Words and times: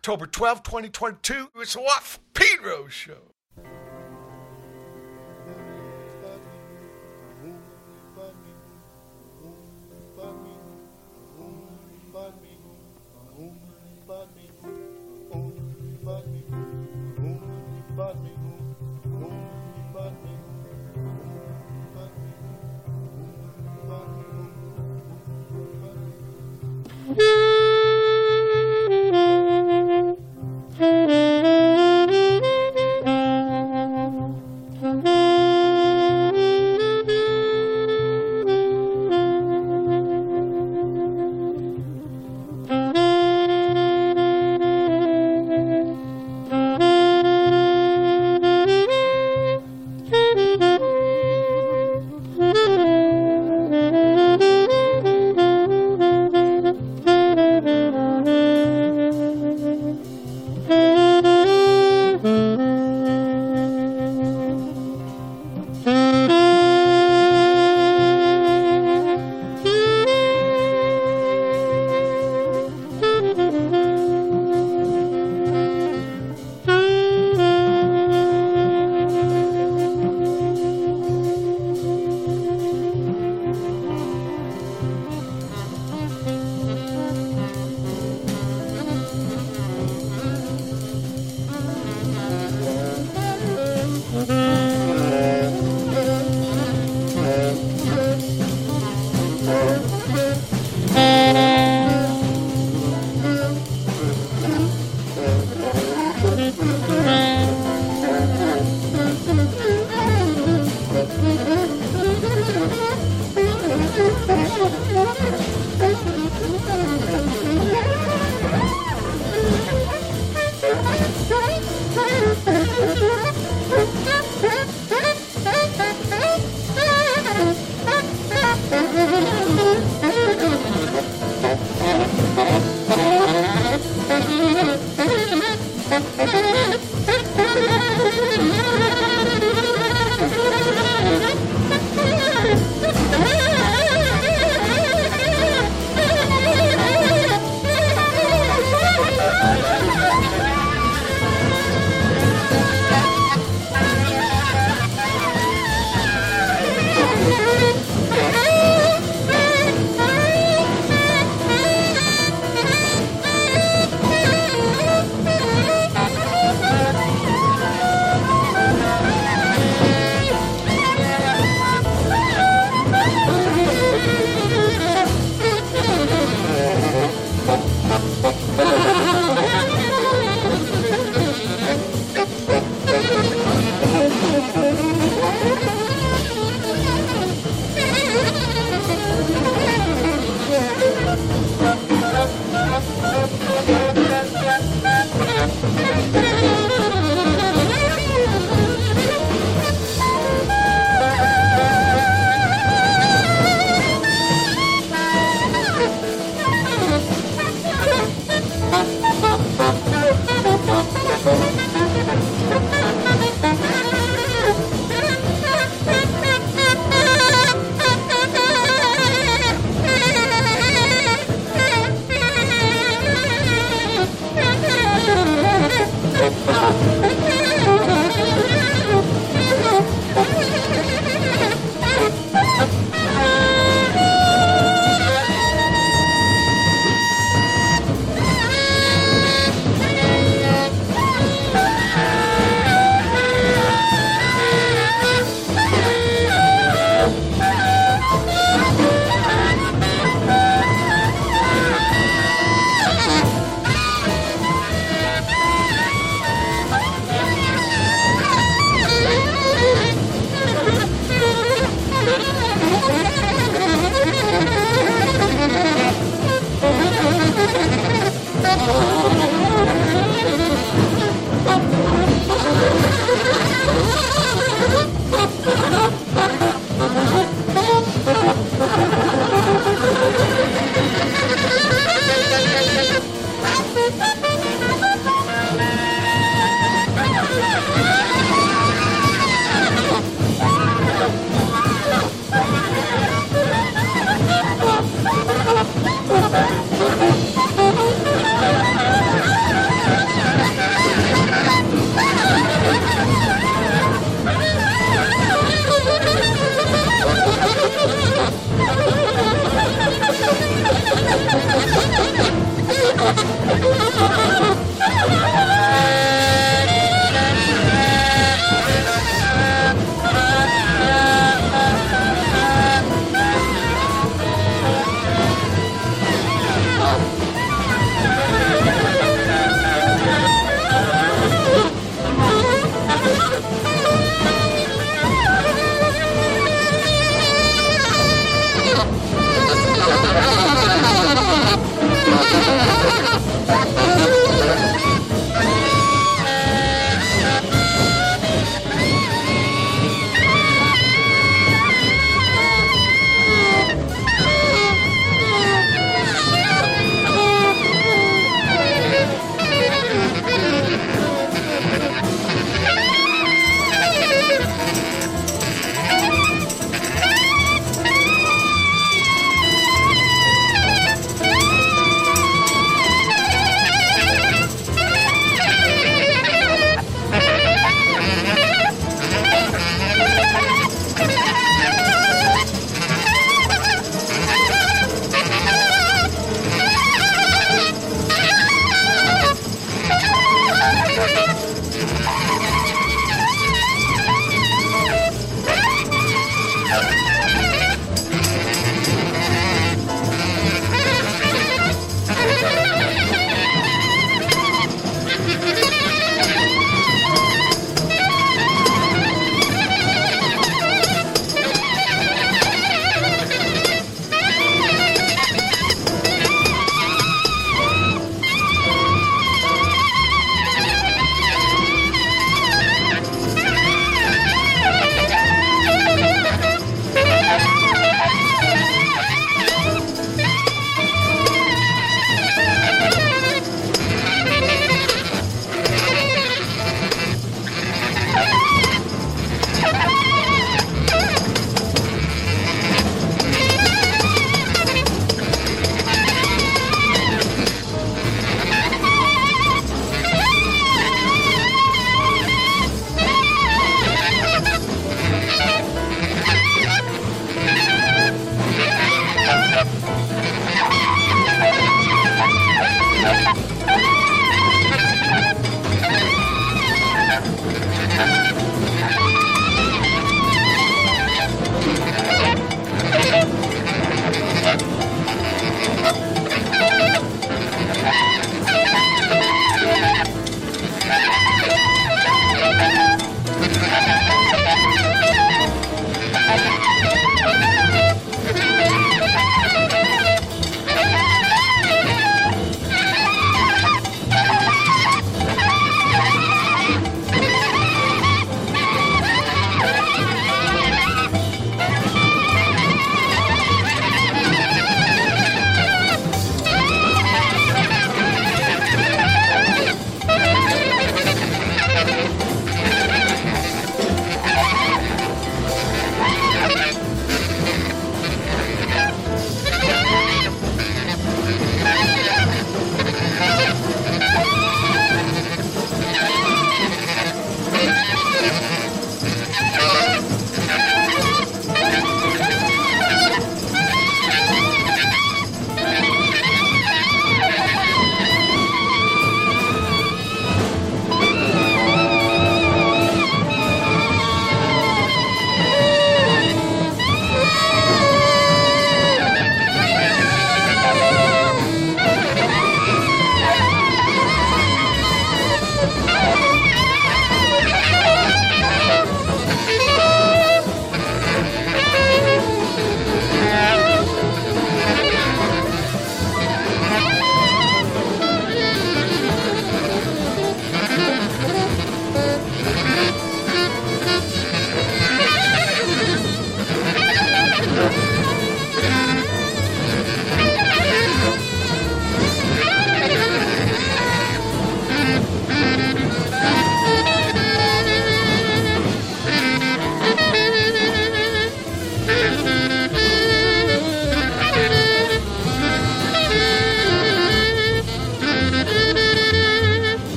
October 0.00 0.24
12, 0.24 0.62
2022. 0.62 1.50
It's 1.56 1.76
Watt 1.76 2.18
Pedro 2.32 2.88
show. 2.88 3.34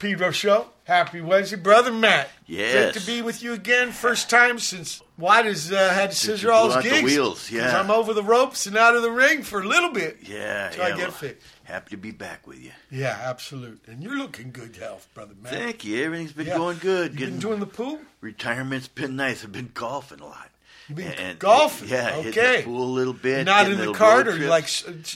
Pedro 0.00 0.32
Show. 0.32 0.66
Happy 0.84 1.20
Wednesday, 1.20 1.56
brother 1.56 1.92
Matt. 1.92 2.28
Yes. 2.46 2.92
Great 2.92 3.00
to 3.00 3.06
be 3.06 3.22
with 3.22 3.42
you 3.44 3.52
again. 3.52 3.92
First 3.92 4.28
time 4.28 4.58
since 4.58 5.00
White 5.16 5.44
has 5.44 5.70
uh, 5.70 5.90
had 5.90 6.10
to 6.10 6.16
scissor 6.16 6.50
all 6.50 6.66
his 6.66 6.76
out 6.76 6.82
the 6.82 6.90
gigs. 6.90 7.52
yeah. 7.52 7.78
I'm 7.80 7.92
over 7.92 8.12
the 8.12 8.24
ropes 8.24 8.66
and 8.66 8.76
out 8.76 8.96
of 8.96 9.02
the 9.02 9.10
ring 9.12 9.42
for 9.42 9.60
a 9.60 9.64
little 9.64 9.92
bit. 9.92 10.18
Yeah, 10.22 10.70
Till 10.70 10.82
I 10.82 10.88
get 10.90 10.98
well, 10.98 11.10
fit. 11.12 11.40
Happy 11.62 11.90
to 11.90 11.96
be 11.96 12.10
back 12.10 12.48
with 12.48 12.58
you. 12.58 12.72
Yeah, 12.90 13.16
absolute. 13.22 13.82
And 13.86 14.02
you're 14.02 14.18
looking 14.18 14.50
good 14.50 14.74
health, 14.74 15.06
brother 15.14 15.34
Matt. 15.40 15.52
Thank 15.52 15.84
you. 15.84 16.04
Everything's 16.04 16.32
been 16.32 16.48
Yeah. 16.48 16.56
going 16.56 16.78
good. 16.78 17.12
You 17.12 17.18
Getting 17.18 17.34
been 17.34 17.40
doing 17.42 17.60
the 17.60 17.66
pool? 17.66 18.00
retirement's 18.20 18.88
been 18.88 19.14
nice. 19.14 19.44
I've 19.44 19.52
been 19.52 19.70
golfing 19.72 20.18
a 20.18 20.26
lot. 20.26 20.50
You 20.90 20.96
been 20.96 21.12
And- 21.12 21.38
golfing? 21.38 21.88
Yeah, 21.88 22.16
okay. 22.16 22.58
the 22.58 22.62
pool 22.64 22.82
a 22.82 22.92
little 22.92 23.12
bit. 23.12 23.44
Not 23.46 23.70
in 23.70 23.78
the 23.78 23.92
cart, 23.92 24.26
or 24.26 24.36
like 24.48 24.64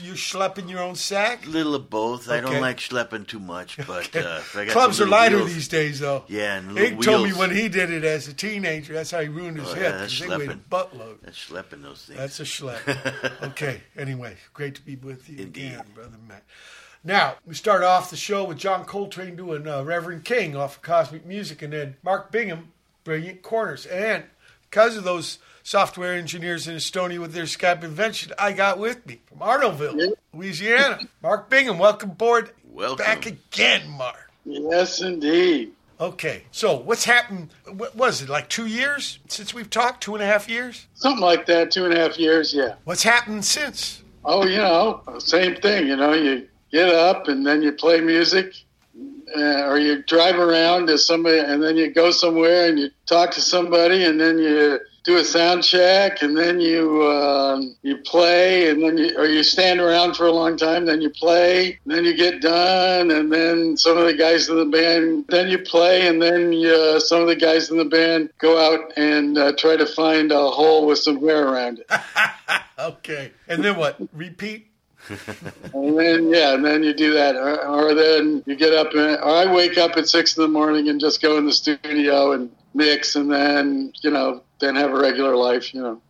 you're 0.03 0.15
schlepping 0.15 0.71
your 0.71 0.79
own 0.81 0.95
sack? 0.95 1.45
little 1.47 1.75
of 1.75 1.91
both. 1.91 2.31
I 2.31 2.41
don't 2.41 2.61
like 2.61 2.77
schlepping 2.79 3.27
too 3.27 3.41
much, 3.41 3.77
but 3.87 4.15
uh, 4.15 4.41
I 4.55 4.67
got 4.67 4.69
Clubs 4.73 5.01
are 5.01 5.07
lighter 5.07 5.39
wheels- 5.39 5.53
these 5.53 5.67
days, 5.69 5.99
though. 5.99 6.23
Yeah, 6.29 6.59
and 6.59 6.79
Ig 6.79 7.03
told 7.03 7.25
me 7.27 7.33
when 7.33 7.51
he 7.51 7.69
did 7.69 7.91
it 7.91 8.05
as 8.05 8.29
a 8.29 8.33
teenager, 8.33 8.93
that's 8.95 9.11
how 9.11 9.21
he 9.21 9.27
ruined 9.29 9.59
his 9.59 9.69
Oh, 9.69 9.75
hip. 9.75 9.83
yeah, 9.83 9.91
that's 9.99 10.21
they 10.21 10.29
weighed 10.29 10.49
a 10.51 10.55
schlepping. 10.55 10.61
buttload. 10.71 11.17
That's 11.23 11.45
schlepping 11.45 11.83
those 11.83 12.05
things. 12.05 12.19
That's 12.21 12.39
a 12.39 12.45
schlep. 12.45 13.43
okay. 13.51 13.81
Anyway, 13.99 14.37
great 14.53 14.77
to 14.77 14.83
be 14.83 14.95
with 14.95 15.29
you 15.29 15.39
Indeed. 15.39 15.67
again, 15.73 15.85
brother 15.93 16.17
Matt. 16.29 16.45
Now 17.03 17.35
we 17.45 17.55
start 17.55 17.83
off 17.83 18.11
the 18.11 18.17
show 18.17 18.45
with 18.45 18.59
John 18.59 18.85
Coltrane 18.85 19.35
doing 19.35 19.67
uh, 19.67 19.83
Reverend 19.83 20.25
King 20.25 20.55
off 20.57 20.77
of 20.77 20.83
Cosmic 20.83 21.27
Music, 21.27 21.63
and 21.63 21.73
then 21.73 21.97
Mark 22.05 22.31
Bingham, 22.31 22.73
Brilliant 23.03 23.43
Corners, 23.43 23.85
and 23.87 24.23
because 24.71 24.97
of 24.97 25.05
those 25.05 25.39
software 25.65 26.15
engineers 26.15 26.69
in 26.69 26.77
Estonia 26.77 27.19
with 27.19 27.33
their 27.33 27.45
Skype 27.45 27.83
invention, 27.83 28.33
I 28.39 28.53
got 28.53 28.79
with 28.79 29.05
me 29.07 29.21
from 29.27 29.39
Arnaudville, 29.39 30.13
Louisiana, 30.33 31.01
Mark 31.23 31.51
Bingham. 31.51 31.79
Welcome 31.79 32.11
aboard. 32.11 32.53
Welcome. 32.71 33.05
back 33.05 33.27
again, 33.27 33.89
Mark. 33.91 34.31
Yes, 34.45 35.01
indeed. 35.01 35.73
Okay, 36.01 36.45
so 36.51 36.77
what's 36.77 37.05
happened? 37.05 37.51
What 37.73 37.97
was 37.97 38.21
it 38.21 38.29
like 38.29 38.49
two 38.49 38.67
years 38.67 39.21
since 39.29 39.55
we've 39.55 39.71
talked? 39.71 40.03
Two 40.03 40.15
and 40.15 40.23
a 40.23 40.27
half 40.27 40.49
years? 40.49 40.87
Something 40.95 41.23
like 41.23 41.47
that, 41.47 41.71
two 41.71 41.85
and 41.85 41.95
a 41.95 41.99
half 41.99 42.19
years, 42.19 42.53
yeah. 42.53 42.75
What's 42.85 43.03
happened 43.03 43.45
since? 43.45 44.03
Oh, 44.25 44.45
you 44.45 44.59
know, 44.59 45.03
same 45.19 45.57
thing. 45.57 45.87
You 45.87 45.97
know, 45.97 46.13
you 46.13 46.49
get 46.73 46.89
up 46.89 47.29
and 47.29 47.47
then 47.47 47.63
you 47.63 47.73
play 47.73 48.01
music, 48.01 48.55
uh, 49.37 49.67
or 49.69 49.79
you 49.79 50.03
drive 50.03 50.37
around 50.37 50.89
to 50.89 50.99
somebody, 50.99 51.39
and 51.39 51.63
then 51.63 51.77
you 51.77 51.91
go 51.93 52.11
somewhere 52.11 52.69
and 52.69 52.79
you 52.79 52.91
talk 53.07 53.31
to 53.33 53.41
somebody, 53.41 54.05
and 54.05 54.21
then 54.21 54.39
you 54.39 54.81
do 55.05 55.19
a 55.19 55.25
sound 55.25 55.63
check, 55.63 56.23
and 56.23 56.37
then 56.37 56.61
you 56.61 57.03
uh, 57.03 57.61
you 57.83 57.99
play, 57.99 58.71
and 58.71 58.83
then 58.83 58.97
you 58.97 59.17
or 59.17 59.27
you 59.27 59.43
stand 59.43 59.79
around 59.79 60.17
for 60.17 60.27
a 60.27 60.33
long 60.33 60.57
time, 60.57 60.87
then 60.87 61.03
you 61.03 61.11
play, 61.11 61.79
then 61.85 62.05
you 62.05 62.17
get 62.17 62.41
done, 62.41 63.11
and 63.11 63.31
then 63.31 63.77
some 63.77 63.99
of 63.99 64.07
the 64.07 64.15
guys 64.15 64.49
in 64.49 64.57
the 64.57 64.65
band, 64.65 65.27
then 65.29 65.49
you 65.49 65.59
play, 65.59 66.09
and 66.09 66.21
then 66.21 66.55
uh, 66.65 66.99
some 66.99 67.21
of 67.21 67.29
the 67.29 67.37
guys 67.37 67.71
in 67.71 67.77
the 67.77 67.85
band 67.85 68.31
go 68.39 68.59
out 68.59 68.93
and 68.97 69.37
uh, 69.37 69.53
try 69.59 69.77
to 69.77 69.87
find 69.87 70.33
a 70.33 70.51
hole 70.51 70.87
with 70.87 70.99
some 70.99 71.21
hair 71.21 71.49
around 71.49 71.79
it. 71.79 71.87
Okay, 72.77 73.31
and 73.47 73.65
then 73.65 73.77
what? 73.77 73.97
Repeat. 74.13 74.67
And 75.75 75.99
then 75.99 76.31
yeah, 76.31 76.55
and 76.55 76.65
then 76.65 76.83
you 76.83 76.93
do 76.93 77.13
that, 77.13 77.37
or, 77.37 77.65
or 77.67 77.95
then 77.95 78.43
you 78.47 78.57
get 78.57 78.73
up 78.73 78.93
and 78.95 79.17
or 79.17 79.37
I 79.37 79.53
wake 79.53 79.79
up 79.79 79.97
at 79.97 80.09
six 80.09 80.37
in 80.37 80.43
the 80.43 80.49
morning 80.49 80.89
and 80.89 80.99
just 80.99 81.23
go 81.23 81.37
in 81.37 81.47
the 81.47 81.53
studio 81.53 82.33
and 82.33 82.51
mix, 82.75 83.15
and 83.15 83.31
then 83.31 83.93
you 84.03 84.11
know 84.11 84.43
then 84.65 84.77
have 84.77 84.91
a 84.91 84.99
regular 84.99 85.37
life, 85.37 85.75
you 85.75 85.83
know. 85.83 86.03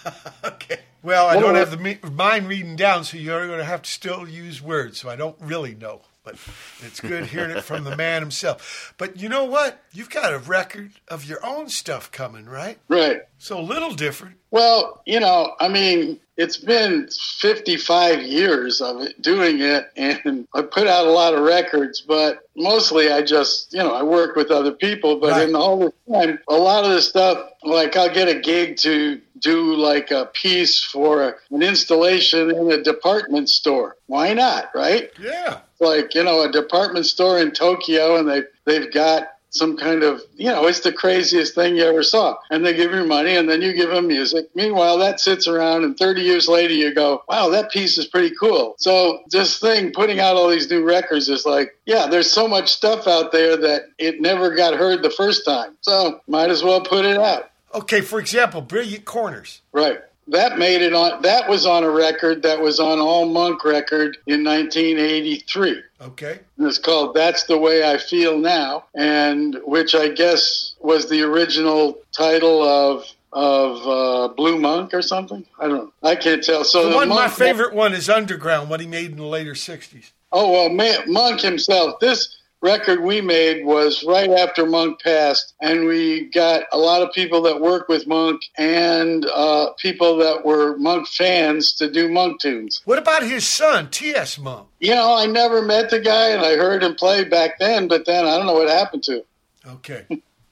okay. 0.44 0.80
Well, 1.02 1.26
I 1.26 1.38
don't 1.38 1.54
have 1.54 1.70
the 1.70 1.76
me- 1.76 1.98
mind 2.10 2.48
reading 2.48 2.76
down, 2.76 3.04
so 3.04 3.16
you're 3.16 3.46
going 3.46 3.58
to 3.58 3.64
have 3.64 3.82
to 3.82 3.90
still 3.90 4.28
use 4.28 4.60
words. 4.60 4.98
So 4.98 5.08
I 5.08 5.16
don't 5.16 5.36
really 5.40 5.74
know, 5.74 6.00
but 6.24 6.36
it's 6.82 7.00
good 7.00 7.26
hearing 7.26 7.56
it 7.56 7.62
from 7.62 7.84
the 7.84 7.96
man 8.04 8.20
himself. 8.20 8.94
But 8.98 9.20
you 9.20 9.28
know 9.28 9.44
what? 9.44 9.82
You've 9.92 10.10
got 10.10 10.32
a 10.32 10.38
record 10.38 10.92
of 11.06 11.24
your 11.24 11.44
own 11.46 11.68
stuff 11.68 12.10
coming, 12.10 12.46
right? 12.46 12.78
Right. 12.88 13.20
So 13.38 13.58
a 13.58 13.62
little 13.62 13.94
different. 13.94 14.36
Well, 14.50 15.02
you 15.06 15.20
know, 15.20 15.54
I 15.60 15.68
mean, 15.68 16.18
it's 16.38 16.56
been 16.56 17.08
55 17.08 18.22
years 18.22 18.80
of 18.80 19.00
it 19.02 19.20
doing 19.20 19.60
it, 19.60 19.90
and 19.96 20.46
I 20.54 20.62
put 20.62 20.86
out 20.86 21.06
a 21.06 21.10
lot 21.10 21.34
of 21.34 21.40
records, 21.40 22.00
but 22.00 22.38
mostly 22.56 23.10
I 23.10 23.22
just, 23.22 23.72
you 23.72 23.80
know, 23.80 23.92
I 23.92 24.04
work 24.04 24.36
with 24.36 24.52
other 24.52 24.70
people. 24.70 25.16
But 25.16 25.32
Right. 25.32 25.48
in 25.48 25.56
all 25.56 25.78
the 25.80 25.92
time, 26.12 26.38
a 26.48 26.54
lot 26.54 26.84
of 26.84 26.92
the 26.92 27.02
stuff, 27.02 27.50
like 27.64 27.96
I'll 27.96 28.14
get 28.14 28.28
a 28.28 28.38
gig 28.38 28.76
to 28.78 29.20
do 29.40 29.74
like 29.74 30.12
a 30.12 30.26
piece 30.26 30.82
for 30.82 31.36
an 31.50 31.62
installation 31.62 32.50
in 32.54 32.70
a 32.70 32.82
department 32.82 33.48
store. 33.48 33.96
Why 34.06 34.32
not, 34.32 34.70
right? 34.74 35.10
Yeah. 35.20 35.58
like 35.80 36.12
you 36.14 36.24
know 36.24 36.42
a 36.42 36.50
department 36.50 37.06
store 37.06 37.38
in 37.40 37.50
Tokyo 37.52 38.16
and 38.16 38.28
they 38.28 38.42
they've 38.64 38.92
got 38.92 39.28
some 39.50 39.76
kind 39.76 40.02
of 40.02 40.20
you 40.36 40.46
know 40.46 40.66
it's 40.66 40.80
the 40.80 40.92
craziest 40.92 41.54
thing 41.54 41.76
you 41.76 41.84
ever 41.84 42.02
saw. 42.02 42.36
And 42.50 42.64
they 42.64 42.74
give 42.74 42.92
you 42.92 43.04
money 43.04 43.36
and 43.36 43.48
then 43.48 43.62
you 43.62 43.72
give 43.72 43.90
them 43.90 44.06
music. 44.06 44.48
Meanwhile 44.54 44.98
that 44.98 45.20
sits 45.20 45.46
around 45.46 45.84
and 45.84 45.96
30 45.96 46.22
years 46.22 46.48
later 46.48 46.74
you 46.74 46.94
go 46.94 47.22
wow 47.28 47.48
that 47.50 47.70
piece 47.70 47.98
is 47.98 48.06
pretty 48.06 48.34
cool. 48.38 48.74
So 48.78 49.20
this 49.30 49.58
thing 49.58 49.92
putting 49.92 50.20
out 50.20 50.36
all 50.36 50.48
these 50.48 50.70
new 50.70 50.84
records 50.84 51.28
is 51.28 51.46
like 51.46 51.76
yeah 51.86 52.06
there's 52.06 52.30
so 52.30 52.48
much 52.48 52.72
stuff 52.72 53.06
out 53.06 53.32
there 53.32 53.56
that 53.56 53.82
it 53.98 54.20
never 54.20 54.54
got 54.54 54.74
heard 54.74 55.02
the 55.02 55.10
first 55.10 55.44
time. 55.44 55.76
So 55.80 56.20
might 56.26 56.50
as 56.50 56.62
well 56.62 56.80
put 56.80 57.04
it 57.04 57.18
out. 57.18 57.50
Okay, 57.74 58.00
for 58.00 58.18
example, 58.18 58.62
Brilliant 58.62 59.04
Corners. 59.04 59.60
Right. 59.72 60.00
That 60.28 60.58
made 60.58 60.82
it 60.82 60.92
on. 60.92 61.22
That 61.22 61.48
was 61.48 61.64
on 61.66 61.84
a 61.84 61.90
record 61.90 62.42
that 62.42 62.60
was 62.60 62.78
on 62.80 62.98
All 62.98 63.24
Monk 63.26 63.64
record 63.64 64.18
in 64.26 64.44
1983. 64.44 65.82
Okay. 66.00 66.38
And 66.58 66.66
it's 66.66 66.78
called 66.78 67.14
"That's 67.14 67.44
the 67.44 67.58
Way 67.58 67.90
I 67.90 67.98
Feel 67.98 68.38
Now," 68.38 68.84
and 68.94 69.58
which 69.64 69.94
I 69.94 70.08
guess 70.08 70.74
was 70.80 71.08
the 71.08 71.22
original 71.22 71.98
title 72.12 72.62
of 72.62 73.04
of 73.32 73.86
uh, 73.86 74.34
Blue 74.34 74.58
Monk 74.58 74.94
or 74.94 75.02
something. 75.02 75.44
I 75.58 75.68
don't. 75.68 75.76
know. 75.76 75.92
I 76.02 76.16
can't 76.16 76.42
tell. 76.42 76.64
So 76.64 76.88
The 76.90 76.96
one, 76.96 77.08
my 77.08 77.16
Monk- 77.26 77.32
favorite 77.32 77.74
one 77.74 77.92
is 77.94 78.08
Underground, 78.08 78.70
what 78.70 78.80
he 78.80 78.86
made 78.86 79.10
in 79.10 79.16
the 79.18 79.24
later 79.24 79.52
60s. 79.54 80.10
Oh 80.32 80.52
well, 80.52 80.68
Ma- 80.68 81.04
Monk 81.06 81.40
himself. 81.40 82.00
This 82.00 82.37
record 82.60 83.02
we 83.02 83.20
made 83.20 83.64
was 83.64 84.04
right 84.04 84.30
after 84.30 84.66
Monk 84.66 85.00
passed, 85.00 85.54
and 85.60 85.86
we 85.86 86.30
got 86.30 86.64
a 86.72 86.78
lot 86.78 87.02
of 87.02 87.12
people 87.12 87.42
that 87.42 87.60
work 87.60 87.88
with 87.88 88.06
Monk 88.06 88.42
and 88.56 89.26
uh, 89.26 89.70
people 89.78 90.16
that 90.18 90.44
were 90.44 90.76
Monk 90.78 91.08
fans 91.08 91.72
to 91.74 91.90
do 91.90 92.08
Monk 92.08 92.40
tunes. 92.40 92.80
What 92.84 92.98
about 92.98 93.22
his 93.22 93.46
son, 93.46 93.90
T.S. 93.90 94.38
Monk? 94.38 94.68
You 94.80 94.94
know, 94.94 95.16
I 95.16 95.26
never 95.26 95.62
met 95.62 95.90
the 95.90 96.00
guy, 96.00 96.30
and 96.30 96.42
I 96.42 96.56
heard 96.56 96.82
him 96.82 96.94
play 96.94 97.24
back 97.24 97.58
then, 97.58 97.88
but 97.88 98.06
then 98.06 98.24
I 98.26 98.36
don't 98.36 98.46
know 98.46 98.54
what 98.54 98.68
happened 98.68 99.02
to 99.04 99.18
him. 99.18 99.24
Okay. 99.66 100.06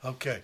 Okay. 0.05 0.43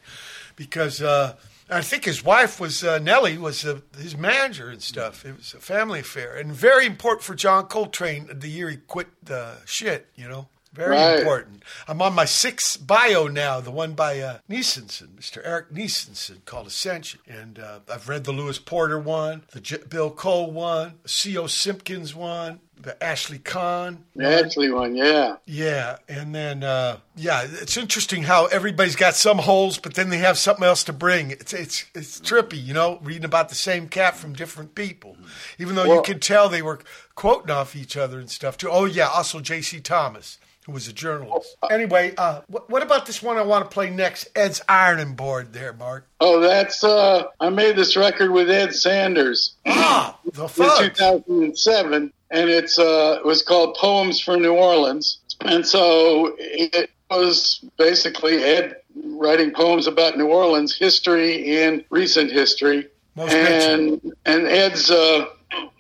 Because 0.57 1.01
uh, 1.01 1.35
I 1.71 1.83
think 1.83 2.05
his 2.05 2.25
wife 2.25 2.59
was, 2.59 2.83
uh, 2.83 2.99
Nellie, 2.99 3.39
was 3.39 3.65
uh, 3.65 3.81
his 3.97 4.17
manager 4.17 4.69
and 4.71 4.83
stuff. 4.83 5.25
It 5.25 5.37
was 5.37 5.55
a 5.55 5.61
family 5.61 6.01
affair. 6.01 6.37
And 6.37 6.53
very 6.53 6.85
important 6.85 7.23
for 7.23 7.35
John 7.35 7.67
Coltrane 7.67 8.29
the 8.33 8.49
year 8.49 8.69
he 8.71 8.77
quit 8.77 9.09
the 9.23 9.59
shit, 9.65 10.09
you 10.17 10.29
know? 10.29 10.49
Very 10.73 10.97
Right. 10.97 11.19
important. 11.19 11.63
I'm 11.87 12.01
on 12.01 12.15
my 12.15 12.25
sixth 12.25 12.87
bio 12.87 13.29
now, 13.29 13.61
the 13.61 13.71
one 13.71 13.93
by 13.93 14.21
uh, 14.21 14.39
Nisenson, 14.49 15.09
Mr. 15.09 15.41
Eric 15.45 15.71
Nisenson, 15.73 16.45
called 16.47 16.67
Ascension. 16.67 17.21
And 17.29 17.59
uh, 17.59 17.81
I've 17.93 18.09
read 18.09 18.25
the 18.25 18.33
Lewis 18.33 18.59
Porter 18.59 18.99
one, 18.99 19.43
the 19.53 19.61
J- 19.61 19.79
Bill 19.89 20.11
Cole 20.11 20.51
one, 20.51 20.95
the 21.03 21.09
C.O. 21.11 21.47
Simpkins 21.47 22.15
one, 22.15 22.61
the 22.81 23.01
Ashley 23.05 23.39
Kahn 23.39 24.05
Actually, 24.21 24.73
one, 24.73 24.97
yeah. 24.97 25.37
yeah, 25.47 25.99
and 26.09 26.35
then 26.35 26.65
uh, 26.65 26.97
yeah, 27.15 27.47
it's 27.49 27.77
interesting 27.77 28.25
how 28.25 28.47
everybody's 28.47 28.97
got 28.97 29.15
some 29.15 29.39
holes, 29.39 29.79
but 29.79 29.95
then 29.95 30.09
they 30.11 30.19
have 30.19 30.37
something 30.37 30.65
else 30.65 30.83
to 30.85 30.93
bring. 30.93 31.31
It's 31.31 31.53
it's 31.53 31.85
it's 31.95 32.19
trippy, 32.21 32.61
you 32.65 32.75
know, 32.75 32.99
reading 33.03 33.25
about 33.25 33.51
the 33.51 33.55
same 33.55 33.89
cat 33.89 34.17
from 34.17 34.33
different 34.33 34.75
people, 34.75 35.17
even 35.59 35.77
though 35.77 35.85
you 35.95 36.03
can 36.03 36.19
tell 36.19 36.49
they 36.49 36.63
were 36.63 36.81
quoting 37.15 37.51
off 37.51 37.77
each 37.77 37.97
other 37.97 38.19
and 38.19 38.29
stuff 38.31 38.57
too. 38.57 38.69
Oh 38.71 38.87
yeah, 38.87 39.07
also 39.09 39.39
J.C. 39.39 39.79
Thomas, 39.79 40.39
who 40.67 40.73
was 40.73 40.87
a 40.89 40.93
journalist. 40.93 41.57
Anyway, 41.71 42.15
uh, 42.17 42.43
what, 42.47 42.71
what 42.71 42.83
about 42.83 43.07
this 43.07 43.23
one 43.23 43.37
I 43.37 43.43
want 43.43 43.65
to 43.69 43.73
play 43.73 43.91
next? 43.91 44.29
Ed's 44.35 44.61
ironing 44.69 45.15
board 45.15 45.53
there, 45.53 45.73
Mark. 45.73 46.07
Oh, 46.21 46.41
that's 46.41 46.85
uh, 46.85 47.25
I 47.41 47.51
made 47.51 47.77
this 47.77 47.97
record 47.97 48.31
with 48.31 48.49
Ed 48.49 48.75
Sanders. 48.75 49.55
Ah, 49.67 50.19
the 50.25 50.45
in 50.45 50.91
2007, 50.91 52.13
and 52.31 52.51
it's 52.51 52.79
uh, 52.79 53.19
it 53.19 53.27
was 53.27 53.43
called 53.43 53.77
Poems 53.77 54.21
for 54.21 54.37
New 54.37 54.55
Orleans. 54.55 55.19
And 55.41 55.67
so 55.67 56.37
it 56.39 56.91
was 57.11 57.65
basically 57.77 58.43
Ed 58.43 58.77
writing 58.95 59.51
poems 59.53 59.87
about 59.87 60.17
New 60.17 60.29
Orleans 60.29 60.77
history 60.77 61.63
and 61.63 61.85
recent 61.91 62.31
history. 62.31 62.89
Most 63.17 63.33
mentioned. 63.33 64.01
and 64.03 64.13
and 64.25 64.47
Ed's 64.47 64.91
uh, 64.91 65.27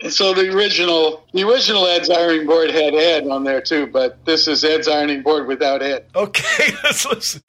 so 0.09 0.35
the 0.35 0.49
original 0.55 1.25
the 1.33 1.43
original 1.43 1.87
Ed's 1.87 2.11
ironing 2.11 2.47
board 2.47 2.71
had 2.71 2.95
Ed 2.95 3.29
on 3.29 3.45
there 3.45 3.61
too, 3.61 3.87
but 3.87 4.25
this 4.25 4.49
is 4.49 4.65
Ed's 4.65 4.89
ironing 4.89 5.23
board 5.23 5.47
without 5.47 5.83
Ed. 5.83 6.07
Okay, 6.15 6.75
let's 6.85 7.07
listen. 7.07 7.43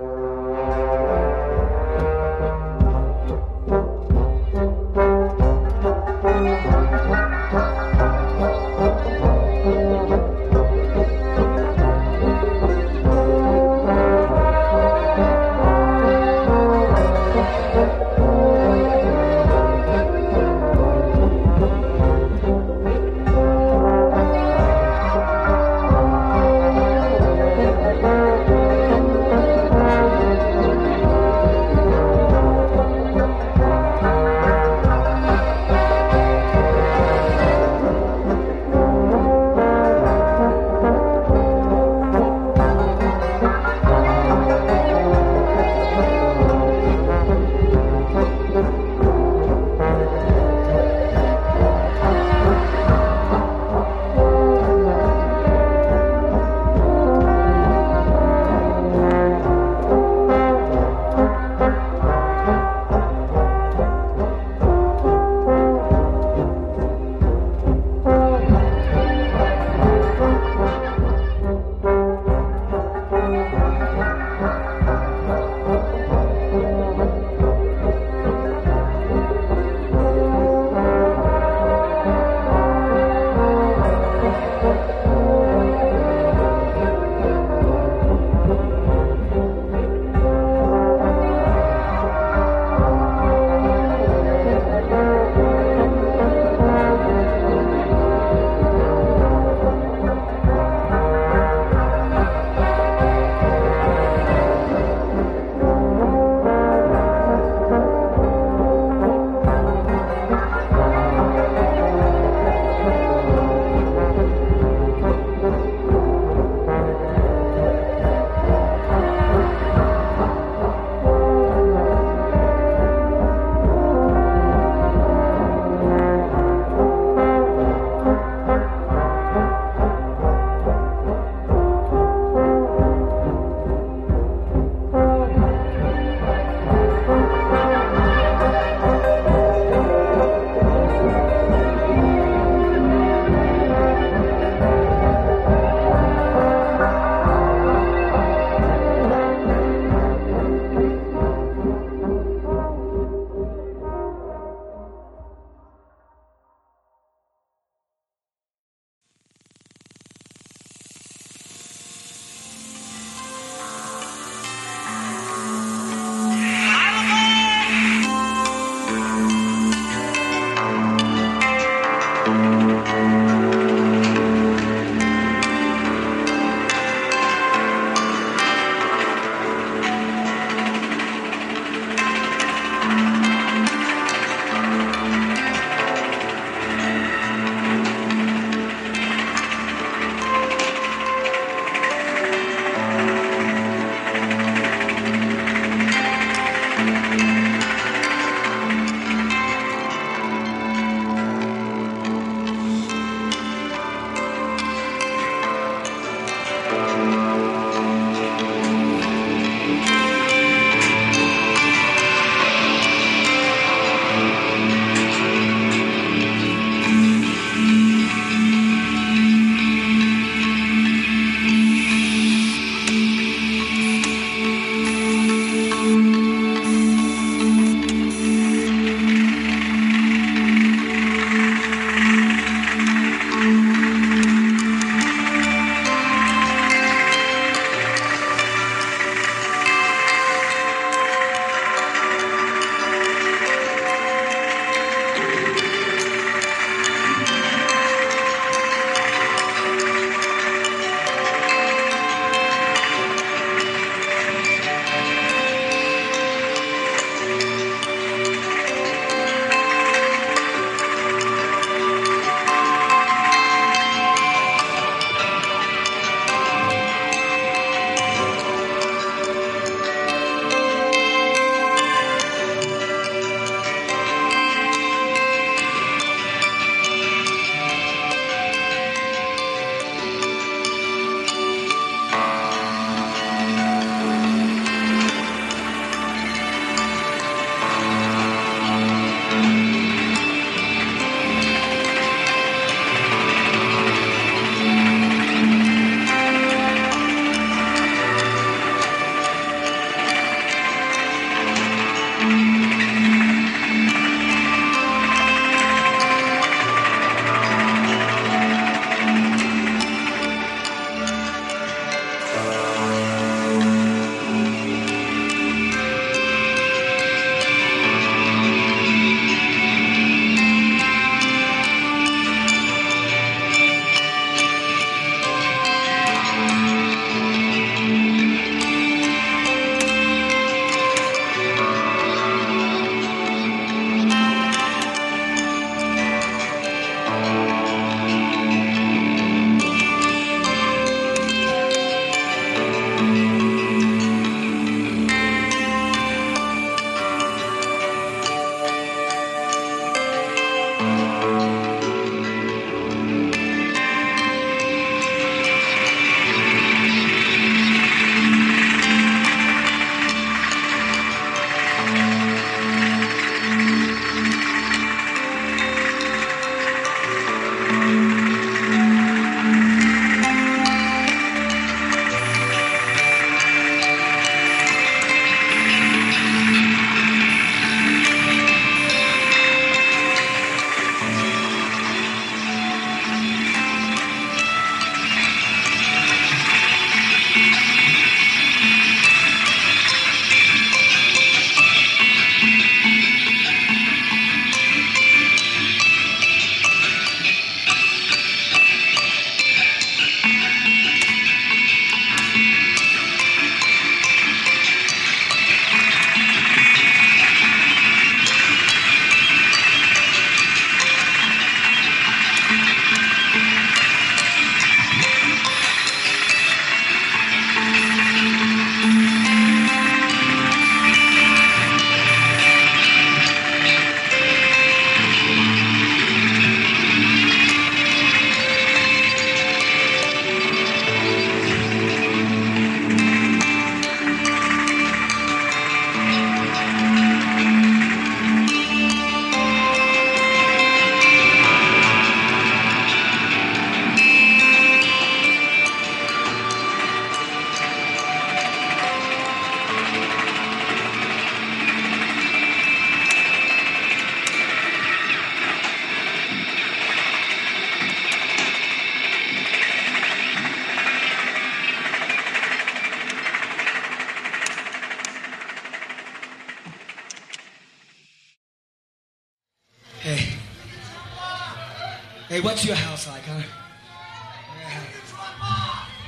What's 472.43 472.65
your 472.65 472.75
house 472.75 473.07
like, 473.07 473.23
huh? 473.23 473.41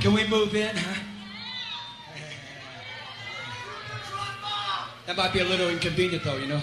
Can 0.01 0.13
we 0.13 0.27
move 0.27 0.53
in, 0.53 0.75
huh? 0.75 1.01
That 5.07 5.17
might 5.17 5.33
be 5.33 5.39
a 5.39 5.45
little 5.45 5.69
inconvenient, 5.69 6.23
though, 6.23 6.37
you 6.37 6.47
know. 6.47 6.61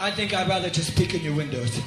I 0.00 0.10
think 0.10 0.34
I'd 0.34 0.48
rather 0.48 0.70
just 0.70 0.96
peek 0.96 1.14
in 1.14 1.22
your 1.22 1.34
windows. 1.34 1.80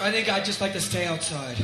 I 0.00 0.10
think 0.10 0.28
I'd 0.28 0.44
just 0.44 0.60
like 0.60 0.72
to 0.72 0.80
stay 0.80 1.06
outside. 1.06 1.56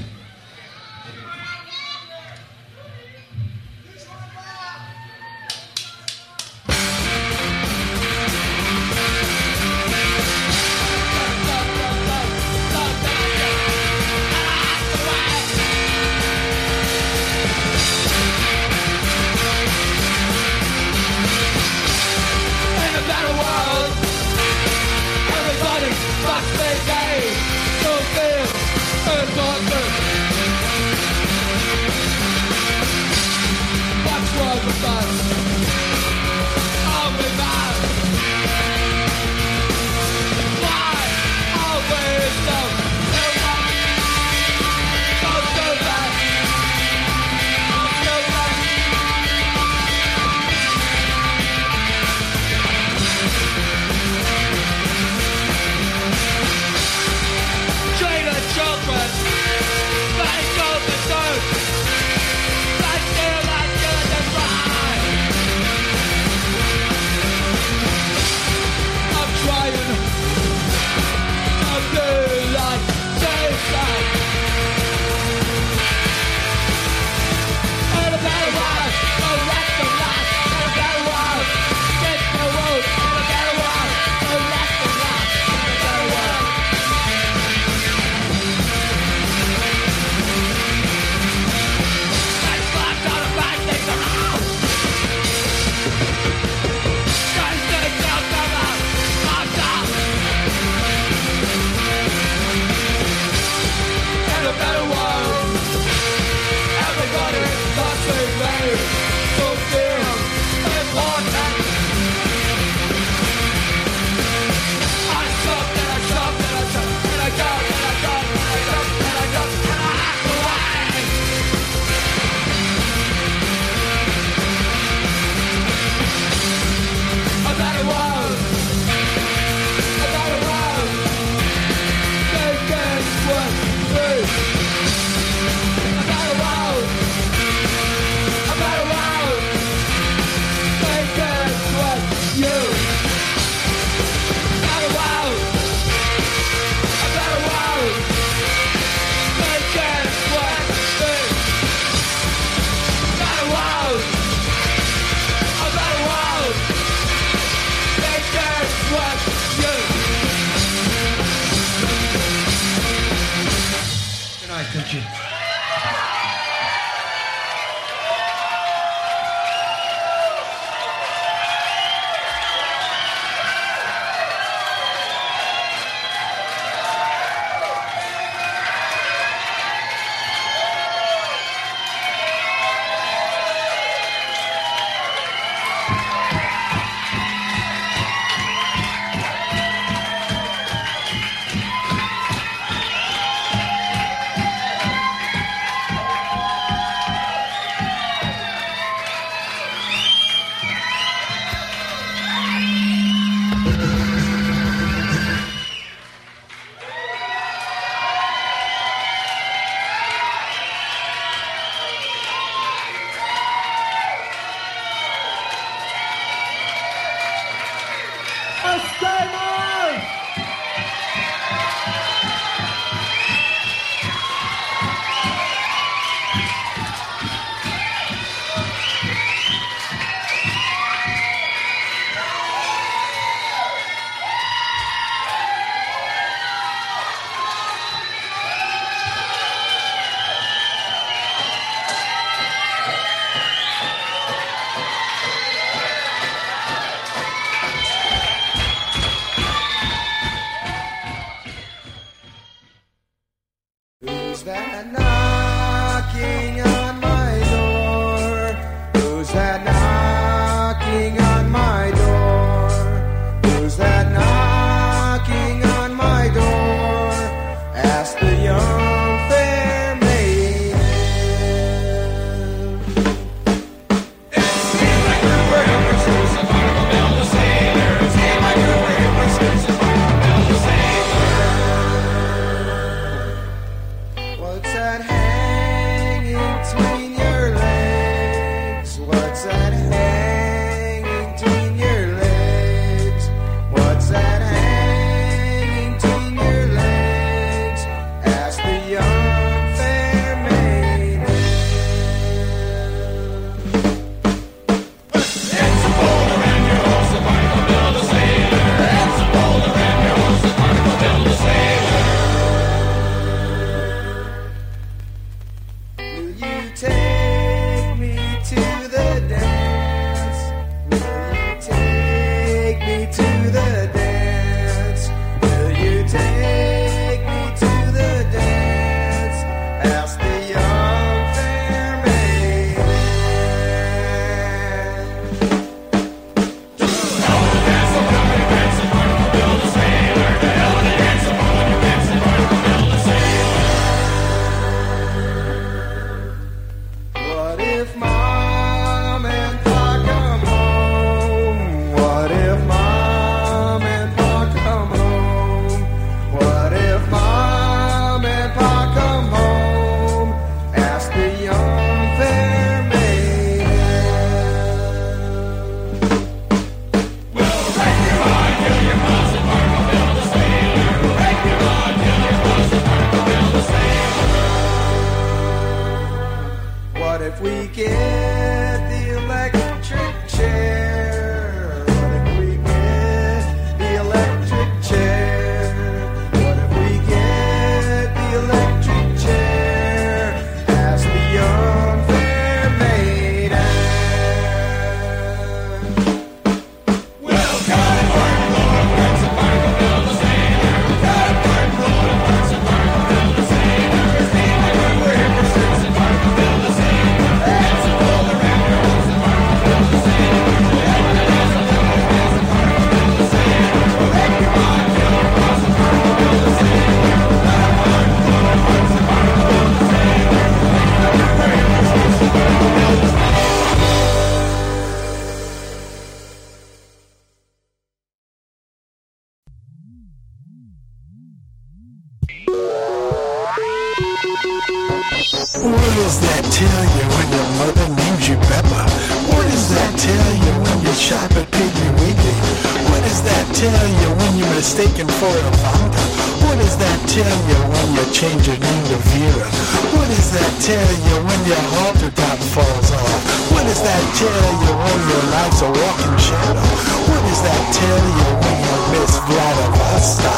Tell 443.57 443.88
you 443.88 444.09
when 444.21 444.37
you're 444.37 444.53
mistaken 444.53 445.09
for 445.09 445.33
a 445.33 445.51
Vonda? 445.64 446.03
What 446.45 446.61
does 446.61 446.77
that 446.77 446.99
tell 447.09 447.37
you 447.49 447.57
when 447.73 447.88
you 447.97 448.05
change 448.12 448.45
your 448.45 448.61
name 448.61 448.85
to 448.92 449.01
Vera? 449.16 449.49
What 449.97 450.05
does 450.12 450.29
that 450.37 450.53
tell 450.61 450.92
you 451.09 451.16
when 451.25 451.40
your 451.49 451.62
halter 451.73 452.12
top 452.12 452.37
falls 452.53 452.90
off? 452.92 453.21
What 453.57 453.64
does 453.64 453.81
that 453.81 454.05
tell 454.12 454.45
you 454.61 454.73
when 454.77 455.01
your 455.09 455.25
life's 455.33 455.64
a 455.64 455.73
walking 455.73 456.19
shadow? 456.21 456.69
What 457.09 457.23
does 457.25 457.40
that 457.49 457.62
tell 457.73 458.05
you 458.21 458.29
when 458.45 458.57
you 458.61 458.77
miss 458.92 459.16
Vladivostok? 459.25 460.37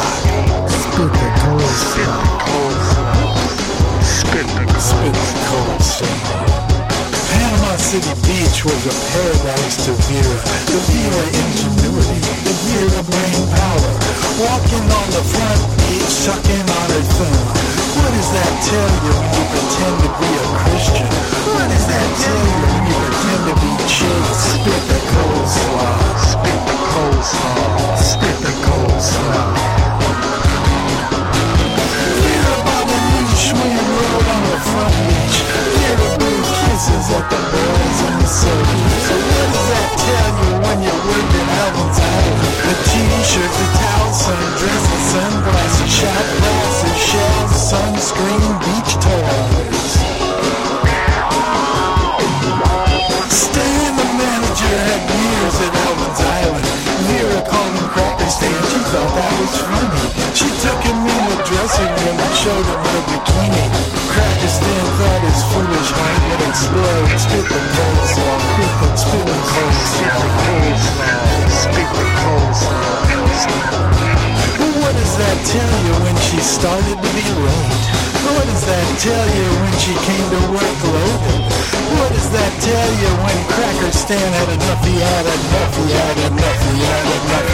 Spit 0.71 1.11
the 1.11 1.29
cold, 1.43 1.75
spit 1.75 2.07
the 2.07 2.31
cold, 2.47 2.79
spit 4.07 4.47
the 4.47 4.67
cold, 5.51 5.83
shade. 5.83 6.23
Panama 7.35 7.75
City 7.83 8.15
Beach 8.23 8.63
was 8.63 8.83
a 8.87 8.95
paradise 9.11 9.75
to 9.87 9.93
Vera. 10.07 10.39
The 10.71 10.79
Vera 10.87 11.25
ingenuity, 11.35 12.38
the 12.87 13.03
brain 13.11 13.43
power. 13.51 13.91
Walking 14.39 14.87
on 14.87 15.09
the 15.11 15.23
front 15.27 15.63
beach, 15.83 16.15
sucking 16.23 16.63
on 16.63 16.87
her 16.95 17.05
thumb. 17.19 17.47
What 17.99 18.11
does 18.15 18.31
that 18.31 18.53
tell 18.71 18.91
you 19.03 19.13
when 19.19 19.31
you 19.35 19.45
pretend 19.51 19.97
to 19.99 20.11
be 20.15 20.31
a 20.31 20.47
Christian? 20.63 21.09
What 21.51 21.67
does 21.67 21.87
that 21.91 22.09
tell 22.23 22.43
you 22.47 22.59
when 22.63 22.83
you 22.87 22.97
pretend 23.03 23.43
to 23.51 23.55
be 23.59 23.73
chaste? 23.91 24.63
Spit 24.63 24.83
the 24.87 25.01
coleslaw, 25.11 25.99
spit 26.23 26.61
the 26.71 26.79
coleslaw, 26.95 27.99
spit 27.99 28.37
the 28.47 28.55
coleslaw. 28.63 29.49
Vera 32.23 32.57
by 32.63 32.81
the 32.87 32.99
when 33.59 33.71
you 33.75 33.87
roll 33.91 34.23
on 34.23 34.43
the 34.47 34.59
front 34.71 34.95
beach. 35.09 35.39
Vera 35.75 36.09
blew 36.19 36.28
kisses 36.79 37.11
at 37.11 37.27
the 37.27 37.41
boys 37.51 37.99
and 38.07 38.23
the 38.23 38.31
soldiers. 38.31 39.03
So 39.11 39.15
what 39.19 39.47
does 39.51 39.67
that 39.67 39.91
tell 39.99 40.31
you 40.39 40.51
when 40.63 40.79
you're 40.87 41.03
working 41.11 41.49
Alvin's 41.59 41.99
Island? 41.99 42.55
The 42.71 42.75
t-shirt, 42.87 43.51
the 43.51 43.67
towel, 43.83 44.11
sundress, 44.15 44.85
the 44.87 45.01
sunglasses, 45.11 45.91
shot 45.91 46.27
glasses, 46.39 46.99
shells, 47.03 47.51
sunscreen, 47.67 48.53
beach 48.63 48.95
toys. 49.03 49.91
Stan, 53.27 53.91
the 53.99 54.07
manager, 54.15 54.79
had 54.87 55.03
years 55.19 55.57
at 55.59 55.75
Alvin's 55.83 56.23
Island. 56.31 56.67
Vera 57.11 57.43
called 57.43 57.75
Cracker 58.29 58.61
She 58.69 58.77
thought 58.93 59.09
that 59.17 59.33
was 59.41 59.57
funny. 59.57 60.05
She 60.37 60.49
took 60.61 60.77
him 60.85 61.01
in 61.01 61.23
the 61.33 61.41
dressing 61.49 61.89
room 61.89 62.21
and 62.21 62.35
showed 62.37 62.61
him 62.61 62.77
her 62.77 63.03
bikini. 63.09 63.65
Cracker 64.13 64.53
Stan 64.53 64.85
thought 65.01 65.23
his 65.25 65.41
foolish 65.49 65.91
heart 65.97 66.21
would 66.29 66.43
explode. 66.45 67.09
Spit 67.17 67.49
the 67.49 67.57
coleslaw, 67.73 68.37
spit 68.53 68.69
the, 68.85 68.89
spit 69.01 69.25
the 69.25 69.39
coleslaw, 69.49 70.21
spit 70.29 70.29
the 70.29 70.45
coleslaw, 70.61 71.25
spit 71.57 71.89
the 71.89 72.05
coleslaw. 72.21 73.09
Well, 74.61 74.77
what 74.77 74.93
does 74.93 75.15
that 75.17 75.37
tell 75.49 75.73
you 75.89 75.97
when 76.05 76.17
she 76.21 76.37
started 76.45 77.01
to 77.01 77.11
be 77.17 77.25
late? 77.33 78.08
What 78.29 78.45
does 78.45 78.65
that 78.69 78.89
tell 79.01 79.27
you 79.33 79.49
when 79.65 79.75
she 79.81 79.95
came 80.05 80.27
to 80.29 80.41
work 80.53 80.79
loaded? 80.85 81.41
What 81.97 82.13
does 82.13 82.29
that 82.37 82.53
tell 82.61 82.91
you 83.01 83.11
when 83.25 83.39
Cracker 83.49 83.93
Stan 83.93 84.21
had 84.21 84.49
enough? 84.53 84.85
He 84.85 85.01
had 85.01 85.25
enough. 85.25 85.73
He 85.77 85.89
had 85.97 86.19
enough. 86.29 86.61
He 86.69 86.85
had 86.85 87.09
enough. 87.17 87.49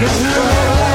enough, 0.00 0.20
enough. 0.20 0.80
What 0.80 0.89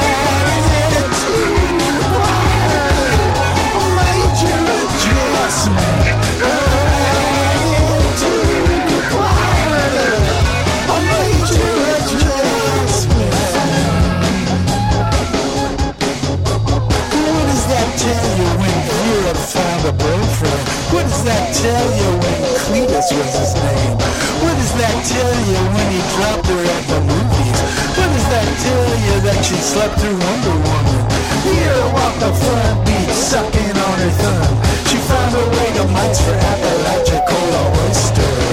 a 19.86 19.92
boyfriend? 19.92 20.64
What 20.90 21.06
does 21.06 21.22
that 21.22 21.54
tell 21.54 21.86
you 21.94 22.10
when 22.18 22.40
Cletus 22.66 23.08
was 23.14 23.32
his 23.38 23.54
name? 23.54 23.94
What 24.42 24.54
does 24.58 24.74
that 24.82 24.96
tell 25.06 25.34
you 25.46 25.60
when 25.78 25.88
he 25.94 26.00
dropped 26.18 26.46
her 26.50 26.58
at 26.58 26.84
the 26.90 27.00
movies? 27.06 27.58
What 27.94 28.10
does 28.10 28.26
that 28.34 28.48
tell 28.66 28.90
you 29.06 29.14
that 29.30 29.38
she 29.46 29.54
slept 29.54 29.94
through 30.02 30.18
Wonder 30.18 30.56
Woman? 30.58 31.02
Vera 31.46 31.86
walked 31.94 32.18
the 32.18 32.32
front 32.34 32.76
beach 32.82 33.14
sucking 33.14 33.76
on 33.78 33.96
her 34.02 34.14
thumb. 34.26 34.54
She 34.90 34.98
found 35.06 35.30
her 35.38 35.46
way 35.54 35.68
to 35.78 35.84
Mike's 35.94 36.18
for 36.18 36.34
Apalachicola 36.34 37.62
oyster. 37.86 38.45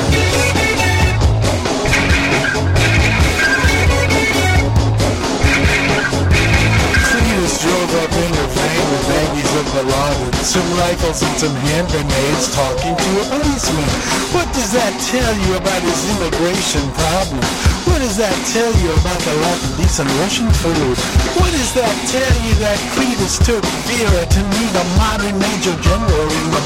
Some 9.73 10.69
rifles 10.77 11.23
and 11.23 11.33
some 11.41 11.55
hand 11.65 11.89
grenades 11.89 12.53
talking 12.53 12.93
to 12.93 13.09
a 13.17 13.25
policeman. 13.25 13.89
What 14.29 14.45
does 14.53 14.69
that 14.77 14.93
tell 15.09 15.33
you 15.33 15.57
about 15.57 15.81
his 15.81 15.97
immigration 16.13 16.85
problem? 16.93 17.41
What 17.89 17.97
does 18.05 18.13
that 18.21 18.37
tell 18.53 18.69
you 18.69 18.93
about 18.93 19.17
the 19.25 19.33
lack 19.41 19.57
of 19.65 19.73
decent 19.81 20.09
Russian 20.21 20.45
food? 20.61 20.93
What 21.41 21.49
does 21.49 21.73
that 21.73 21.95
tell 22.05 22.33
you 22.45 22.53
that 22.61 22.77
Cletus 22.93 23.41
took 23.41 23.65
Vera 23.89 24.23
to 24.29 24.41
meet 24.53 24.73
a 24.77 24.85
modern 24.93 25.41
major 25.41 25.73
general 25.81 26.27
in 26.29 26.45
the? 26.53 26.63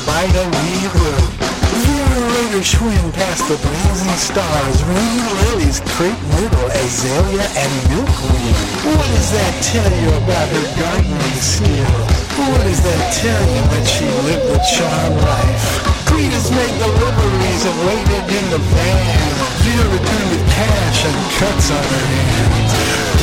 Vera 1.88 2.20
rode 2.28 2.53
her 2.60 2.66
schwinn 2.66 3.08
past 3.14 3.47
the 3.47 3.55
blazing 3.55 4.18
stars, 4.20 4.84
Ruby 4.84 5.24
lilies, 5.47 5.80
crepe 5.95 6.20
myrtle, 6.36 6.70
azalea, 6.84 7.47
and 7.55 7.72
milkweed. 7.88 8.55
What 8.84 9.08
does 9.16 9.32
that 9.32 9.53
tell 9.64 9.91
you 9.95 10.10
about 10.28 10.47
her 10.51 10.66
gardening 10.76 11.39
skill? 11.39 12.07
What 12.38 12.62
does 12.62 12.82
that 12.86 13.14
tell 13.18 13.46
you 13.50 13.64
that 13.74 13.86
she 13.90 14.06
lived 14.06 14.46
a 14.46 14.62
charmed 14.62 15.18
life? 15.26 15.66
Cletus 16.06 16.54
made 16.54 16.78
deliveries 16.78 17.66
and 17.66 17.78
waited 17.90 18.30
in 18.30 18.46
the 18.54 18.62
van. 18.62 19.34
Vera 19.66 19.90
returned 19.90 20.30
with 20.30 20.46
cash 20.54 21.06
and 21.06 21.18
cuts 21.42 21.72
on 21.72 21.82
her 21.82 22.06
hands. 22.14 23.16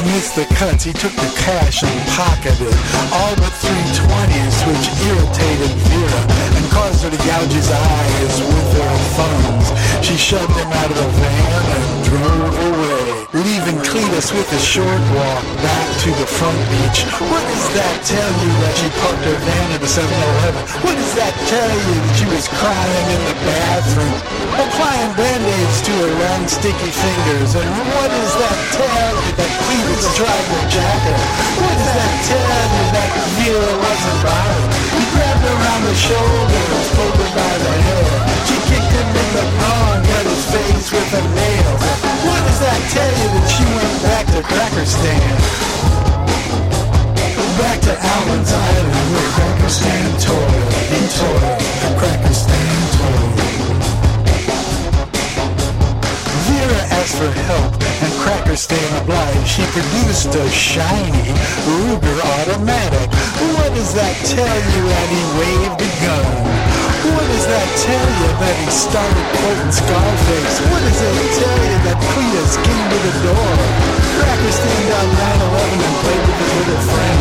Missed 0.00 0.36
the 0.36 0.46
cuts, 0.54 0.84
he 0.84 0.92
took 0.92 1.12
the 1.12 1.28
cash 1.36 1.82
and 1.82 1.92
pocketed 2.16 2.72
all 3.12 3.34
but 3.36 3.52
three 3.60 3.86
twenties, 3.92 4.56
which 4.64 4.86
irritated 5.04 5.72
Vera 5.84 6.22
and 6.56 6.64
caused 6.72 7.04
her 7.04 7.10
to 7.10 7.20
gouge 7.28 7.52
his 7.52 7.70
eyes 7.70 8.40
with 8.40 8.72
her 8.80 8.94
thumbs. 9.20 9.68
She 10.00 10.16
shoved 10.16 10.56
him 10.56 10.72
out 10.72 10.90
of 10.90 10.96
the 10.96 11.08
van 11.20 11.62
and 11.76 12.04
drove 12.08 12.56
away, 12.72 13.01
leaving 13.32 13.80
Cletus 13.80 14.28
with 14.36 14.44
a 14.52 14.60
short 14.60 15.00
walk 15.16 15.44
back 15.64 15.88
to 16.04 16.10
the 16.20 16.28
front 16.28 16.60
beach. 16.68 17.00
What 17.32 17.40
does 17.40 17.66
that 17.72 17.96
tell 18.04 18.32
you 18.44 18.52
that 18.60 18.74
she 18.76 18.88
parked 19.00 19.24
her 19.24 19.38
van 19.40 19.68
at 19.72 19.80
the 19.80 19.88
7-Eleven? 19.88 20.60
What 20.84 20.96
does 21.00 21.14
that 21.16 21.32
tell 21.48 21.64
you 21.64 21.96
that 21.96 22.14
she 22.20 22.28
was 22.28 22.44
crying 22.60 23.06
in 23.08 23.22
the 23.32 23.36
bathroom, 23.48 24.16
applying 24.60 25.12
band-aids 25.16 25.78
to 25.80 25.92
her 26.04 26.12
round 26.28 26.44
sticky 26.44 26.92
fingers? 26.92 27.56
And 27.56 27.68
what 27.96 28.12
does 28.12 28.32
that 28.36 28.58
tell 28.76 29.12
you 29.16 29.32
that 29.40 29.50
Cletus 29.64 30.06
tried 30.12 30.46
her? 30.52 31.20
What 31.56 31.72
does 31.72 31.92
that 31.96 32.14
tell 32.28 32.64
you 32.68 32.84
that 32.92 33.10
Vera 33.40 33.74
wasn't 33.80 34.20
buying? 34.28 34.68
He 34.92 35.04
grabbed 35.16 35.40
her 35.40 35.54
around 35.56 35.82
the 35.88 35.96
shoulder 35.96 36.62
and 36.68 36.84
pulled 37.00 37.16
her 37.16 37.30
by 37.32 37.54
the 37.64 37.74
hair. 37.80 38.12
She 38.44 38.56
kicked 38.68 38.92
him 38.92 39.08
in 39.08 39.28
the 39.40 39.44
and 39.72 40.04
cut 40.04 40.24
his 40.28 40.44
face 40.52 40.88
with 40.92 41.16
a 41.16 41.22
nail. 41.32 41.81
That 42.62 42.78
tell 42.94 43.10
you 43.10 43.28
that 43.34 43.46
she 43.50 43.66
went 43.74 43.96
back 44.06 44.24
to 44.30 44.40
Cracker 44.46 44.86
Stan? 44.86 45.34
Back 47.58 47.78
to 47.82 47.90
Alvin's 47.90 48.52
Island 48.54 49.06
where 49.10 49.30
Cracker 49.34 49.66
Stan 49.66 50.06
toiled. 50.22 50.70
He 50.86 51.02
toiled. 51.10 51.58
Cracker 51.98 52.30
Stan 52.30 52.78
toiled. 52.94 53.34
Vera 56.46 56.82
asked 57.02 57.18
for 57.18 57.34
help 57.50 57.82
and 57.82 58.12
Cracker 58.22 58.54
Stan 58.54 58.90
obliged. 59.02 59.42
She 59.42 59.66
produced 59.74 60.30
a 60.30 60.46
shiny 60.50 61.34
Ruger 61.66 62.18
automatic. 62.38 63.10
What 63.58 63.74
does 63.74 63.90
that 63.98 64.14
tell 64.22 64.58
you? 64.70 64.82
And 64.86 65.08
he 65.10 65.22
waved 65.34 65.82
a 65.82 65.90
gun. 65.98 66.91
What 67.02 67.26
does 67.26 67.46
that 67.50 67.68
tell 67.82 68.08
you 68.22 68.30
that 68.38 68.54
he 68.62 68.68
started 68.70 69.26
quoting 69.42 69.74
Scarface? 69.74 70.56
What 70.70 70.82
does 70.86 71.00
it 71.02 71.18
tell 71.34 71.58
you 71.66 71.78
that 71.90 71.98
Cletus 72.14 72.54
came 72.62 72.86
to 72.94 72.98
the 73.02 73.14
door? 73.26 73.52
Cracker 74.22 74.52
Stand 74.54 74.86
down 74.86 75.10
9-11 75.50 75.82
and 75.82 75.96
played 75.98 76.22
with 76.22 76.38
his 76.38 76.52
little 76.62 76.82
friend. 76.94 77.18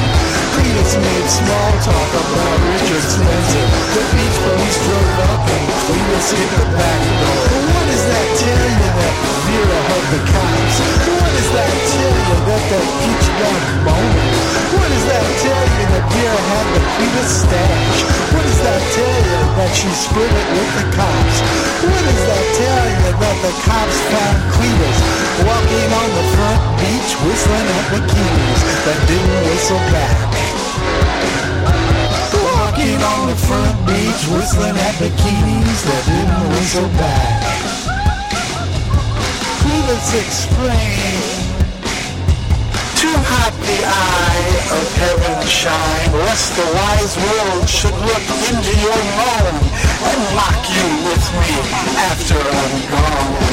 Cletus 0.54 0.94
made 1.02 1.28
small 1.34 1.72
talk 1.82 2.10
about 2.14 2.58
Richard 2.78 3.06
Spencer. 3.10 3.66
The 3.98 4.04
beach 4.14 4.38
police 4.46 4.78
drove 4.86 5.18
up 5.34 5.61
and 5.82 5.90
Cletus 5.90 6.30
hit 6.32 6.50
the 6.58 6.66
back 6.78 7.02
door. 7.22 7.46
What 7.74 7.86
does 7.90 8.06
that 8.06 8.28
tell 8.38 8.68
you 8.70 8.90
that 9.02 9.14
Vera 9.46 9.80
hugged 9.90 10.10
the 10.14 10.22
cops? 10.30 10.76
What 11.10 11.32
does 11.34 11.50
that 11.58 11.74
tell 11.90 12.18
you 12.22 12.38
that 12.46 12.64
the 12.70 12.82
beach 13.02 13.28
got 13.42 13.62
boner? 13.86 14.30
What 14.78 14.88
does 14.94 15.06
that 15.10 15.26
tell 15.42 15.66
you 15.74 15.86
that 15.90 16.06
Vera 16.12 16.42
had 16.52 16.68
the 16.76 16.82
Cletus 16.86 17.32
stash? 17.46 17.98
What 18.30 18.44
does 18.46 18.62
that 18.62 18.82
tell 18.94 19.20
you 19.26 19.40
that 19.58 19.72
she 19.74 19.90
split 19.90 20.30
it 20.32 20.48
with 20.54 20.72
the 20.78 20.86
cops? 20.94 21.38
What 21.82 22.02
does 22.06 22.24
that 22.30 22.46
tell 22.62 22.84
you 22.86 23.10
that 23.18 23.38
the 23.42 23.54
cops 23.66 23.98
found 24.12 24.38
Cletus 24.54 24.98
walking 25.46 25.90
on 25.98 26.10
the 26.14 26.26
front 26.38 26.62
beach 26.78 27.12
whistling 27.26 27.68
at 27.74 27.86
bikinis 27.90 28.60
that 28.86 28.98
didn't 29.10 29.40
whistle 29.50 29.82
back? 29.90 30.51
Walking 33.02 33.22
on 33.22 33.28
the 33.30 33.36
front 33.36 33.86
beach 33.86 34.28
whistling 34.30 34.78
at 34.78 34.96
bikinis 34.96 35.82
that 35.86 36.04
didn't 36.06 36.50
whistle 36.54 36.90
back. 37.02 37.42
Cletus 39.62 40.14
explained. 40.22 41.50
Too 42.96 43.18
hot 43.26 43.54
the 43.66 43.82
eye 43.86 44.54
of 44.78 44.86
heaven 45.02 45.48
shine, 45.48 46.12
lest 46.26 46.56
the 46.56 46.68
wise 46.78 47.18
world 47.18 47.70
should 47.70 47.98
look 48.06 48.26
into 48.50 48.74
your 48.78 49.02
moan 49.18 49.56
and 50.06 50.22
mock 50.38 50.62
you 50.70 50.88
with 51.10 51.26
me 51.42 51.54
after 51.98 52.38
I'm 52.38 52.76
gone. 52.92 53.51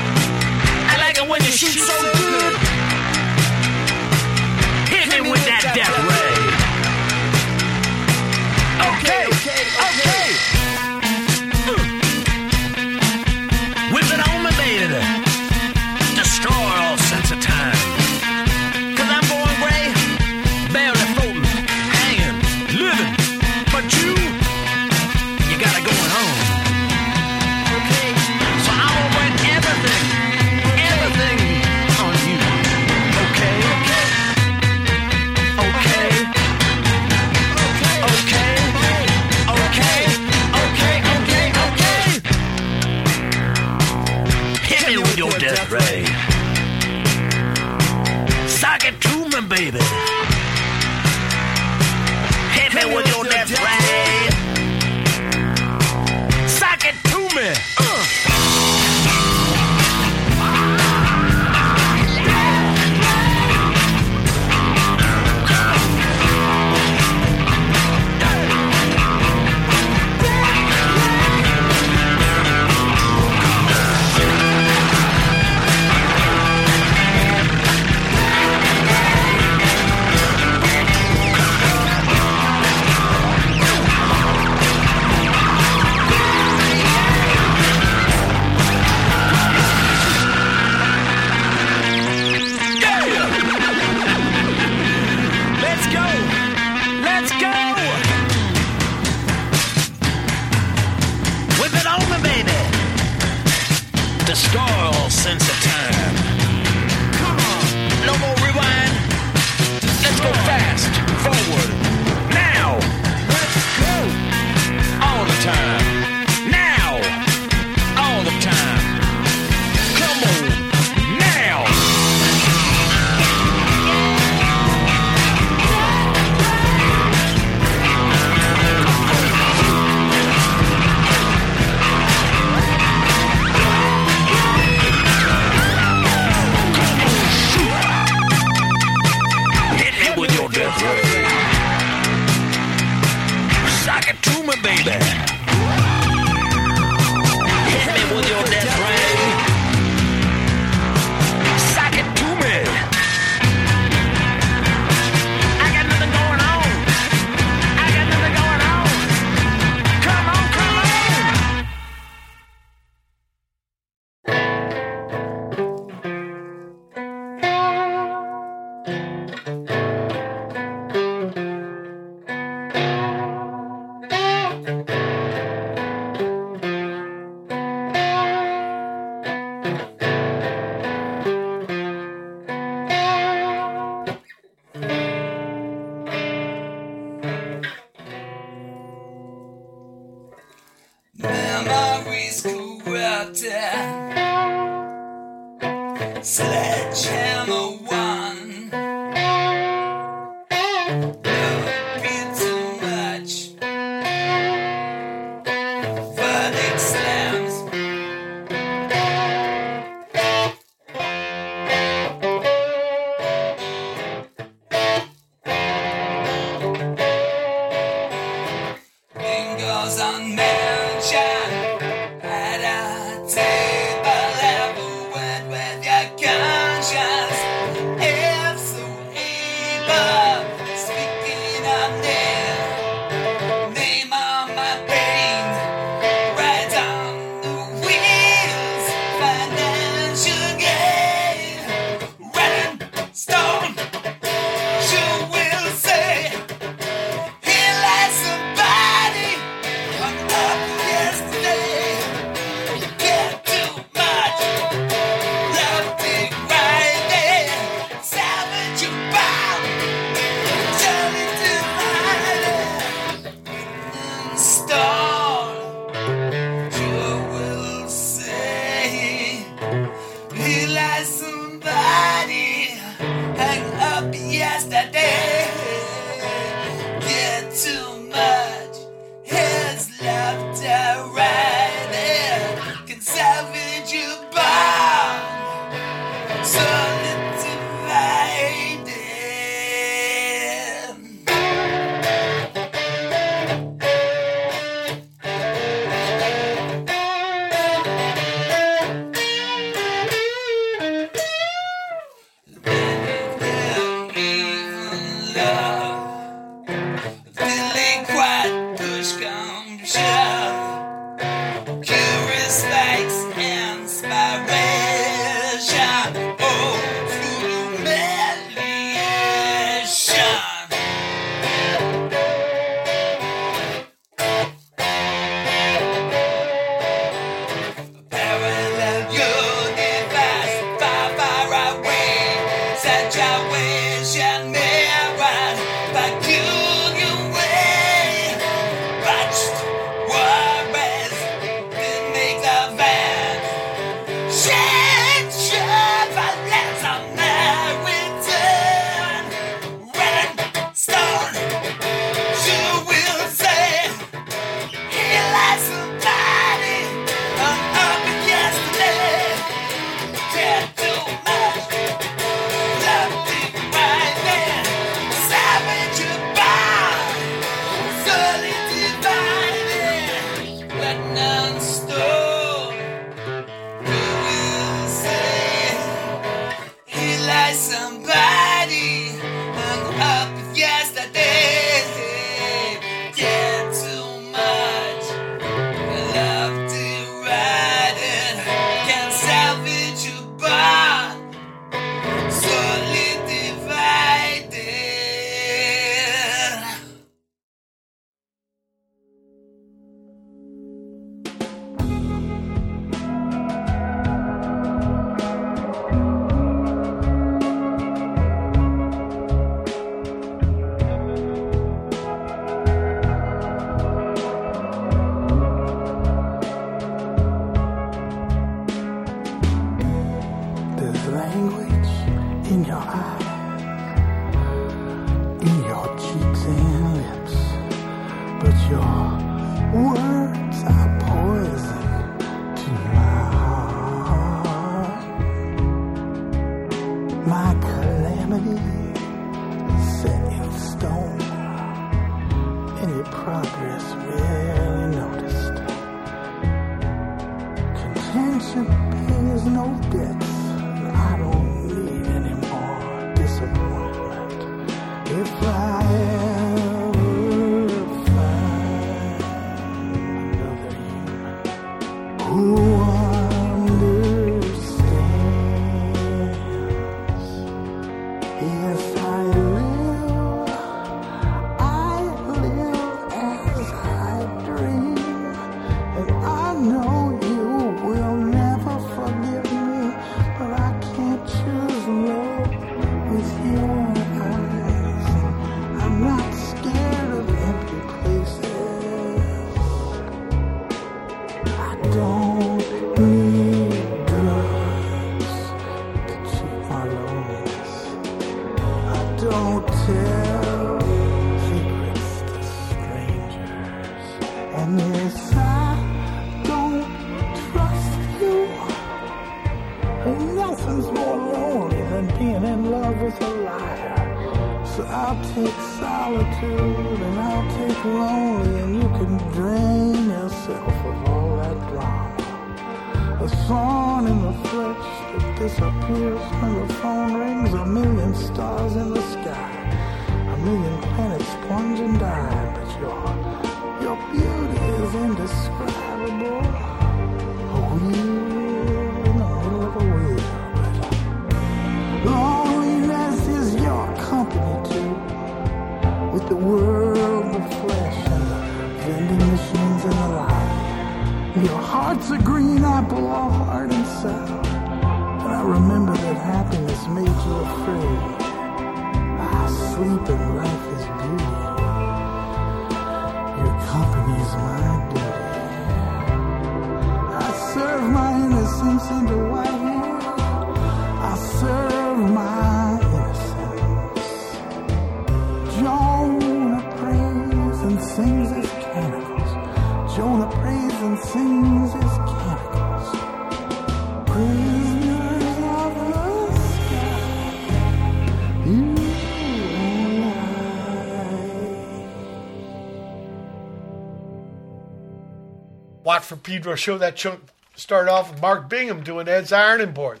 Watt 595.86 596.04
from 596.04 596.18
Pedro 596.18 596.56
show 596.56 596.78
that 596.78 596.96
chunk 596.96 597.20
start 597.54 597.86
off 597.86 598.10
with 598.10 598.20
Mark 598.20 598.48
Bingham 598.48 598.82
doing 598.82 599.06
Ed's 599.06 599.30
ironing 599.30 599.70
board, 599.70 600.00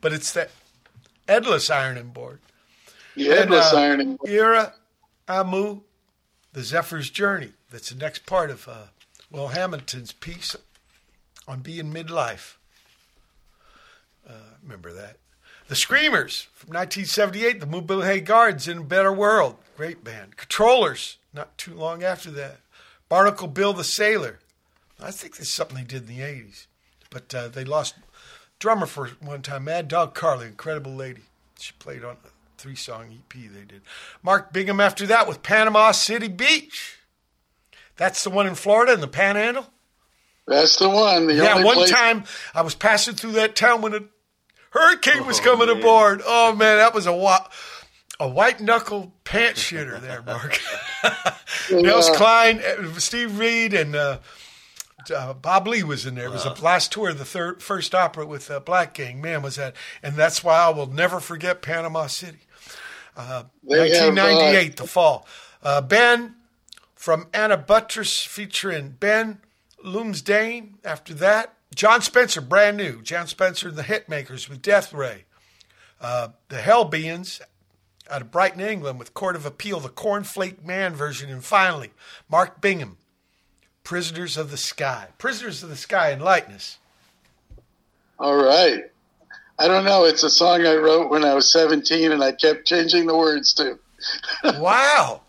but 0.00 0.14
it's 0.14 0.32
the 0.32 0.48
Edless 1.28 1.70
ironing 1.70 2.08
board. 2.08 2.38
The 3.16 3.26
headless 3.26 3.70
uh, 3.70 3.76
ironing. 3.76 4.18
Ira 4.26 4.72
Amu, 5.28 5.80
The 6.54 6.62
Zephyr's 6.62 7.10
Journey. 7.10 7.52
That's 7.70 7.90
the 7.90 7.98
next 7.98 8.24
part 8.24 8.48
of 8.48 8.66
uh, 8.66 8.84
Will 9.30 9.48
Hamilton's 9.48 10.12
piece 10.12 10.56
on 11.46 11.60
being 11.60 11.92
midlife. 11.92 12.54
Uh, 14.26 14.54
remember 14.62 14.90
that. 14.94 15.18
The 15.68 15.76
Screamers 15.76 16.46
from 16.54 16.68
1978, 16.72 17.60
the 17.60 17.66
Mabuhay 17.66 18.24
Gardens 18.24 18.68
in 18.68 18.78
a 18.78 18.82
Better 18.82 19.12
World. 19.12 19.56
Great 19.76 20.02
band. 20.02 20.38
Controllers, 20.38 21.18
not 21.34 21.58
too 21.58 21.74
long 21.74 22.02
after 22.02 22.30
that. 22.30 22.60
Barnacle 23.10 23.48
Bill 23.48 23.74
the 23.74 23.84
Sailor. 23.84 24.38
I 25.00 25.10
think 25.10 25.36
this 25.36 25.48
is 25.48 25.52
something 25.52 25.76
they 25.76 25.82
did 25.84 26.08
in 26.08 26.16
the 26.16 26.22
80s. 26.22 26.66
But 27.10 27.34
uh, 27.34 27.48
they 27.48 27.64
lost 27.64 27.94
drummer 28.58 28.86
for 28.86 29.08
one 29.20 29.42
time. 29.42 29.64
Mad 29.64 29.88
Dog 29.88 30.14
Carly, 30.14 30.46
incredible 30.46 30.94
lady. 30.94 31.22
She 31.58 31.72
played 31.78 32.04
on 32.04 32.16
a 32.24 32.28
three 32.58 32.74
song 32.74 33.06
EP 33.12 33.32
they 33.52 33.64
did. 33.64 33.82
Mark 34.22 34.52
Bingham 34.52 34.80
after 34.80 35.06
that 35.06 35.28
with 35.28 35.42
Panama 35.42 35.92
City 35.92 36.28
Beach. 36.28 36.98
That's 37.96 38.22
the 38.24 38.30
one 38.30 38.46
in 38.46 38.54
Florida 38.54 38.92
in 38.92 39.00
the 39.00 39.08
Panhandle. 39.08 39.66
That's 40.46 40.76
the 40.76 40.88
one. 40.88 41.26
The 41.26 41.34
Yeah, 41.34 41.52
only 41.54 41.64
one 41.64 41.76
place- 41.76 41.90
time 41.90 42.24
I 42.54 42.62
was 42.62 42.74
passing 42.74 43.14
through 43.14 43.32
that 43.32 43.56
town 43.56 43.80
when 43.82 43.94
a 43.94 44.00
hurricane 44.70 45.26
was 45.26 45.40
coming 45.40 45.68
aboard. 45.68 46.22
Oh 46.24 46.54
man, 46.54 46.76
that 46.76 46.92
was 46.94 47.06
a 47.06 47.12
wa- 47.12 47.46
a 48.20 48.28
white 48.28 48.60
knuckle 48.60 49.12
pant 49.24 49.56
shitter 49.56 50.00
there, 50.00 50.22
Mark. 50.22 50.60
Nels 51.70 52.10
Cline, 52.10 52.60
uh, 52.60 52.92
Steve 52.98 53.38
Reed, 53.38 53.74
and 53.74 53.96
uh, 53.96 54.18
uh, 55.10 55.34
Bob 55.34 55.66
Lee 55.66 55.82
was 55.82 56.06
in 56.06 56.14
there. 56.14 56.26
It 56.26 56.32
was 56.32 56.44
the 56.44 56.54
last 56.62 56.92
tour 56.92 57.10
of 57.10 57.18
the 57.18 57.24
third 57.24 57.62
first 57.62 57.94
opera 57.94 58.26
with 58.26 58.50
uh, 58.50 58.60
Black 58.60 58.94
Gang. 58.94 59.20
Man, 59.20 59.42
was 59.42 59.56
that? 59.56 59.74
And 60.02 60.14
that's 60.14 60.42
why 60.42 60.56
I 60.56 60.70
will 60.70 60.86
never 60.86 61.20
forget 61.20 61.62
Panama 61.62 62.06
City. 62.06 62.38
Uh, 63.16 63.26
have, 63.26 63.44
uh, 63.44 63.48
1998, 63.62 64.76
the 64.76 64.86
fall. 64.86 65.26
Uh, 65.62 65.80
ben 65.80 66.36
from 66.94 67.28
Anna 67.32 67.56
Butterss 67.56 68.24
featuring 68.26 68.96
Ben 68.98 69.40
Lumsdaine. 69.84 70.74
After 70.84 71.14
that, 71.14 71.54
Jon 71.74 72.02
Spencer, 72.02 72.40
brand 72.40 72.76
new. 72.76 73.02
Jon 73.02 73.26
Spencer 73.26 73.68
and 73.68 73.76
the 73.76 73.82
Hitmakers 73.82 74.48
with 74.48 74.62
Death 74.62 74.92
Ray. 74.92 75.24
Uh, 76.00 76.28
the 76.48 76.60
Hell 76.60 76.84
Beings 76.84 77.40
out 78.10 78.22
of 78.22 78.30
Brighton, 78.30 78.60
England 78.60 78.98
with 78.98 79.14
Court 79.14 79.36
of 79.36 79.46
Appeal, 79.46 79.80
the 79.80 79.88
Cornflake 79.88 80.64
Man 80.64 80.94
version. 80.94 81.30
And 81.30 81.44
finally, 81.44 81.92
Mark 82.28 82.60
Bingham, 82.60 82.98
Prisoners 83.86 84.36
of 84.36 84.50
the 84.50 84.56
Sky. 84.56 85.06
Prisoners 85.16 85.62
of 85.62 85.68
the 85.68 85.76
Sky 85.76 86.10
and 86.10 86.20
Lightness. 86.20 86.78
All 88.18 88.34
right. 88.34 88.82
I 89.60 89.68
don't 89.68 89.84
know. 89.84 90.04
It's 90.04 90.24
a 90.24 90.28
song 90.28 90.66
I 90.66 90.74
wrote 90.74 91.08
when 91.08 91.24
I 91.24 91.34
was 91.34 91.52
17, 91.52 92.10
and 92.10 92.20
I 92.20 92.32
kept 92.32 92.66
changing 92.66 93.06
the 93.06 93.16
words 93.16 93.54
to. 93.54 93.78
wow. 94.58 95.20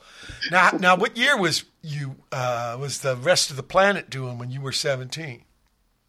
Now, 0.50 0.72
now, 0.72 0.96
what 0.96 1.16
year 1.16 1.38
was 1.40 1.66
you? 1.84 2.16
Uh, 2.32 2.76
was 2.80 3.02
the 3.02 3.16
rest 3.16 3.52
of 3.52 3.58
the 3.58 3.64
planet 3.64 4.10
doing 4.10 4.40
when 4.40 4.50
you 4.50 4.62
were 4.62 4.72
seventeen? 4.72 5.44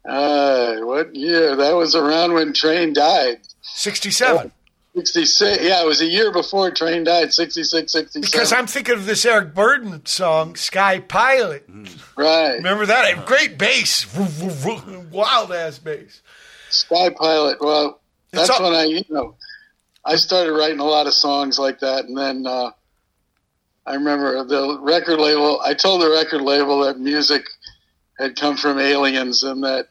Uh, 0.03 0.77
what 0.77 1.15
year? 1.15 1.55
That 1.55 1.75
was 1.75 1.93
around 1.93 2.33
when 2.33 2.53
Train 2.53 2.93
died. 2.93 3.41
Sixty-seven. 3.61 4.51
66. 4.95 5.63
Yeah, 5.63 5.81
it 5.83 5.85
was 5.85 6.01
a 6.01 6.05
year 6.05 6.31
before 6.31 6.71
Train 6.71 7.03
died, 7.03 7.31
66, 7.33 7.91
67. 7.91 8.21
Because 8.21 8.51
I'm 8.51 8.67
thinking 8.67 8.95
of 8.95 9.05
this 9.05 9.23
Eric 9.25 9.53
Burdon 9.53 10.07
song, 10.07 10.55
Sky 10.55 10.99
Pilot. 10.99 11.67
Right. 12.17 12.55
Remember 12.55 12.85
that? 12.87 13.25
Great 13.25 13.57
bass, 13.57 14.07
wild 15.11 15.51
ass 15.53 15.79
bass. 15.79 16.21
Sky 16.69 17.09
Pilot. 17.11 17.59
Well, 17.61 17.99
that's 18.31 18.49
all- 18.49 18.63
when 18.63 18.73
I, 18.73 18.85
you 18.85 19.03
know, 19.09 19.35
I 20.05 20.15
started 20.15 20.53
writing 20.53 20.79
a 20.79 20.85
lot 20.85 21.07
of 21.07 21.13
songs 21.13 21.59
like 21.59 21.79
that, 21.79 22.05
and 22.05 22.17
then 22.17 22.45
uh, 22.47 22.71
I 23.85 23.93
remember 23.95 24.43
the 24.43 24.79
record 24.81 25.19
label. 25.19 25.61
I 25.63 25.73
told 25.75 26.01
the 26.01 26.09
record 26.09 26.41
label 26.41 26.79
that 26.81 26.99
music 26.99 27.43
had 28.17 28.35
come 28.35 28.57
from 28.57 28.79
aliens 28.79 29.43
and 29.43 29.63
that 29.63 29.89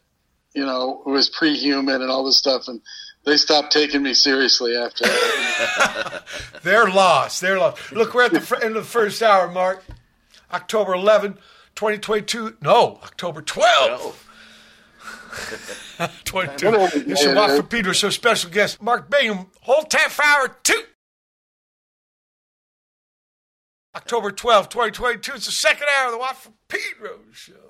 you 0.54 0.64
know 0.64 1.02
it 1.06 1.10
was 1.10 1.28
pre-human 1.28 2.02
and 2.02 2.10
all 2.10 2.24
this 2.24 2.38
stuff, 2.38 2.68
and 2.68 2.80
they 3.28 3.36
stopped 3.36 3.72
taking 3.72 4.02
me 4.02 4.14
seriously 4.14 4.76
after 4.76 5.04
that. 5.04 6.24
They're 6.62 6.88
lost. 6.88 7.40
They're 7.40 7.58
lost. 7.58 7.92
Look, 7.92 8.14
we're 8.14 8.24
at 8.24 8.32
the 8.32 8.58
end 8.62 8.76
of 8.76 8.84
the 8.84 8.88
first 8.88 9.22
hour, 9.22 9.50
Mark. 9.50 9.84
October 10.52 10.94
11, 10.94 11.34
2022. 11.74 12.56
No, 12.62 12.98
October 13.02 13.42
12. 13.42 14.24
22. 16.24 16.68
It's 17.10 17.22
your 17.22 17.34
Watt 17.34 17.50
for 17.50 17.62
Peter, 17.62 17.94
so 17.94 18.10
special 18.10 18.50
guest, 18.50 18.80
Mark 18.80 19.10
Bingham. 19.10 19.46
Hold 19.62 19.90
tight 19.90 20.10
for 20.10 20.24
hour 20.24 20.56
two. 20.62 20.82
October 23.94 24.30
12, 24.30 24.68
2022. 24.68 25.32
It's 25.34 25.46
the 25.46 25.52
second 25.52 25.86
hour 25.98 26.06
of 26.06 26.12
the 26.12 26.18
Watt 26.18 26.36
for 26.36 26.52
Pedro 26.68 27.20
show. 27.32 27.67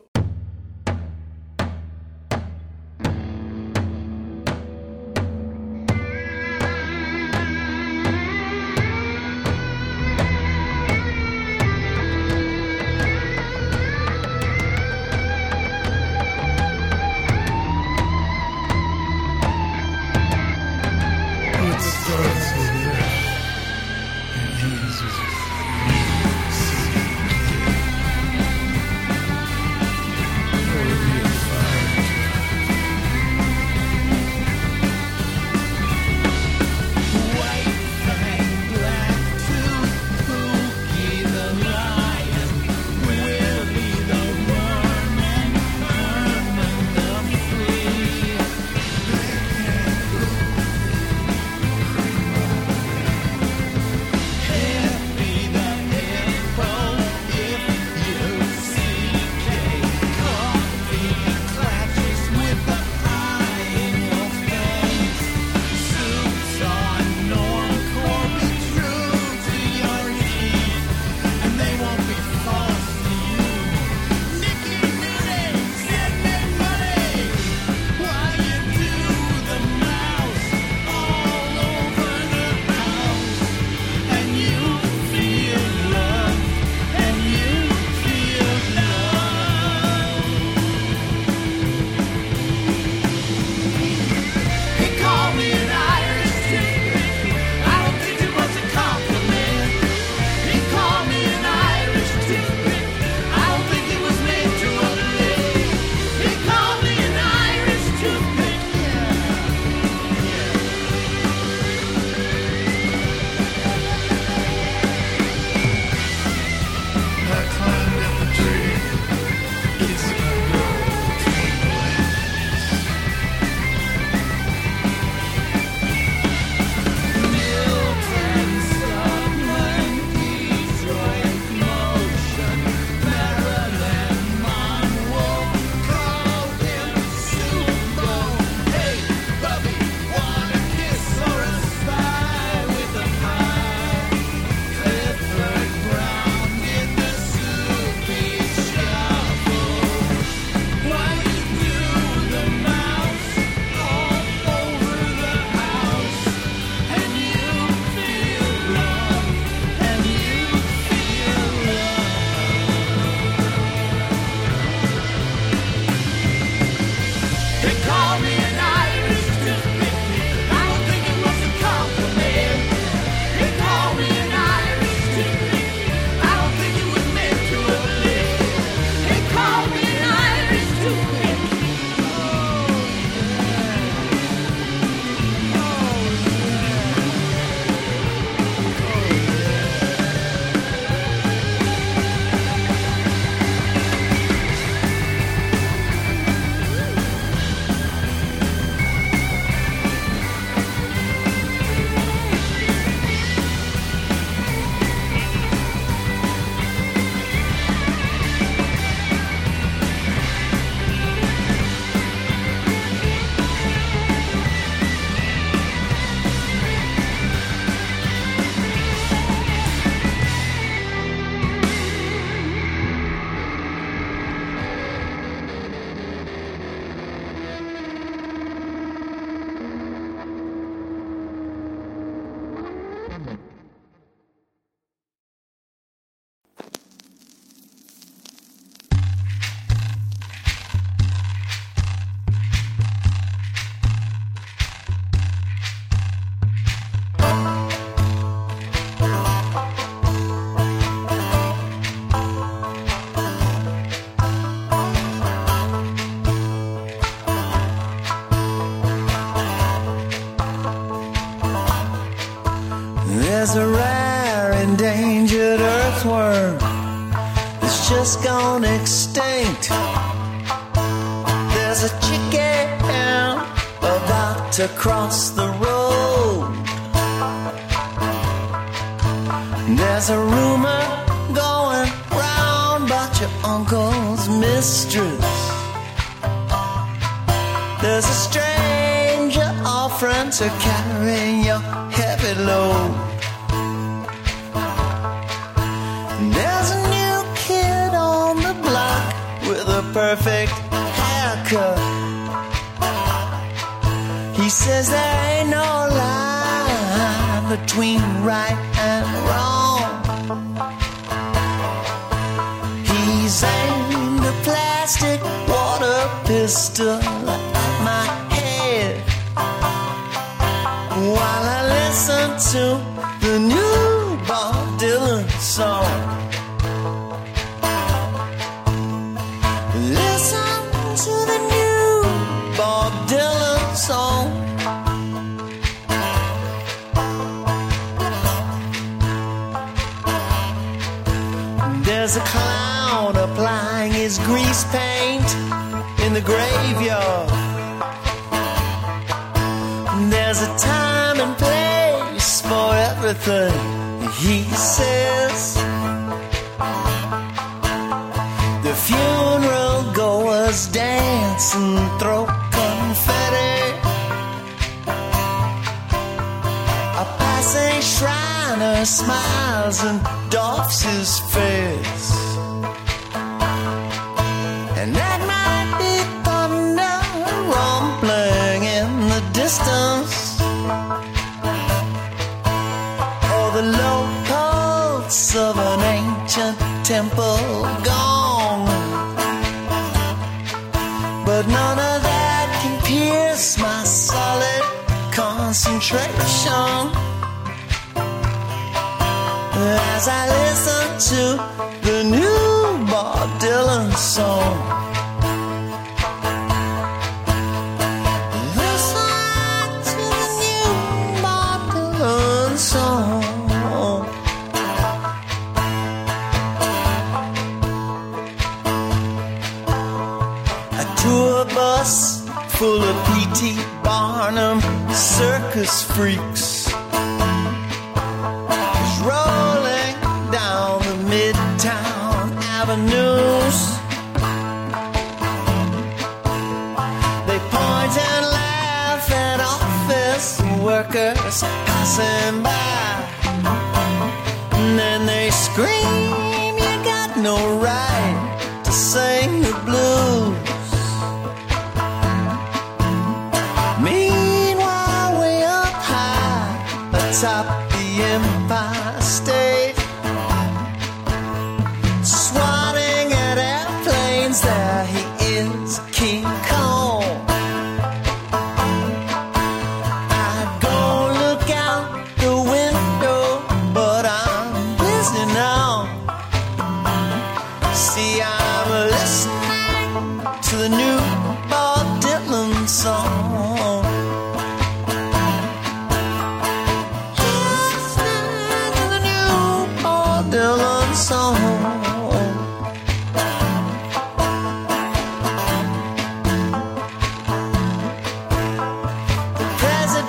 Cross 274.78 275.17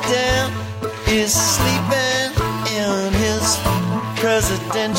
president 0.09 0.53
is 1.07 1.31
sleeping 1.33 2.33
in 2.73 3.13
his 3.13 3.57
presidential 4.17 4.98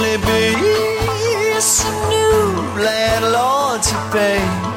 only 0.00 0.16
be 0.16 1.60
some 1.60 2.08
new 2.08 2.82
landlord 2.82 3.82
to 3.82 3.94
pay. 4.10 4.69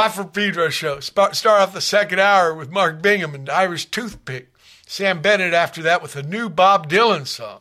Watt 0.00 0.14
from 0.14 0.30
Pedro 0.30 0.70
show. 0.70 0.98
Start 1.00 1.44
off 1.46 1.74
the 1.74 1.80
second 1.82 2.20
hour 2.20 2.54
with 2.54 2.70
Mark 2.70 3.02
Bingham 3.02 3.34
and 3.34 3.50
Irish 3.50 3.84
Toothpick. 3.84 4.50
Samm 4.86 5.20
Bennett 5.20 5.52
after 5.52 5.82
that 5.82 6.00
with 6.00 6.16
a 6.16 6.22
new 6.22 6.48
Bob 6.48 6.88
Dylan 6.88 7.26
song. 7.26 7.60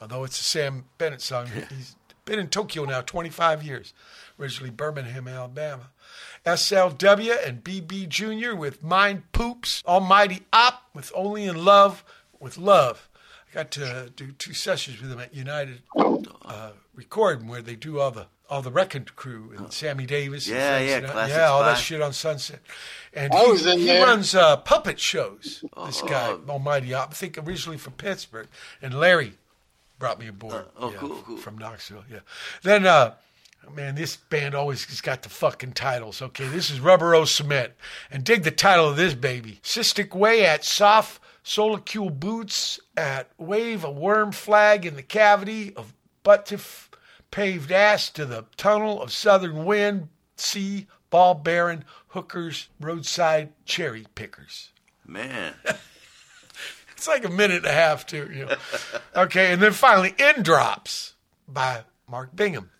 Although 0.00 0.24
it's 0.24 0.40
a 0.40 0.42
Samm 0.42 0.84
Bennett 0.96 1.20
song, 1.20 1.48
he's 1.68 1.96
been 2.24 2.38
in 2.38 2.48
Tokyo 2.48 2.86
now 2.86 3.02
25 3.02 3.62
years. 3.62 3.92
Originally 4.40 4.70
Birmingham, 4.70 5.28
Alabama. 5.28 5.90
SLW 6.46 7.46
and 7.46 7.62
BB 7.62 8.08
Jr. 8.08 8.56
with 8.56 8.82
Mind 8.82 9.30
Poops. 9.32 9.82
Almighty 9.86 10.40
Opp 10.50 10.84
with 10.94 11.12
Only 11.14 11.44
in 11.44 11.62
Love 11.62 12.02
with 12.40 12.56
Love. 12.56 13.10
I 13.50 13.54
got 13.54 13.70
to 13.72 14.10
do 14.16 14.32
two 14.32 14.54
sessions 14.54 14.98
with 14.98 15.10
them 15.10 15.20
at 15.20 15.34
United 15.34 15.82
uh, 15.94 16.70
Recording 16.94 17.48
where 17.48 17.60
they 17.60 17.76
do 17.76 18.00
all 18.00 18.12
the 18.12 18.28
all 18.52 18.60
the 18.62 18.70
Wrecking 18.70 19.06
Crew 19.16 19.52
and 19.56 19.72
Sammy 19.72 20.04
Davis. 20.04 20.46
Yeah, 20.46 20.76
friends 20.76 20.90
yeah, 20.90 20.96
and 20.98 21.06
classic 21.06 21.36
yeah, 21.36 21.46
all 21.48 21.62
that 21.62 21.78
shit 21.78 22.02
on 22.02 22.12
Sunset. 22.12 22.60
And 23.14 23.32
I 23.32 23.44
he, 23.46 23.50
was 23.50 23.64
in 23.66 23.78
he 23.78 23.86
there. 23.86 24.04
runs 24.06 24.34
uh, 24.34 24.58
puppet 24.58 25.00
shows. 25.00 25.64
This 25.86 26.02
Oh. 26.02 26.06
guy, 26.06 26.36
Almighty 26.48 26.92
Opp, 26.92 27.10
I 27.10 27.14
think 27.14 27.38
originally 27.38 27.78
from 27.78 27.94
Pittsburgh, 27.94 28.48
and 28.82 28.92
Larry 28.98 29.32
brought 29.98 30.18
me 30.18 30.26
aboard. 30.28 30.66
oh, 30.78 30.90
yeah, 30.90 30.96
cool, 30.98 31.22
cool. 31.24 31.36
From 31.38 31.56
Knoxville, 31.56 32.04
yeah. 32.10 32.18
Then, 32.62 32.86
uh, 32.86 33.14
man, 33.74 33.94
this 33.94 34.16
band 34.16 34.54
always 34.54 34.84
has 34.84 35.00
got 35.00 35.22
the 35.22 35.28
fucking 35.30 35.72
titles. 35.72 36.20
Okay, 36.20 36.46
this 36.48 36.70
is 36.70 36.78
Rubber 36.80 37.14
O 37.14 37.24
Cement, 37.24 37.72
and 38.10 38.22
dig 38.22 38.42
the 38.42 38.50
title 38.50 38.88
of 38.88 38.96
this 38.96 39.14
baby, 39.14 39.60
Cysticway 39.62 40.42
at 40.42 40.64
Soft 40.64 41.22
Solecule 41.42 42.10
boots 42.10 42.78
at 42.96 43.30
wave 43.38 43.82
a 43.82 43.90
worm 43.90 44.30
flag 44.30 44.84
in 44.86 44.94
the 44.96 45.02
cavity 45.02 45.72
of 45.74 45.92
buttiff 46.24 46.88
paved 47.32 47.72
ass 47.72 48.08
to 48.10 48.24
the 48.24 48.44
tunnel 48.56 49.02
of 49.02 49.10
southern 49.10 49.64
wind, 49.64 50.08
sea, 50.36 50.86
ball 51.10 51.34
bearing 51.34 51.82
hookers, 52.08 52.68
roadside 52.80 53.52
cherry 53.64 54.06
pickers. 54.14 54.70
Man. 55.04 55.54
It's 56.94 57.08
like 57.08 57.24
a 57.24 57.30
minute 57.30 57.56
and 57.56 57.66
a 57.66 57.72
half, 57.72 58.06
too. 58.06 58.30
You 58.32 58.46
know. 58.46 58.54
okay, 59.16 59.52
and 59.52 59.60
then 59.60 59.72
finally, 59.72 60.14
In 60.20 60.44
Drops 60.44 61.14
by 61.48 61.82
Mark 62.08 62.36
Bingham. 62.36 62.70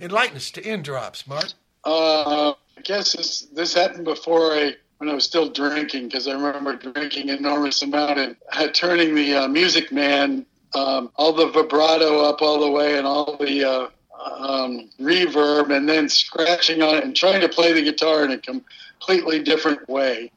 Enlighten 0.00 0.36
us 0.38 0.50
to 0.52 0.66
In 0.66 0.80
Drops, 0.80 1.26
Mark. 1.26 1.52
Uh, 1.84 2.54
I 2.78 2.80
guess 2.84 3.12
this 3.12 3.42
this 3.52 3.74
happened 3.74 4.06
before 4.06 4.52
I 4.52 4.76
when 4.96 5.10
I 5.10 5.12
was 5.12 5.24
still 5.24 5.50
drinking 5.50 6.08
because 6.08 6.26
I 6.26 6.32
remember 6.32 6.74
drinking 6.76 7.28
enormous 7.28 7.82
amount 7.82 8.18
and 8.18 8.36
had 8.50 8.74
turning 8.74 9.14
the 9.14 9.34
uh, 9.34 9.48
Music 9.48 9.92
Man 9.92 10.46
um, 10.74 11.10
all 11.16 11.32
the 11.32 11.48
vibrato 11.48 12.20
up 12.20 12.42
all 12.42 12.60
the 12.60 12.70
way 12.70 12.96
and 12.98 13.06
all 13.06 13.36
the 13.36 13.64
uh, 13.64 13.88
um, 14.26 14.88
reverb 15.00 15.74
and 15.74 15.88
then 15.88 16.08
scratching 16.08 16.82
on 16.82 16.96
it 16.96 17.04
and 17.04 17.14
trying 17.14 17.40
to 17.40 17.48
play 17.48 17.72
the 17.72 17.82
guitar 17.82 18.24
in 18.24 18.32
a 18.32 18.38
completely 18.38 19.42
different 19.42 19.88
way. 19.88 20.30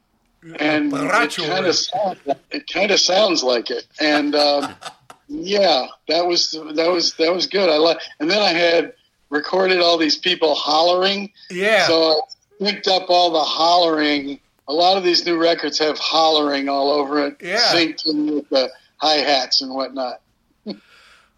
And 0.58 0.92
it 0.94 1.36
kind 1.36 1.66
of 1.66 1.74
sounds, 1.74 2.18
it 2.50 2.66
kind 2.72 2.90
of 2.90 2.98
sounds 3.00 3.42
like 3.42 3.70
it. 3.70 3.86
And 4.00 4.34
um, 4.34 4.74
yeah, 5.28 5.86
that 6.08 6.26
was 6.26 6.52
that 6.52 6.90
was 6.90 7.14
that 7.14 7.32
was 7.34 7.46
good. 7.46 7.68
I 7.68 7.76
like. 7.76 7.98
And 8.20 8.30
then 8.30 8.40
I 8.40 8.52
had 8.52 8.94
recorded 9.28 9.80
all 9.80 9.98
these 9.98 10.16
people 10.16 10.54
hollering. 10.54 11.30
Yeah. 11.50 11.86
So 11.86 12.22
I 12.60 12.64
picked 12.64 12.88
up 12.88 13.10
all 13.10 13.30
the 13.32 13.40
hollering. 13.40 14.40
A 14.68 14.72
lot 14.72 14.96
of 14.96 15.04
these 15.04 15.26
new 15.26 15.36
records 15.36 15.78
have 15.80 15.98
hollering 15.98 16.68
all 16.68 16.90
over 16.90 17.26
it, 17.26 17.36
Yeah. 17.42 17.58
synced 17.72 18.06
in 18.06 18.36
with 18.36 18.48
the 18.50 18.70
hi 18.96 19.14
hats 19.16 19.60
and 19.62 19.74
whatnot. 19.74 20.20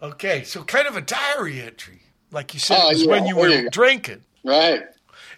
Okay, 0.01 0.43
so 0.43 0.63
kind 0.63 0.85
of 0.85 0.97
a 0.97 1.01
diary 1.01 1.61
entry. 1.61 2.01
Like 2.33 2.53
you 2.53 2.59
said, 2.59 2.79
Oh, 2.81 2.89
it 2.89 2.93
was 2.93 3.03
yeah, 3.03 3.09
when 3.09 3.25
you 3.27 3.35
were 3.35 3.69
drinking. 3.69 4.21
Right. 4.43 4.83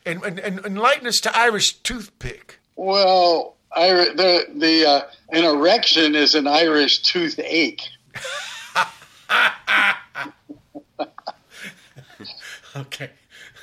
And, 0.06 0.24
and, 0.24 0.40
and 0.40 0.66
enlighten 0.66 1.08
us 1.08 1.20
to 1.22 1.38
Irish 1.38 1.74
toothpick. 1.80 2.60
Well, 2.76 3.56
I, 3.76 3.90
the 3.90 4.46
the 4.56 4.86
uh, 4.88 5.02
an 5.30 5.44
erection 5.44 6.16
is 6.16 6.36
an 6.36 6.48
Irish 6.48 7.00
toothache. 7.00 7.82
Okay. 12.76 13.10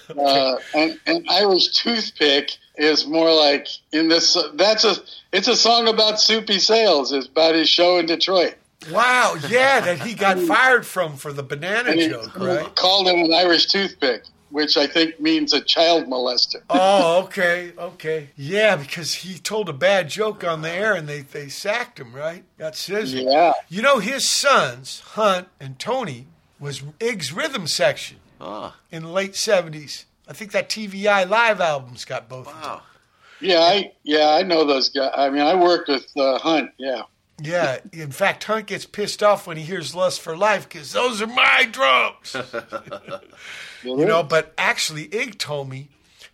Uh, 0.09 0.57
and 0.75 0.99
an 1.07 1.27
Irish 1.31 1.69
toothpick 1.69 2.53
is 2.77 3.07
more 3.07 3.33
like 3.33 3.69
in 3.93 4.09
this. 4.09 4.37
That's 4.55 4.85
a 4.85 4.97
it's 5.33 5.49
a 5.49 5.57
song 5.57 5.89
about 5.89 6.21
Soupy 6.21 6.59
Sales. 6.59 7.13
It's 7.13 7.27
about 7.27 7.55
his 7.55 7.69
show 7.69 7.99
in 7.99 8.07
Detroit. 8.07 8.55
Wow, 8.91 9.37
yeah, 9.49 9.81
that 9.81 10.01
he 10.01 10.15
got 10.15 10.39
fired 10.49 10.85
from 10.87 11.17
for 11.17 11.33
the 11.33 11.43
banana 11.43 11.91
And 11.91 12.01
he 12.01 12.09
joke, 12.09 12.37
right? 12.39 12.75
called 12.75 13.07
him 13.09 13.21
an 13.21 13.33
Irish 13.33 13.67
toothpick, 13.67 14.25
which 14.51 14.77
I 14.77 14.87
think 14.87 15.21
means 15.21 15.53
a 15.53 15.61
child 15.61 16.07
molester. 16.07 16.63
Oh, 16.71 17.21
okay, 17.25 17.73
okay. 17.79 18.31
Yeah, 18.37 18.77
because 18.77 19.15
he 19.15 19.39
told 19.39 19.69
a 19.69 19.73
bad 19.73 20.09
joke 20.09 20.43
on 20.45 20.63
the 20.63 20.71
air 20.71 20.95
and 20.95 21.09
they, 21.09 21.21
they 21.21 21.49
sacked 21.49 22.01
him, 22.01 22.13
right? 22.15 22.45
Got 22.59 22.75
scissored. 22.77 23.21
Yeah. 23.23 23.53
You 23.69 23.83
know, 23.83 23.99
his 23.99 24.29
sons, 24.31 25.01
Hunt 25.01 25.49
and 25.61 25.79
Tony, 25.79 26.27
was 26.59 26.83
Ig's 27.01 27.33
rhythm 27.33 27.67
section 27.67 28.19
Oh, 28.41 28.75
in 28.91 29.03
the 29.05 29.09
late 29.09 29.33
70s. 29.35 30.05
I 30.29 30.33
think 30.33 30.53
that 30.53 30.69
TV 30.69 31.07
Eye 31.07 31.25
live 31.25 31.61
album's 31.61 32.05
got 32.05 32.29
both 32.29 32.47
of 32.49 32.53
them. 32.55 32.63
wow. 32.63 32.83
Yeah, 33.41 33.59
I 33.59 33.93
yeah 34.05 34.29
I 34.39 34.43
know 34.45 34.65
those 34.65 34.89
guys. 34.89 35.11
I 35.17 35.29
mean, 35.31 35.43
I 35.43 35.55
worked 35.61 35.89
with 35.89 36.07
uh, 36.17 36.39
Hunt. 36.39 36.71
Yeah. 36.79 37.03
Yeah, 37.43 37.78
in 37.93 38.12
fact, 38.12 38.44
Hunt 38.44 38.66
gets 38.66 38.86
pissed 38.86 39.23
off 39.23 39.47
when 39.47 39.56
he 39.56 39.62
hears 39.64 39.94
Lust 39.94 40.20
for 40.20 40.36
Life 40.36 40.69
because 40.69 40.93
those 40.93 41.20
are 41.23 41.27
my 41.27 41.69
drums. 41.70 42.36
Mm-hmm. 43.82 43.98
you 43.98 44.06
know, 44.06 44.23
but 44.23 44.55
actually, 44.56 45.12
Ig 45.12 45.39
told 45.39 45.69
me 45.69 45.89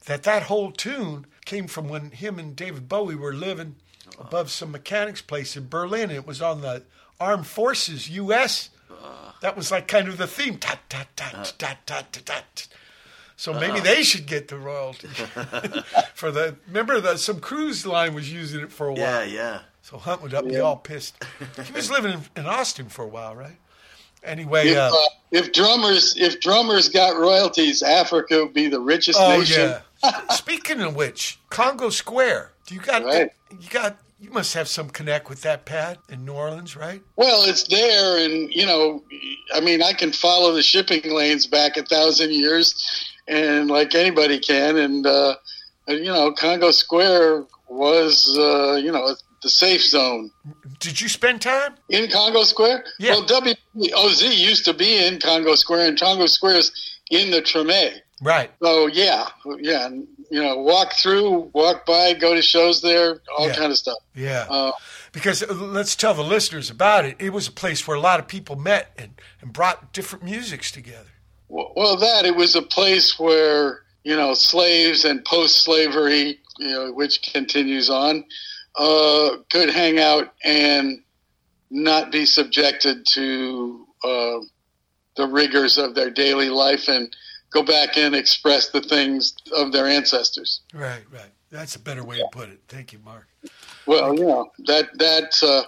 that 0.05 0.25
that 0.25 0.43
whole 0.43 0.71
tune 0.71 1.25
came 1.47 1.67
from 1.67 1.89
when 1.89 2.11
him 2.11 2.39
and 2.39 2.55
David 2.55 2.91
Bowie 2.91 3.15
were 3.15 3.33
living 3.33 3.77
above 4.21 4.51
some 4.51 4.71
mechanics 4.71 5.23
place 5.23 5.57
in 5.57 5.67
Berlin. 5.67 6.11
It 6.11 6.27
was 6.27 6.43
on 6.43 6.61
the 6.61 6.83
Armed 7.19 7.47
Forces 7.47 8.11
U.S. 8.11 8.69
That 9.41 9.57
was 9.57 9.71
like 9.71 9.87
kind 9.89 10.09
of 10.09 10.19
the 10.19 10.27
theme. 10.27 10.59
Tat, 10.59 10.81
tat, 10.89 11.09
tat, 11.17 11.33
tat, 11.33 11.35
uh-huh. 11.35 11.75
tat, 11.87 12.13
tat, 12.13 12.23
tat. 12.25 12.69
So 13.37 13.53
uh-huh. 13.53 13.61
maybe 13.61 13.81
they 13.81 14.03
should 14.03 14.27
get 14.27 14.49
the 14.49 14.59
royalty 14.59 15.09
for 16.15 16.31
the. 16.31 16.57
Remember 16.67 17.01
that 17.01 17.21
some 17.21 17.41
cruise 17.41 17.87
line 17.87 18.15
was 18.15 18.33
using 18.33 18.61
it 18.61 18.73
for 18.73 18.89
a 18.89 18.93
while. 18.93 19.01
Yeah, 19.01 19.23
yeah. 19.25 19.61
So 19.89 19.97
Hunt 19.97 20.21
would 20.21 20.35
up 20.35 20.47
be 20.47 20.61
all 20.61 20.77
pissed. 20.77 21.25
He 21.65 21.73
was 21.73 21.91
living 21.91 22.13
in, 22.13 22.21
in 22.37 22.47
Austin 22.47 22.91
for 22.91 23.07
a 23.07 23.09
while, 23.09 23.35
right? 23.35 23.57
Anyway, 24.23 24.69
If, 24.69 24.77
uh, 24.77 24.89
uh, 24.89 24.93
if 25.31 25.51
drummers 25.53 26.15
if 26.19 26.41
drummers 26.41 26.91
got 26.91 27.17
royalties, 27.17 27.83
Africa 27.83 28.45
would 28.45 28.53
be 28.53 28.69
the 28.69 28.81
richest 28.81 29.19
oh 29.19 29.39
nation. 29.39 29.77
yeah. 30.05 30.21
Speaking 30.33 30.83
of 30.83 30.95
which, 30.95 31.39
Congo 31.49 31.89
Square. 31.89 32.53
Do 32.67 32.75
you 32.75 32.83
got 32.83 33.03
Right. 33.03 33.31
you 33.59 33.69
got 33.71 33.97
you 34.21 34.31
must 34.31 34.53
have 34.53 34.69
some 34.69 34.91
connect 34.91 35.31
with 35.31 35.41
that 35.41 35.65
pad 35.65 35.97
in 36.11 36.27
New 36.27 36.35
Orleans, 36.35 36.77
right? 36.77 37.01
Well, 37.17 37.45
it's 37.49 37.67
there, 37.69 38.23
and 38.23 38.53
you 38.53 38.67
know, 38.67 39.03
I 39.55 39.61
mean, 39.61 39.83
I 39.83 39.95
can 39.95 40.13
follow 40.13 40.53
the 40.53 40.63
shipping 40.63 41.11
lanes 41.11 41.47
back 41.47 41.79
a 41.79 41.83
thousand 41.83 42.35
years, 42.35 42.75
and 43.27 43.71
like 43.71 43.95
anybody 43.95 44.39
can, 44.39 44.77
and 44.77 45.07
uh, 45.07 45.37
you 45.87 46.13
know, 46.13 46.31
Congo 46.33 46.73
Square 46.73 47.47
was, 47.69 48.37
uh, 48.39 48.75
you 48.75 48.93
know, 48.93 49.15
the 49.43 49.51
safe 49.51 49.83
zone 49.85 50.31
Did 50.81 51.01
you 51.01 51.09
spend 51.09 51.41
time? 51.43 51.75
in 51.89 52.11
Congo 52.11 52.43
Square. 52.45 52.85
Yeah. 52.99 53.13
Well, 53.13 53.25
WOZ 53.77 54.37
used 54.37 54.65
to 54.65 54.75
be 54.75 55.05
in 55.07 55.21
Congo 55.21 55.55
Square, 55.55 55.89
and 55.89 56.01
Congo 56.01 56.27
Square 56.27 56.57
is 56.57 56.73
in 57.11 57.31
the 57.31 57.41
Treme. 57.43 57.93
Right. 58.21 58.51
So 58.61 58.87
yeah, 58.89 59.29
yeah, 59.61 59.89
you 59.89 60.43
know, 60.43 60.57
walk 60.59 60.93
through, 60.95 61.51
walk 61.55 61.87
by, 61.87 62.15
go 62.15 62.35
to 62.35 62.43
shows 62.43 62.83
there, 62.83 63.21
all 63.39 63.47
Yeah. 63.49 63.55
kind 63.55 63.71
of 63.71 63.79
stuff. 63.79 63.99
Yeah. 64.15 64.47
Uh, 64.51 64.73
because 65.13 65.43
uh, 65.45 65.55
let's 65.55 65.95
tell 65.95 66.15
the 66.15 66.23
listeners 66.25 66.69
about 66.69 67.05
it. 67.05 67.15
It 67.21 67.33
was 67.33 67.47
a 67.47 67.53
place 67.53 67.87
where 67.87 67.97
a 67.97 68.01
lot 68.01 68.19
of 68.19 68.27
people 68.27 68.57
met 68.57 68.91
and, 68.99 69.13
and 69.41 69.53
brought 69.53 69.93
different 69.93 70.25
musics 70.25 70.73
together. 70.73 71.11
Well, 71.49 71.97
that 71.97 72.27
it 72.27 72.35
was 72.37 72.57
a 72.57 72.63
place 72.63 73.19
where 73.21 73.83
you 74.03 74.17
know 74.17 74.35
slaves 74.35 75.05
and 75.05 75.25
post-slavery, 75.25 76.41
you 76.59 76.69
know, 76.71 76.93
which 76.93 77.23
continues 77.33 77.89
on, 77.89 78.25
uh, 78.79 79.37
could 79.51 79.71
hang 79.71 79.99
out 79.99 80.33
and 80.45 81.03
not 81.71 82.11
be 82.11 82.25
subjected 82.25 83.05
to 83.15 83.87
uh, 84.05 84.39
the 85.17 85.27
rigors 85.27 85.77
of 85.77 85.95
their 85.95 86.11
daily 86.11 86.49
life 86.49 86.89
and 86.89 87.15
go 87.51 87.63
back 87.63 87.97
and 87.97 88.15
express 88.15 88.71
the 88.71 88.81
things 88.81 89.35
of 89.55 89.73
their 89.73 89.87
ancestors. 89.87 90.61
Right, 90.73 91.03
right. 91.13 91.31
That's 91.51 91.77
a 91.77 91.81
better 91.81 92.05
way 92.05 92.19
to 92.19 92.29
put 92.31 92.51
it. 92.51 92.61
Thank 92.69 92.93
you, 92.93 92.99
Mark. 93.05 93.27
Well, 93.87 94.15
you 94.15 94.27
know 94.27 94.51
that 94.67 94.97
that, 94.99 95.43
uh, 95.43 95.63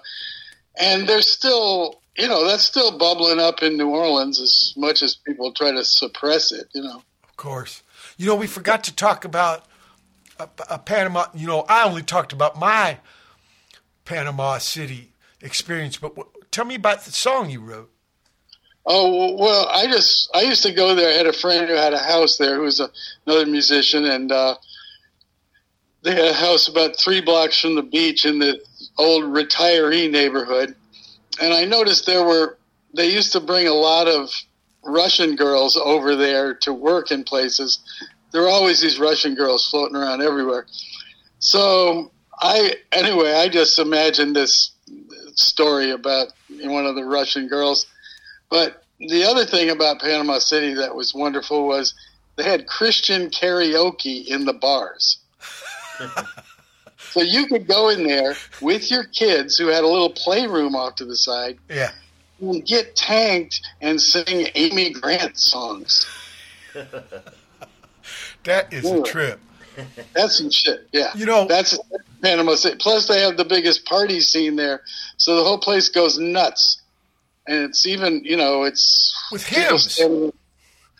and 0.78 1.08
there's 1.08 1.26
still, 1.26 2.02
you 2.18 2.28
know, 2.28 2.46
that's 2.46 2.64
still 2.64 2.98
bubbling 2.98 3.40
up 3.40 3.62
in 3.62 3.78
New 3.78 3.88
Orleans 3.88 4.40
as 4.40 4.74
much 4.76 5.02
as 5.02 5.14
people 5.14 5.52
try 5.52 5.72
to 5.72 5.84
suppress 5.84 6.52
it. 6.52 6.68
You 6.74 6.82
know. 6.82 7.02
Of 7.24 7.36
course. 7.36 7.82
You 8.18 8.26
know, 8.26 8.34
we 8.34 8.46
forgot 8.46 8.84
to 8.84 8.94
talk 8.94 9.24
about 9.24 9.64
a, 10.68 10.78
Panama. 10.78 11.26
You 11.34 11.46
know, 11.46 11.64
I 11.68 11.84
only 11.84 12.02
talked 12.02 12.32
about 12.32 12.58
my 12.58 12.98
Panama 14.04 14.58
City 14.58 15.12
experience, 15.40 15.96
but 15.96 16.16
w- 16.16 16.30
tell 16.50 16.64
me 16.64 16.74
about 16.74 17.04
the 17.04 17.12
song 17.12 17.50
you 17.50 17.60
wrote. 17.60 17.90
Oh 18.86 19.36
well, 19.36 19.68
I 19.68 19.86
just 19.86 20.30
I 20.34 20.42
used 20.42 20.62
to 20.62 20.72
go 20.72 20.94
there. 20.94 21.10
I 21.10 21.16
had 21.16 21.26
a 21.26 21.32
friend 21.32 21.68
who 21.68 21.74
had 21.74 21.92
a 21.92 21.98
house 21.98 22.38
there, 22.38 22.56
who 22.56 22.62
was 22.62 22.80
a, 22.80 22.90
another 23.26 23.46
musician, 23.46 24.04
and 24.04 24.32
uh, 24.32 24.56
they 26.02 26.14
had 26.14 26.30
a 26.30 26.34
house 26.34 26.68
about 26.68 26.98
three 26.98 27.20
blocks 27.20 27.60
from 27.60 27.74
the 27.74 27.82
beach 27.82 28.24
in 28.24 28.38
the 28.38 28.60
old 28.98 29.24
retiree 29.24 30.10
neighborhood. 30.10 30.74
And 31.40 31.52
I 31.52 31.64
noticed 31.64 32.06
there 32.06 32.24
were 32.24 32.58
they 32.94 33.12
used 33.12 33.32
to 33.32 33.40
bring 33.40 33.66
a 33.66 33.74
lot 33.74 34.08
of 34.08 34.30
Russian 34.82 35.36
girls 35.36 35.76
over 35.76 36.16
there 36.16 36.54
to 36.54 36.72
work 36.72 37.10
in 37.10 37.24
places. 37.24 37.78
There 38.32 38.42
were 38.42 38.48
always 38.48 38.80
these 38.80 38.98
Russian 38.98 39.34
girls 39.34 39.68
floating 39.68 39.96
around 39.96 40.22
everywhere. 40.22 40.66
So 41.40 42.12
I 42.38 42.74
anyway, 42.92 43.32
I 43.32 43.48
just 43.48 43.78
imagined 43.78 44.36
this 44.36 44.72
story 45.34 45.90
about 45.90 46.28
one 46.62 46.86
of 46.86 46.94
the 46.94 47.04
Russian 47.04 47.48
girls. 47.48 47.86
But 48.50 48.84
the 48.98 49.24
other 49.24 49.44
thing 49.46 49.70
about 49.70 50.00
Panama 50.00 50.38
City 50.38 50.74
that 50.74 50.94
was 50.94 51.14
wonderful 51.14 51.66
was 51.66 51.94
they 52.36 52.44
had 52.44 52.66
Christian 52.66 53.30
karaoke 53.30 54.26
in 54.26 54.44
the 54.44 54.52
bars. 54.52 55.18
so 56.98 57.20
you 57.22 57.46
could 57.46 57.66
go 57.66 57.88
in 57.88 58.06
there 58.06 58.34
with 58.60 58.90
your 58.90 59.04
kids 59.04 59.56
who 59.56 59.66
had 59.68 59.84
a 59.84 59.88
little 59.88 60.10
playroom 60.10 60.74
off 60.74 60.96
to 60.96 61.04
the 61.04 61.16
side 61.16 61.58
Yeah. 61.68 61.90
and 62.40 62.64
get 62.64 62.96
tanked 62.96 63.60
and 63.80 64.00
sing 64.00 64.48
Amy 64.54 64.90
Grant 64.92 65.38
songs. 65.38 66.08
That 68.44 68.72
is 68.72 68.84
a 68.90 69.02
trip. 69.02 69.40
That's 70.14 70.36
some 70.38 70.50
shit. 70.50 70.88
Yeah. 70.92 71.10
You 71.14 71.26
know- 71.26 71.46
that's 71.46 71.78
Panama 72.22 72.54
City. 72.56 72.76
Plus, 72.78 73.06
they 73.08 73.20
have 73.22 73.36
the 73.36 73.44
biggest 73.44 73.84
party 73.86 74.20
scene 74.20 74.56
there, 74.56 74.82
so 75.16 75.36
the 75.36 75.44
whole 75.44 75.58
place 75.58 75.88
goes 75.88 76.18
nuts. 76.18 76.82
And 77.46 77.64
it's 77.64 77.86
even, 77.86 78.22
you 78.24 78.36
know, 78.36 78.64
it's 78.64 79.14
With 79.32 79.44
hymns. 79.46 79.94
standing- 79.94 80.32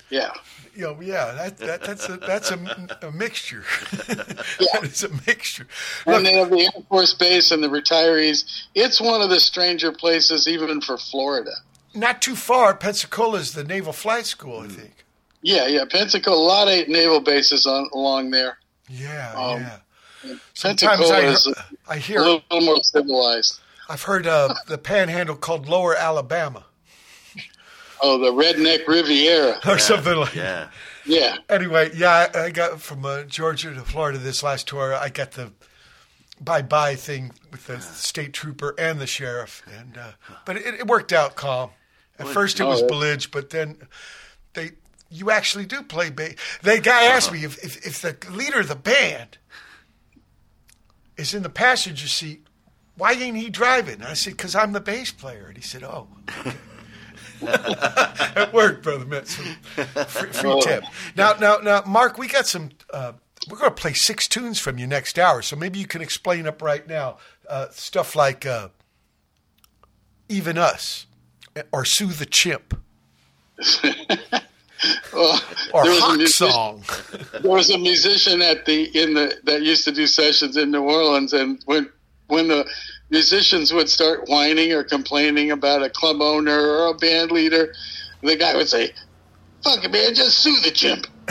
Yeah. 0.09 0.31
You 0.75 0.83
know, 0.83 1.01
yeah, 1.01 1.33
that, 1.33 1.59
that 1.59 1.83
that's 1.83 2.09
a 2.09 2.17
that's 2.17 2.51
a, 2.53 2.99
a 3.03 3.11
mixture. 3.11 3.65
it's 4.09 5.03
a 5.03 5.09
mixture. 5.27 5.67
And 6.07 6.15
Look, 6.15 6.25
they 6.25 6.33
have 6.35 6.49
the 6.49 6.61
Air 6.75 6.83
Force 6.89 7.13
Base 7.13 7.51
and 7.51 7.63
the 7.63 7.69
retirees. 7.69 8.45
It's 8.75 9.01
one 9.01 9.21
of 9.21 9.31
the 9.31 9.41
stranger 9.41 9.91
places, 9.93 10.47
even 10.49 10.81
for 10.81 10.97
Florida. 10.97 11.51
not 11.93 12.23
too 12.23 12.37
far. 12.37 12.75
Pensacola 12.75 13.39
is 13.39 13.53
the 13.53 13.65
Naval 13.65 13.93
Flight 13.93 14.27
School, 14.27 14.61
I 14.61 14.67
mm. 14.69 14.73
think. 14.73 15.05
Yeah, 15.43 15.67
yeah. 15.67 15.85
Pensacola, 15.85 16.37
a 16.37 16.39
lot 16.39 16.69
of 16.69 16.89
naval 16.89 17.21
bases 17.21 17.67
on, 17.67 17.89
along 17.93 18.31
there. 18.31 18.59
Yeah, 18.89 19.33
Um, 19.37 19.61
yeah. 19.61 20.35
Sometimes 20.55 20.99
Pensacola 21.01 21.17
I, 21.17 21.31
is 21.31 21.55
I 21.89 21.97
hear 21.99 22.21
a 22.21 22.25
little 22.25 22.61
more 22.61 22.83
civilized. 22.83 23.59
I've 23.89 24.03
heard 24.03 24.27
uh, 24.27 24.55
the 24.69 24.77
Panhandle 24.79 25.37
called 25.37 25.69
Lower 25.69 25.97
Alabama 25.97 26.65
Oh, 28.03 28.19
the 28.19 28.31
Redneck 28.33 28.87
Riviera. 28.87 29.59
or 29.67 29.79
something 29.79 30.15
like. 30.17 30.35
Yeah. 30.35 30.69
Yeah. 31.05 31.37
Anyway, 31.51 31.91
yeah, 31.95 32.29
I, 32.35 32.45
I 32.45 32.51
got 32.51 32.81
from 32.81 33.05
uh, 33.05 33.25
Georgia 33.25 33.75
to 33.75 33.81
Florida 33.83 34.19
this 34.19 34.43
last 34.43 34.69
tour. 34.69 34.95
I 34.95 35.09
got 35.11 35.33
the 35.33 35.53
bye 36.41 36.63
bye 36.63 36.95
thing 36.95 37.33
with 37.51 37.67
the 37.67 37.81
state 37.81 38.33
trooper 38.33 38.75
and 38.79 39.01
the 39.01 39.07
sheriff, 39.07 39.63
and 39.79 39.99
uh, 39.99 40.13
but 40.47 40.57
it, 40.57 40.67
it 40.81 40.87
worked 40.87 41.13
out 41.13 41.35
calm. 41.37 41.71
At 42.19 42.29
first, 42.29 42.59
it 42.61 42.65
was 42.65 42.81
Oh, 42.81 42.85
yeah. 42.85 42.89
belligerent, 42.89 43.31
but 43.33 43.51
then 43.51 43.77
they 43.79 43.87
you 45.11 45.31
actually 45.31 45.67
do 45.67 45.83
play 45.83 46.11
bass. 46.11 46.37
The 46.63 46.81
guy 46.81 47.05
asked 47.05 47.33
me 47.33 47.45
if, 47.45 47.63
if 47.65 47.85
if 47.87 48.01
the 48.01 48.17
leader 48.31 48.61
of 48.61 48.69
the 48.69 48.77
band 48.77 49.39
is 51.17 51.35
in 51.35 51.43
the 51.43 51.51
passenger 51.51 52.09
seat. 52.09 52.47
Why 52.97 53.13
ain't 53.13 53.37
he 53.37 53.51
driving? 53.51 54.03
I 54.03 54.15
said, 54.15 54.37
"Cause 54.37 54.55
I'm 54.55 54.73
the 54.73 54.81
bass 54.81 55.11
player." 55.11 55.47
And 55.49 55.57
he 55.57 55.63
said, 55.63 55.83
"Oh." 55.83 56.09
okay." 56.41 56.57
It 57.43 58.53
worked, 58.53 58.83
brother. 58.83 59.07
Met 59.07 59.27
free, 59.27 59.55
free 60.05 60.61
tip. 60.61 60.85
Now, 61.17 61.33
now, 61.41 61.57
now, 61.57 61.83
Mark, 61.87 62.19
we 62.19 62.29
got 62.29 62.47
some. 62.47 62.71
Uh, 62.93 63.13
we're 63.49 63.57
going 63.57 63.71
to 63.71 63.81
play 63.81 63.95
six 63.95 64.29
tunes 64.29 64.59
from 64.59 64.77
you 64.77 64.87
next 64.87 65.19
hour, 65.19 65.41
so 65.41 65.57
maybe 65.57 65.79
you 65.79 65.87
can 65.87 66.03
explain 66.03 66.47
up 66.47 66.61
right 66.61 66.87
now 66.87 67.17
uh, 67.49 67.69
stuff 67.71 68.15
like 68.15 68.45
uh, 68.45 68.69
"Even 70.29 70.59
Us" 70.59 71.07
or 71.73 71.87
"Sue 71.87 72.09
the 72.09 72.27
Chimp" 72.27 72.79
Or 75.13 75.85
there 75.85 75.93
was 75.93 75.99
a 75.99 76.03
"Hawk 76.03 76.17
musician- 76.17 76.51
Song." 76.51 76.85
there 77.33 77.51
was 77.51 77.71
a 77.71 77.79
musician 77.79 78.43
at 78.43 78.65
the 78.65 78.85
in 78.99 79.15
the 79.15 79.39
that 79.45 79.63
used 79.63 79.85
to 79.85 79.93
do 79.93 80.07
sessions 80.07 80.57
in 80.57 80.71
New 80.71 80.83
Orleans, 80.83 81.33
and 81.33 81.61
when 81.67 81.89
when 82.29 82.49
the 82.49 82.67
musicians 83.11 83.73
would 83.73 83.89
start 83.89 84.29
whining 84.29 84.73
or 84.73 84.85
complaining 84.85 85.51
about 85.51 85.83
a 85.83 85.91
club 85.91 86.21
owner 86.21 86.59
or 86.59 86.87
a 86.87 86.95
band 86.95 87.31
leader, 87.31 87.75
the 88.23 88.37
guy 88.37 88.57
would 88.57 88.69
say, 88.69 88.93
"Fuck 89.63 89.85
it, 89.85 89.91
man, 89.91 90.15
just 90.15 90.39
sue 90.39 90.59
the 90.61 90.71
chimp." 90.71 91.07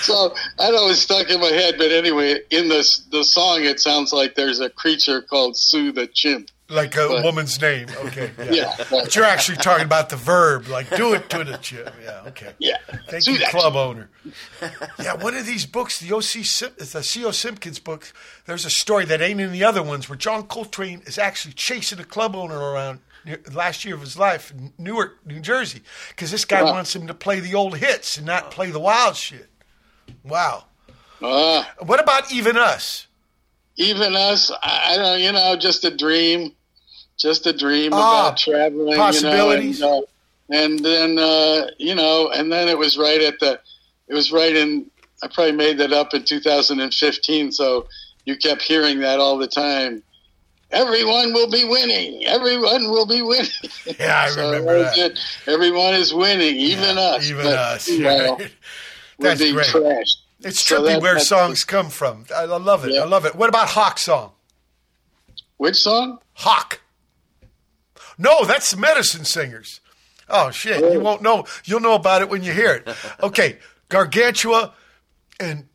so 0.00 0.34
that 0.58 0.74
always 0.74 1.00
stuck 1.00 1.28
in 1.28 1.40
my 1.40 1.48
head. 1.48 1.74
But 1.76 1.92
anyway, 1.92 2.40
in 2.50 2.68
this 2.68 2.98
the 3.10 3.24
song, 3.24 3.64
it 3.64 3.80
sounds 3.80 4.12
like 4.12 4.34
there's 4.34 4.60
a 4.60 4.70
creature 4.70 5.20
called 5.20 5.56
Sue 5.56 5.92
the 5.92 6.06
chimp. 6.06 6.50
Like 6.68 6.96
a 6.96 7.06
But- 7.06 7.22
woman's 7.24 7.60
name. 7.60 7.86
Okay. 8.06 8.32
Yeah. 8.38 8.72
Yeah, 8.78 8.84
But 8.90 9.14
you're 9.14 9.24
actually 9.24 9.58
talking 9.58 9.84
about 9.84 10.08
the 10.08 10.16
verb, 10.16 10.66
like 10.66 10.88
do 10.96 11.14
it 11.14 11.30
to 11.30 11.44
the 11.44 11.56
chimp. 11.58 11.92
Yeah. 12.02 12.22
Okay. 12.26 12.52
yeah. 12.58 12.78
Thank 13.08 13.26
you, 13.28 13.38
club 13.50 13.76
owner. 13.76 14.10
Yeah, 14.98 15.14
one 15.14 15.36
of 15.36 15.46
these 15.46 15.64
books, 15.66 16.00
the 16.00 16.12
OC 16.14 16.44
Sim- 16.44 16.72
the 16.76 17.02
C.O. 17.02 17.30
Simpkins 17.30 17.78
book, 17.78 18.12
there's 18.46 18.64
a 18.64 18.70
story 18.70 19.04
that 19.04 19.20
ain't 19.20 19.40
in 19.40 19.52
the 19.52 19.62
other 19.62 19.82
ones 19.82 20.08
where 20.08 20.16
John 20.18 20.42
Coltrane 20.44 21.02
is 21.06 21.18
actually 21.18 21.54
chasing 21.54 22.00
a 22.00 22.04
club 22.04 22.34
owner 22.34 22.58
around 22.58 22.98
last 23.52 23.84
year 23.84 23.94
of 23.94 24.00
his 24.00 24.16
life 24.18 24.50
in 24.50 24.72
Newark, 24.78 25.24
New 25.26 25.40
Jersey, 25.40 25.82
because 26.08 26.30
this 26.32 26.44
guy 26.44 26.62
Wow. 26.62 26.72
wants 26.72 26.94
him 26.96 27.06
to 27.06 27.14
play 27.14 27.38
the 27.40 27.54
old 27.54 27.76
hits 27.78 28.16
and 28.16 28.26
not 28.26 28.50
play 28.50 28.70
the 28.70 28.80
wild 28.80 29.14
shit. 29.16 29.48
Wow. 30.24 30.64
Ah. 31.22 31.72
What 31.80 32.00
about 32.00 32.30
Even 32.32 32.56
Us? 32.56 33.05
Even 33.76 34.16
us, 34.16 34.50
I 34.62 34.96
don't, 34.96 35.20
you 35.20 35.32
know, 35.32 35.56
just 35.56 35.84
a 35.84 35.94
dream, 35.96 36.52
just 37.18 37.46
a 37.46 37.52
dream 37.52 37.92
Ah, 37.92 38.28
about 38.28 38.36
traveling, 38.38 38.96
possibilities. 38.96 39.78
you 39.78 39.84
know, 39.84 40.04
and, 40.48 40.52
uh, 40.52 40.62
and 40.64 40.84
then, 40.84 41.18
uh, 41.18 41.66
you 41.78 41.94
know, 41.94 42.30
and 42.30 42.50
then 42.52 42.68
it 42.68 42.78
was 42.78 42.96
right 42.96 43.20
at 43.20 43.38
the, 43.40 43.60
it 44.08 44.14
was 44.14 44.32
right 44.32 44.54
in, 44.54 44.90
I 45.22 45.28
probably 45.28 45.52
made 45.52 45.78
that 45.78 45.92
up 45.92 46.14
in 46.14 46.24
2015. 46.24 47.52
So 47.52 47.86
you 48.24 48.36
kept 48.36 48.62
hearing 48.62 49.00
that 49.00 49.18
all 49.18 49.38
the 49.38 49.46
time. 49.48 50.02
Everyone 50.70 51.32
will 51.32 51.50
be 51.50 51.64
winning. 51.64 52.24
Everyone 52.26 52.90
will 52.90 53.06
be 53.06 53.22
winning. 53.22 53.50
Yeah, 53.98 54.22
I 54.24 54.28
So 54.28 54.50
remember 54.50 54.78
that. 54.80 54.98
it. 54.98 55.18
Everyone 55.46 55.94
is 55.94 56.12
winning, 56.12 56.56
even 56.56 56.96
Yeah, 56.96 57.02
us. 57.02 57.30
Even 57.30 57.44
But, 57.46 57.54
us. 57.54 57.88
you 57.88 57.98
know, 58.02 58.36
we're 59.18 59.28
That's 59.28 59.40
being 59.40 59.54
great. 59.54 59.68
trashed. 59.68 60.16
It's 60.40 60.62
So 60.62 60.82
trippy 60.82 60.86
that- 60.86 61.02
where 61.02 61.18
songs 61.18 61.64
come 61.64 61.90
from. 61.90 62.26
I, 62.34 62.42
I 62.42 62.58
love 62.58 62.84
it. 62.84 62.92
Yeah. 62.92 63.02
I 63.02 63.04
love 63.04 63.24
it. 63.24 63.34
What 63.34 63.48
about 63.48 63.68
Hawk 63.68 63.98
Song? 63.98 64.32
Which 65.56 65.76
song? 65.76 66.18
Hawk. 66.34 66.80
No, 68.18 68.44
that's 68.44 68.76
medicine 68.76 69.24
singers. 69.24 69.80
Oh 70.28 70.50
shit! 70.50 70.80
You 70.80 70.98
oh. 70.98 71.00
won't 71.00 71.22
know. 71.22 71.44
You'll 71.64 71.80
know 71.80 71.94
about 71.94 72.20
it 72.22 72.28
when 72.28 72.42
you 72.42 72.52
hear 72.52 72.74
it. 72.74 72.88
Okay, 73.22 73.58
Gargantua 73.88 74.72
and 75.38 75.68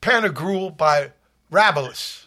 Pantagruel 0.00 0.76
by 0.76 1.12
Rabelais. 1.50 2.24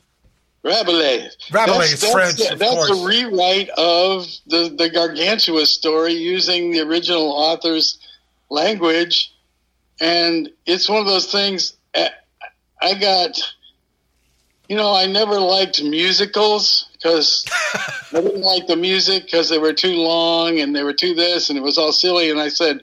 Rabelais. 0.63 1.29
Rabelais 1.51 1.89
that's, 1.89 2.11
French, 2.11 2.37
That's, 2.37 2.59
that's 2.59 2.89
a 2.89 3.05
rewrite 3.05 3.69
of 3.77 4.27
the, 4.47 4.73
the 4.75 4.89
Gargantua 4.89 5.65
story 5.65 6.13
using 6.13 6.71
the 6.71 6.81
original 6.81 7.31
author's 7.31 7.99
language. 8.49 9.33
And 9.99 10.49
it's 10.65 10.89
one 10.89 10.99
of 10.99 11.07
those 11.07 11.31
things. 11.31 11.75
I 12.81 12.93
got, 12.93 13.37
you 14.69 14.75
know, 14.75 14.95
I 14.95 15.07
never 15.07 15.39
liked 15.39 15.81
musicals 15.81 16.87
because 16.93 17.45
I 18.13 18.21
didn't 18.21 18.41
like 18.41 18.67
the 18.67 18.75
music 18.75 19.25
because 19.25 19.49
they 19.49 19.57
were 19.57 19.73
too 19.73 19.95
long 19.95 20.59
and 20.59 20.75
they 20.75 20.83
were 20.83 20.93
too 20.93 21.15
this 21.15 21.49
and 21.49 21.57
it 21.57 21.63
was 21.63 21.77
all 21.77 21.91
silly. 21.91 22.29
And 22.29 22.39
I 22.39 22.49
said, 22.49 22.81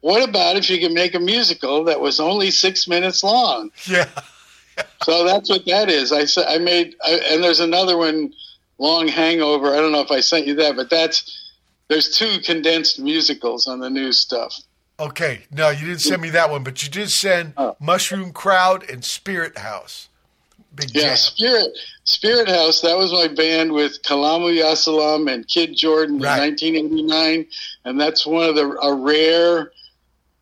what 0.00 0.26
about 0.26 0.56
if 0.56 0.68
you 0.70 0.78
could 0.78 0.92
make 0.92 1.14
a 1.14 1.20
musical 1.20 1.84
that 1.84 2.00
was 2.00 2.20
only 2.20 2.50
six 2.50 2.86
minutes 2.86 3.22
long? 3.22 3.70
Yeah, 3.86 4.08
So 5.04 5.24
that's 5.24 5.48
what 5.48 5.64
that 5.66 5.90
is. 5.90 6.12
I 6.12 6.24
said 6.24 6.46
I 6.48 6.58
made, 6.58 6.94
I, 7.04 7.20
and 7.30 7.42
there's 7.42 7.60
another 7.60 7.96
one, 7.96 8.32
Long 8.78 9.08
Hangover. 9.08 9.74
I 9.74 9.76
don't 9.76 9.92
know 9.92 10.00
if 10.00 10.10
I 10.10 10.20
sent 10.20 10.46
you 10.46 10.54
that, 10.56 10.76
but 10.76 10.88
that's 10.90 11.38
there's 11.88 12.16
two 12.16 12.38
condensed 12.40 12.98
musicals 12.98 13.66
on 13.66 13.80
the 13.80 13.90
new 13.90 14.12
stuff. 14.12 14.54
Okay, 15.00 15.40
no, 15.50 15.70
you 15.70 15.86
didn't 15.86 16.02
send 16.02 16.20
me 16.20 16.28
that 16.30 16.50
one, 16.50 16.62
but 16.62 16.82
you 16.84 16.90
did 16.90 17.08
send 17.10 17.54
Oh. 17.56 17.74
Mushroom 17.80 18.32
Crowd 18.32 18.88
and 18.90 19.02
Spirit 19.04 19.56
House. 19.58 20.08
Big 20.74 20.94
Yeah, 20.94 21.02
jam. 21.08 21.16
Spirit 21.16 21.68
Spirit 22.04 22.48
House. 22.48 22.80
That 22.82 22.96
was 22.98 23.10
my 23.12 23.26
band 23.28 23.72
with 23.72 24.02
Kalamu 24.02 24.54
ya 24.54 24.74
Salaam 24.74 25.26
and 25.26 25.48
Kidd 25.48 25.74
Jordan 25.74 26.18
Right. 26.20 26.34
in 26.36 26.40
1989, 26.50 27.46
and 27.86 28.00
that's 28.00 28.26
one 28.26 28.48
of 28.48 28.54
the 28.56 28.66
a 28.82 28.94
rare 28.94 29.72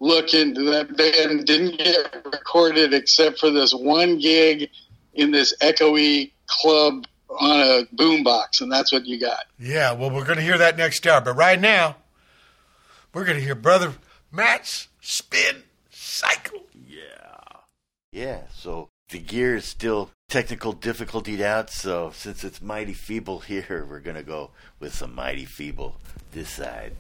look 0.01 0.35
into 0.35 0.65
that 0.73 0.97
band. 0.97 1.47
Didn't 1.47 1.79
get 1.79 2.25
recorded 2.25 2.93
except 2.93 3.39
for 3.39 3.51
this 3.51 3.73
one 3.73 4.19
gig 4.19 4.69
in 5.15 5.31
this 5.31 5.55
echoey 5.63 6.33
club 6.47 7.07
on 7.41 7.61
a 7.61 7.85
boombox, 7.95 8.61
and 8.61 8.71
that's 8.73 8.91
what 8.93 9.07
you 9.07 9.19
got. 9.21 9.45
Yeah, 9.59 9.93
well, 9.93 10.11
we're 10.11 10.25
going 10.25 10.39
to 10.39 10.45
hear 10.45 10.59
that 10.59 10.77
next 10.77 11.07
hour. 11.07 11.21
But 11.21 11.35
right 11.35 11.61
now, 11.61 11.97
we're 13.15 13.25
going 13.25 13.39
to 13.39 13.45
hear 13.45 13.55
Brother 13.55 13.93
Matt's 14.31 14.89
Spin 15.01 15.63
Cycle. 15.91 16.67
Yeah. 16.75 17.61
Yeah, 18.13 18.43
so 18.55 18.89
the 19.11 19.19
gear 19.19 19.57
is 19.57 19.65
still 19.65 20.11
technical 20.29 20.73
difficulty 20.73 21.43
out, 21.43 21.71
so 21.71 22.11
since 22.15 22.45
it's 22.45 22.61
mighty 22.61 22.93
feeble 22.93 23.41
here, 23.41 23.87
we're 23.89 24.01
gonna 24.01 24.23
go 24.23 24.51
with 24.81 24.95
some 24.95 25.15
mighty 25.15 25.47
feeble 25.47 25.97
this 26.33 26.51
side. 26.51 26.95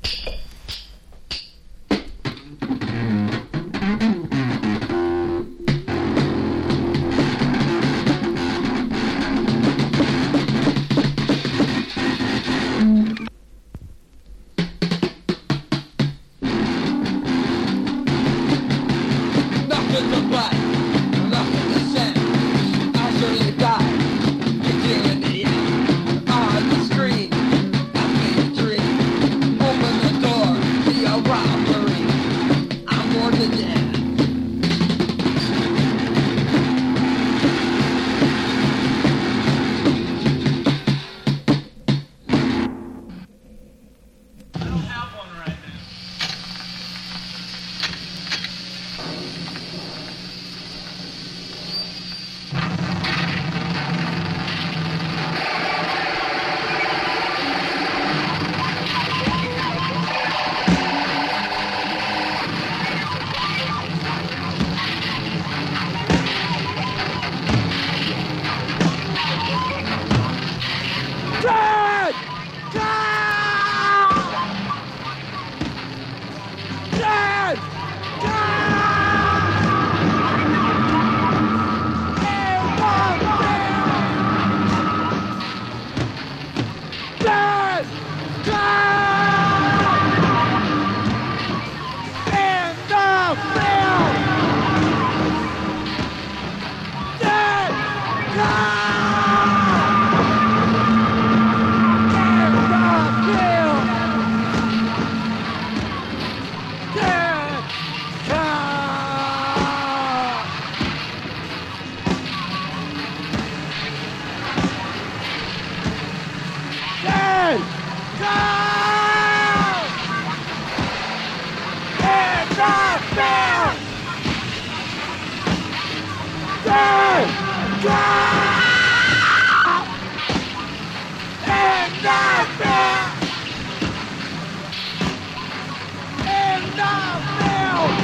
Film! 137.38 137.94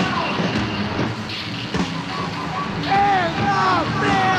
And 2.87 3.35
the 3.39 4.34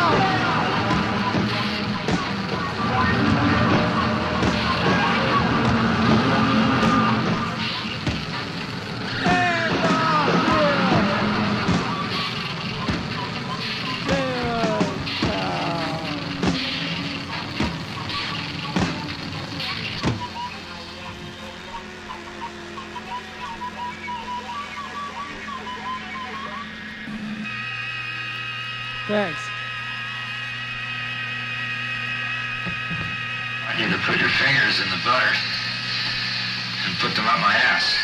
put 37.35 37.41
my 37.41 37.53
ass. 37.53 37.97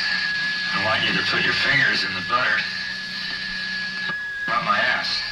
I 0.76 0.84
want 0.84 1.08
you 1.08 1.14
to 1.16 1.24
put 1.32 1.44
your 1.46 1.54
fingers 1.54 2.04
in 2.04 2.14
the 2.14 2.22
butter 2.28 2.58
up 4.48 4.64
my 4.66 4.78
ass. 4.78 5.24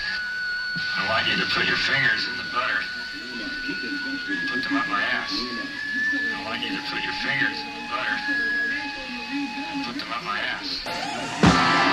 I 0.97 1.09
want 1.09 1.27
you 1.27 1.35
to 1.35 1.45
put 1.51 1.65
your 1.67 1.75
fingers 1.75 2.27
in 2.31 2.37
the 2.37 2.47
butter 2.53 2.79
put 4.51 4.63
them 4.63 4.77
up 4.77 4.87
my 4.87 5.01
ass. 5.01 5.33
I 5.35 6.45
want 6.45 6.61
you 6.61 6.69
to 6.69 6.81
put 6.89 7.03
your 7.03 7.13
fingers 7.19 7.59
in 7.59 7.73
the 7.75 7.85
butter 7.91 8.15
put 9.85 9.99
them 9.99 10.11
up 10.13 10.23
my 10.23 10.39
ass. 10.39 11.88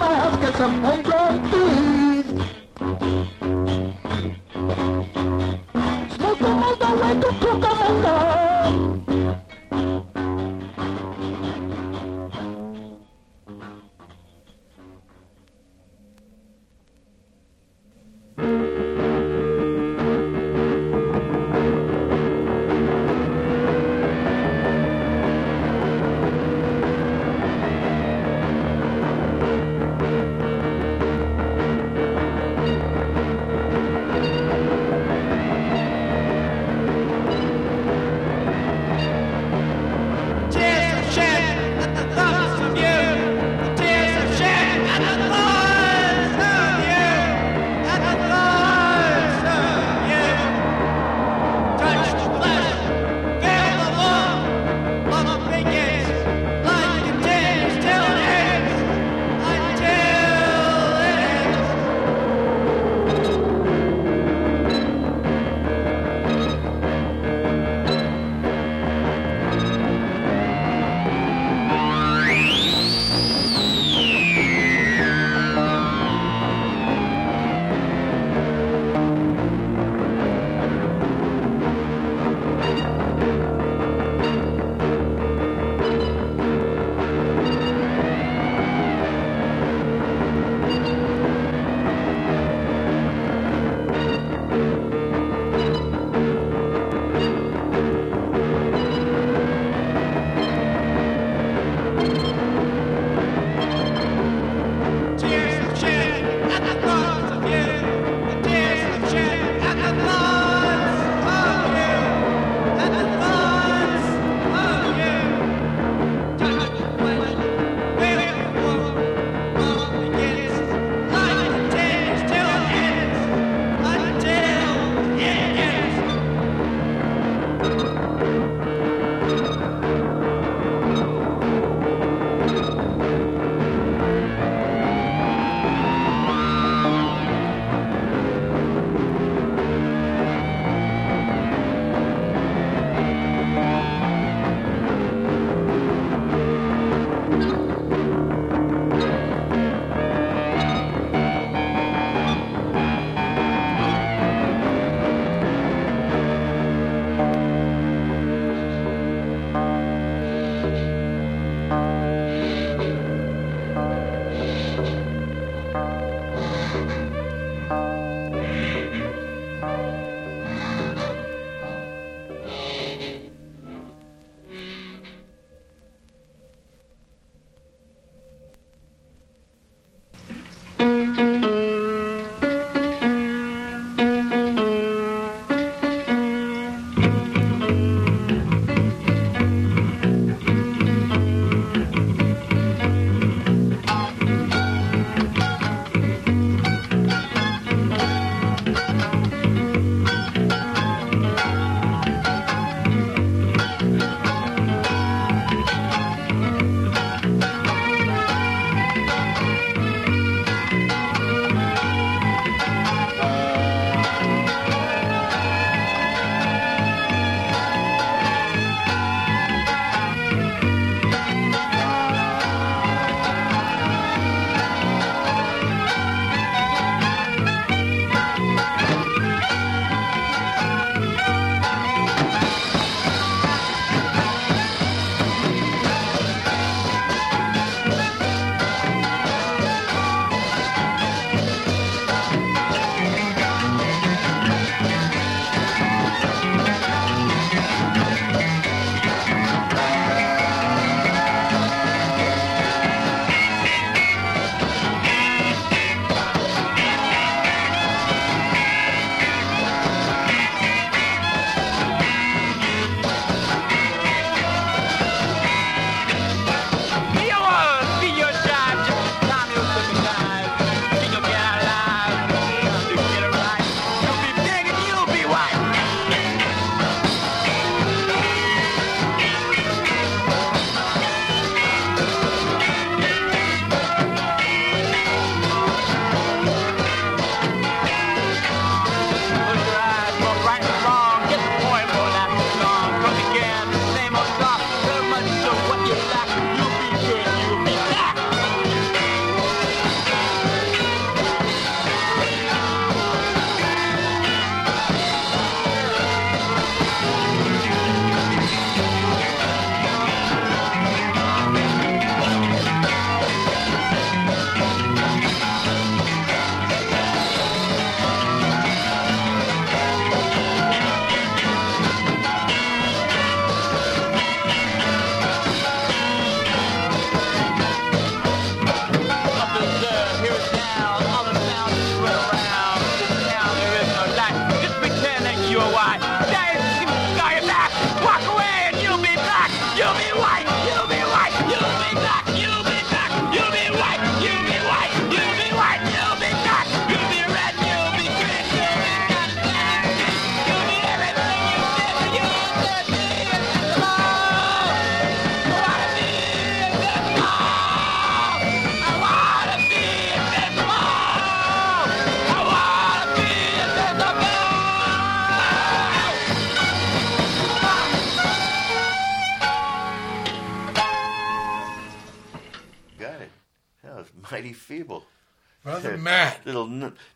Let's 0.00 1.08
go 1.50 1.63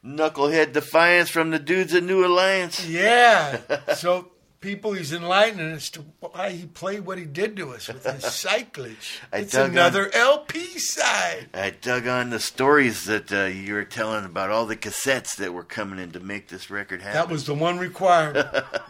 knucklehead 0.04 0.72
defiance 0.72 1.30
from 1.30 1.50
the 1.50 1.58
dudes 1.58 1.94
at 1.94 2.02
New 2.02 2.24
Alliance. 2.24 2.86
Yeah. 2.86 3.60
so 3.94 4.30
people, 4.60 4.92
he's 4.92 5.12
enlightening 5.12 5.72
as 5.72 5.88
to 5.90 6.04
why 6.20 6.50
he 6.50 6.66
played 6.66 7.00
what 7.06 7.18
he 7.18 7.24
did 7.24 7.56
to 7.56 7.70
us 7.70 7.88
with 7.88 8.04
his 8.04 8.22
cyclage. 8.24 9.18
It's 9.32 9.52
dug 9.52 9.66
on- 9.66 9.70
another 9.70 10.10
LP 10.14 10.78
side. 10.78 11.48
I 11.54 11.70
dug 11.70 12.06
on 12.06 12.30
the 12.30 12.40
stories 12.40 13.04
that 13.04 13.32
uh, 13.32 13.44
you 13.44 13.74
were 13.74 13.84
telling 13.84 14.24
about 14.24 14.50
all 14.50 14.66
the 14.66 14.76
cassettes 14.76 15.36
that 15.36 15.52
were 15.52 15.64
coming 15.64 15.98
in 15.98 16.10
to 16.12 16.20
make 16.20 16.48
this 16.48 16.70
record 16.70 17.02
happen. 17.02 17.14
That 17.20 17.28
was 17.28 17.46
the 17.46 17.54
one 17.54 17.78
requirement. 17.78 18.48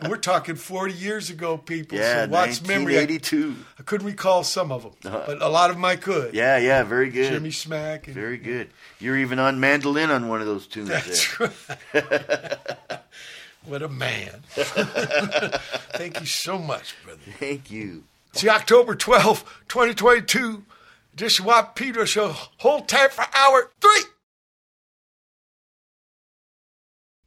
We're 0.09 0.17
talking 0.17 0.55
40 0.57 0.95
years 0.95 1.31
ago, 1.31 1.59
people. 1.59 1.99
yeah, 1.99 2.25
so 2.25 2.31
watch 2.31 2.63
memory. 2.63 2.97
I, 2.97 3.03
1982. 3.07 3.57
I 3.79 3.83
couldn't 3.83 4.07
recall 4.07 4.45
some 4.45 4.73
of 4.73 4.83
them, 4.83 4.93
Uh-huh. 5.05 5.23
but 5.27 5.43
a 5.43 5.49
lot 5.49 5.71
of 5.71 5.77
them 5.77 5.85
I 5.85 5.97
could. 5.97 6.35
Yeah, 6.35 6.57
yeah, 6.59 6.83
very 6.83 7.11
good. 7.11 7.33
Jimmy 7.33 7.51
Smack. 7.51 8.07
And, 8.07 8.15
Very 8.15 8.39
good. 8.39 8.71
You're 9.01 9.19
even 9.19 9.39
on 9.39 9.61
mandolin 9.61 10.11
on 10.11 10.29
one 10.29 10.41
of 10.41 10.47
those 10.47 10.67
tunes 10.67 10.89
That's 10.89 11.37
there. 11.39 11.51
right. 11.95 12.57
what 13.65 13.83
a 13.83 13.89
man. 13.89 14.43
Thank 14.51 16.21
you 16.21 16.27
so 16.27 16.59
much, 16.59 16.95
brother. 17.05 17.21
Thank 17.39 17.71
you. 17.71 18.05
It's 18.33 18.43
the 18.43 18.51
October 18.51 18.95
12th, 18.95 19.45
2022 19.69 20.65
edition 21.13 21.43
of 21.43 21.47
Watt 21.49 21.75
Pedro 21.75 22.05
Show. 22.05 22.35
Hold 22.59 22.89
tight 22.89 23.13
for 23.13 23.25
hour 23.35 23.71
three. 23.81 24.03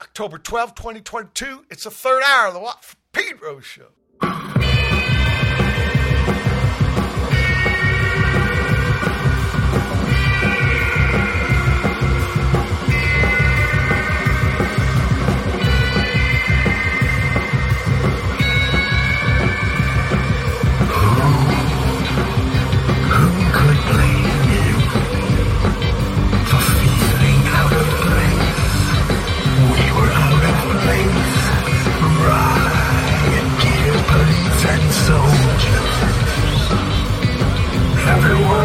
October 0.01 0.39
12th, 0.39 0.75
2022. 0.75 1.65
It's 1.69 1.83
the 1.83 1.91
third 1.91 2.23
hour 2.23 2.47
of 2.47 2.53
the 2.53 2.59
Watt 2.59 2.95
Pedro 3.11 3.59
Show. 3.59 3.87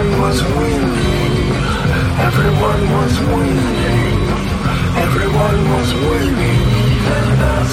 Everyone 0.06 0.22
was 0.30 0.42
winning. 0.44 1.50
Everyone 2.28 2.82
was 2.96 3.14
winning. 3.26 4.18
Everyone 5.04 5.60
was 5.72 5.94
winning, 5.94 6.62
even 6.94 7.38
us. 7.56 7.72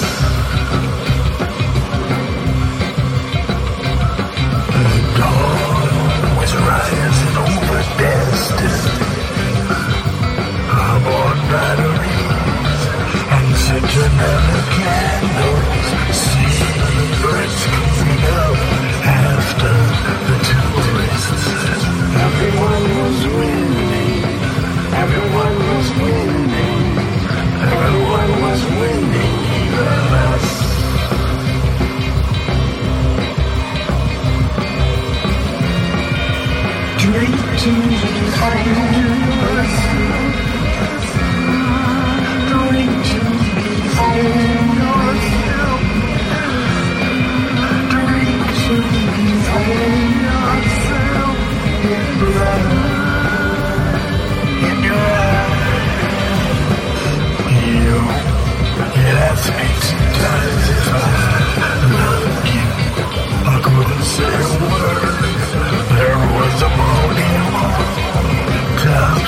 The 4.82 4.98
dawn 5.16 6.36
was 6.38 6.52
rising 6.70 7.36
over 7.46 7.82
destiny. 8.02 8.98
Aboard 10.90 11.38
batteries 11.54 12.82
and 13.30 13.48
citronella 13.62 14.58
candles. 14.74 15.23
Drink 37.64 37.80
to 37.80 38.08
the 38.08 38.30
fires. 38.36 39.14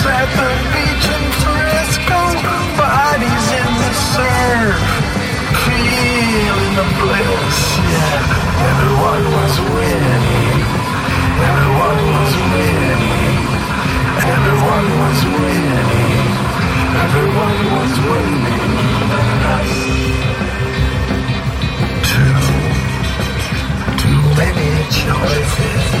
Accused 0.00 0.16
at 0.16 0.32
the 0.32 0.48
beach 0.72 1.08
in 1.12 1.24
bodies 2.80 3.46
in 3.52 3.68
the 3.84 3.92
surf, 4.16 4.80
feeling 5.64 6.72
the 6.80 6.88
bliss. 6.96 7.58
Yeah, 7.84 8.70
everyone 8.70 9.24
was 9.36 9.54
winning. 9.60 10.64
Everyone 11.50 12.00
was 12.16 12.32
winning. 12.48 13.04
Everyone 14.24 14.88
was 15.00 15.20
winning. 15.36 15.90
Everyone 17.04 17.60
was 17.76 17.92
winning. 18.08 18.64
Too, 22.08 22.36
too 24.00 24.20
many 24.40 24.70
choices. 24.88 26.00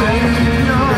Drink 0.00 0.89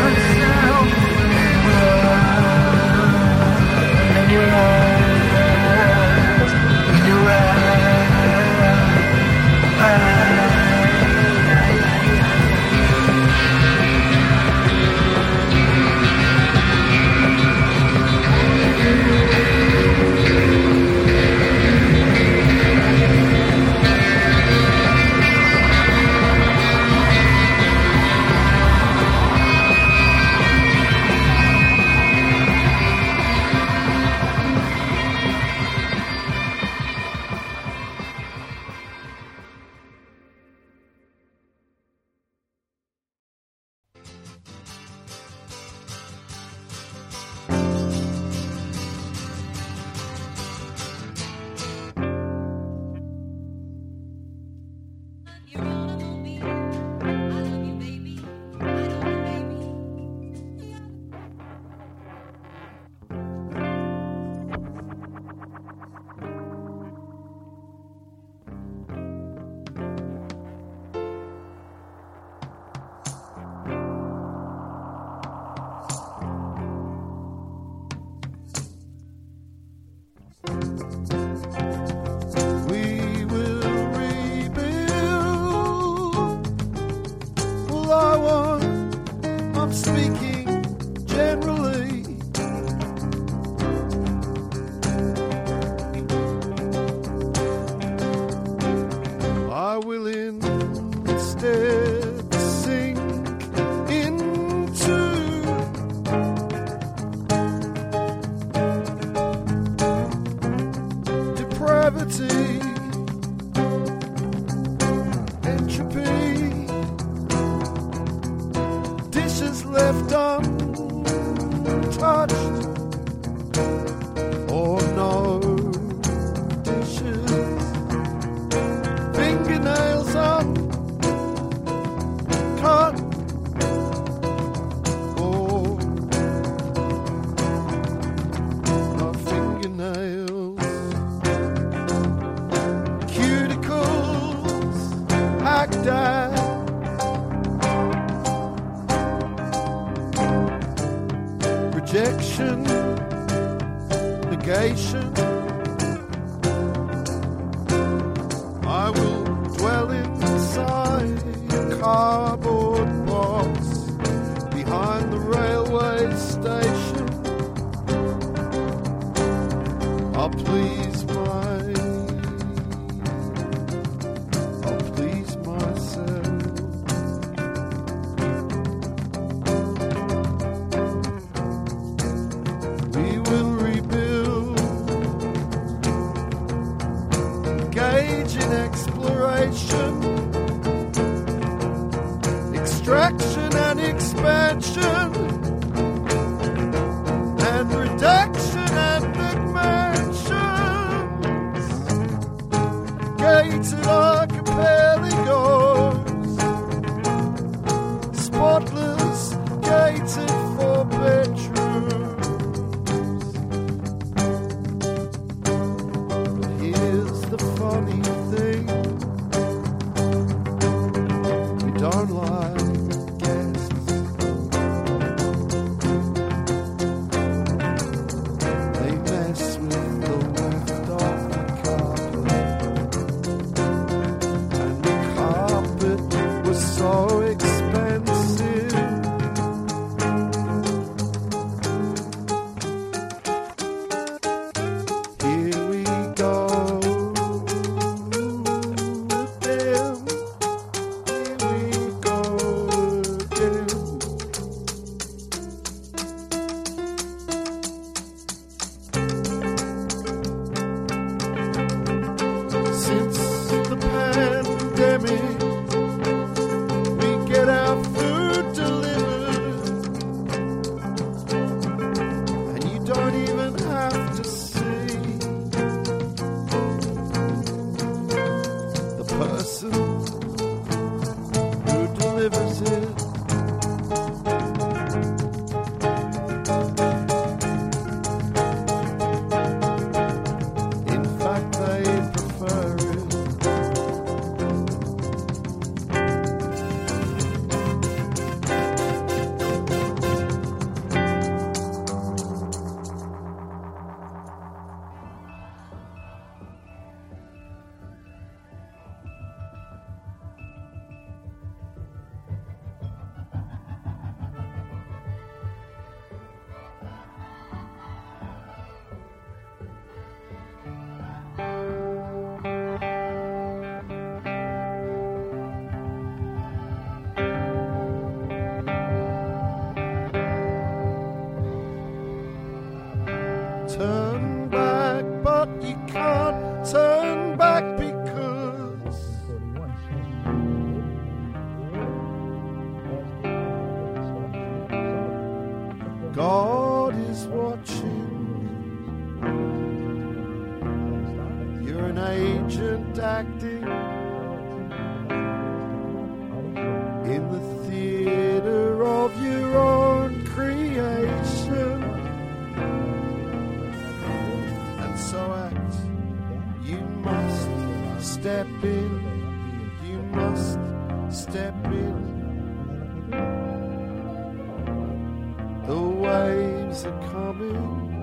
is 376.73 376.85
a 376.85 376.91
coming. 377.11 378.01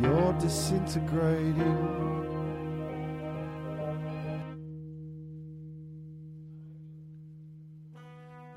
You're 0.00 0.32
disintegrating. 0.40 2.06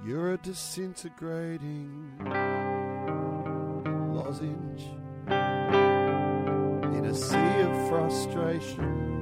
You're 0.05 0.33
a 0.33 0.37
disintegrating 0.37 1.89
lozenge 4.13 4.83
in 6.97 7.05
a 7.05 7.13
sea 7.13 7.59
of 7.59 7.89
frustration. 7.89 9.20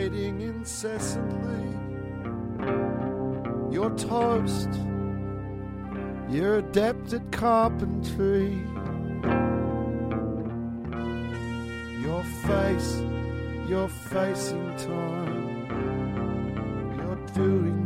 waiting 0.00 0.40
incessantly. 0.40 1.76
You're 3.70 3.94
toast, 3.96 4.70
you're 6.30 6.58
adept 6.58 7.12
at 7.12 7.30
carpentry. 7.30 8.64
Your 12.00 12.24
face, 12.46 13.02
you're 13.68 13.88
facing 13.88 14.74
time, 14.76 15.66
you're 16.96 17.26
doing 17.34 17.79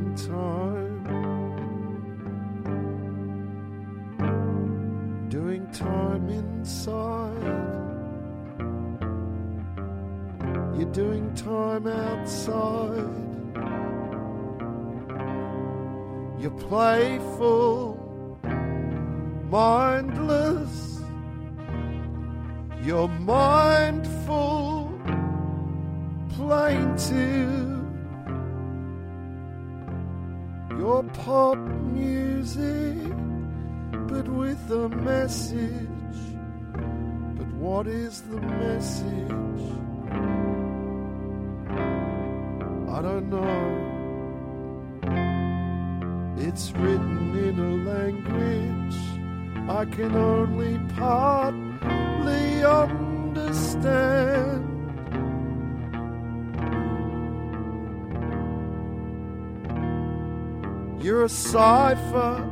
cipher. 61.34 62.48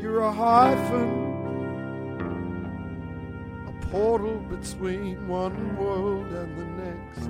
You're 0.00 0.20
a 0.20 0.32
hyphen, 0.32 1.10
a 3.68 3.72
portal 3.86 4.38
between 4.50 5.26
one 5.26 5.76
world 5.76 6.26
and 6.26 6.58
the 6.58 6.66
next. 6.84 7.20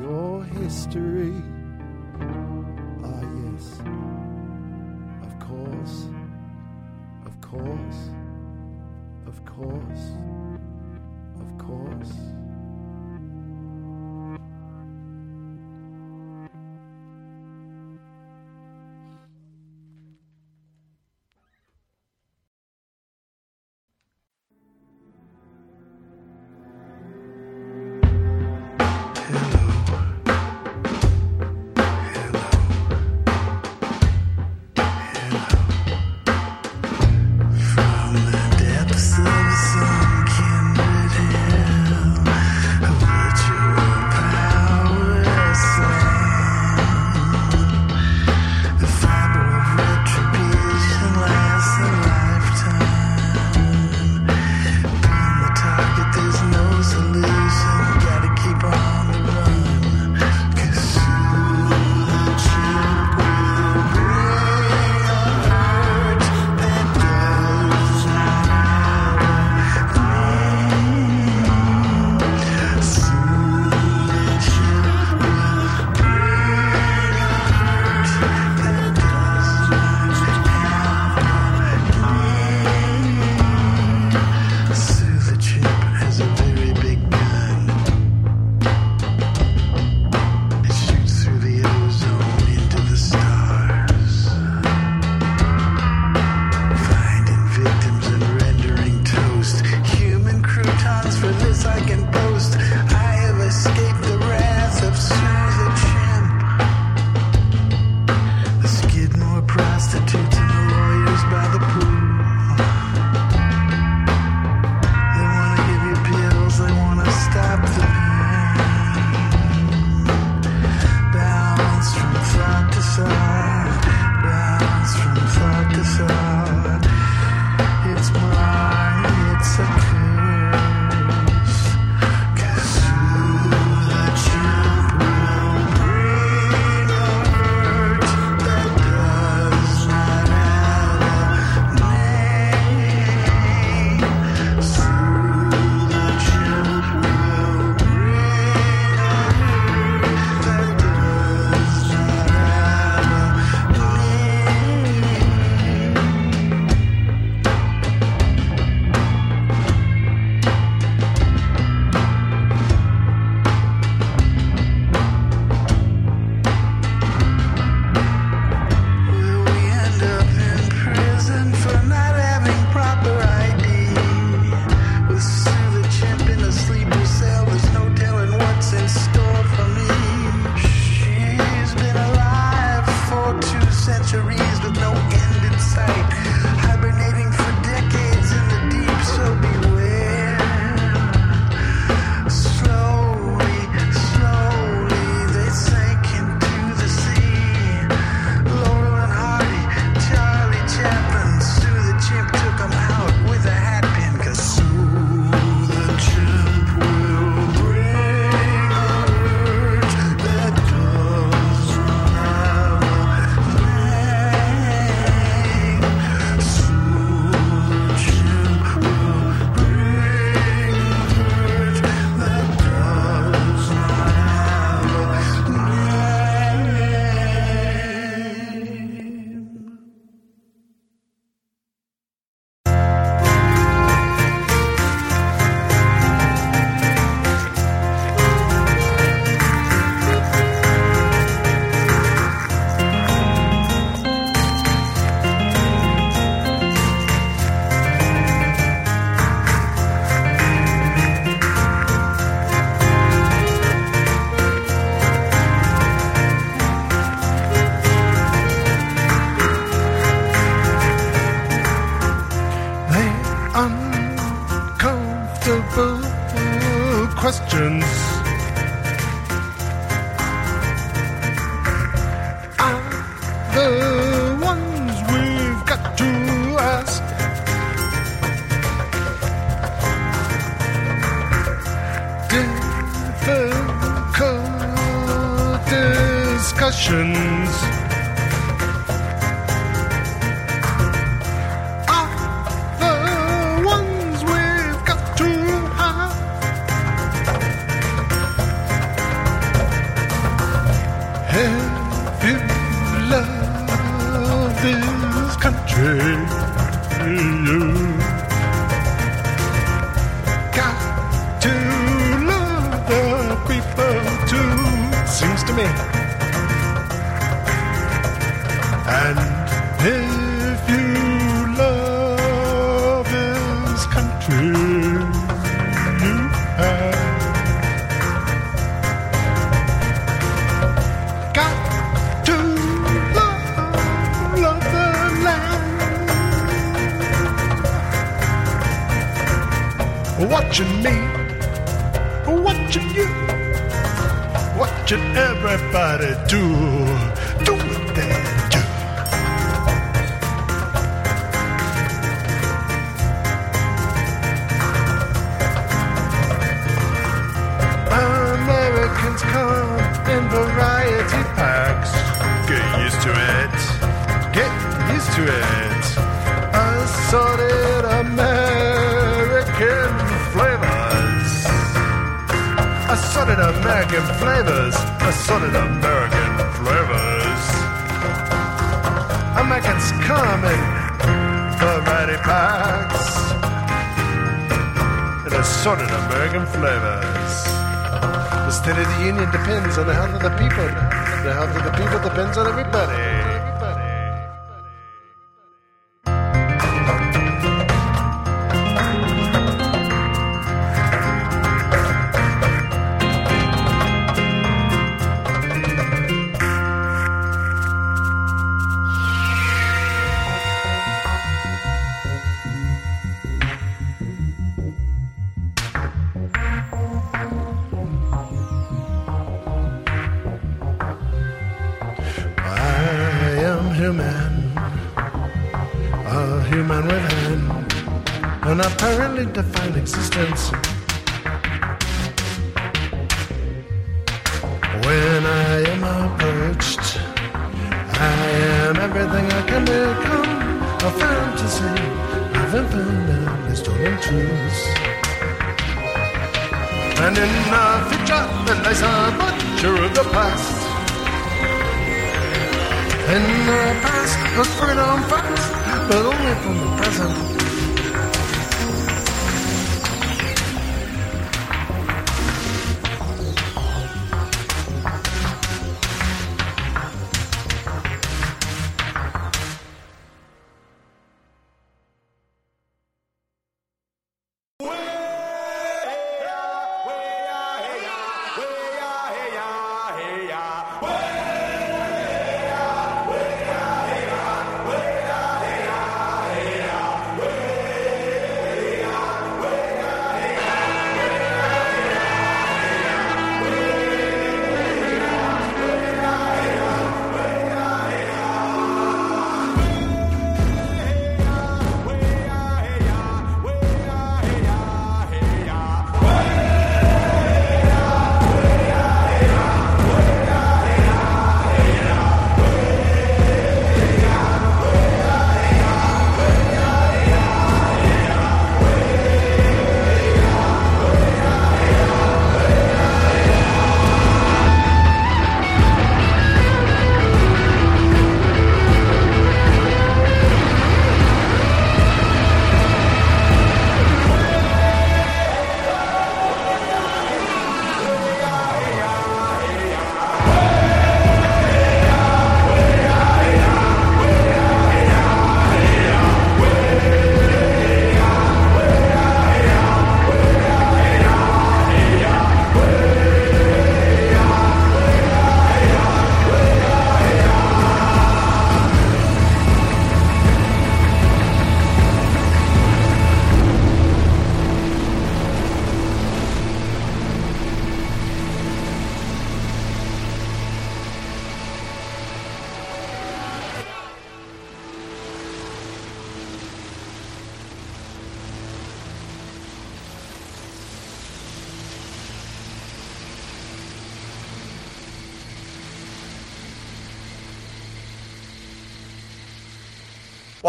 Your 0.00 0.44
history. 0.44 1.51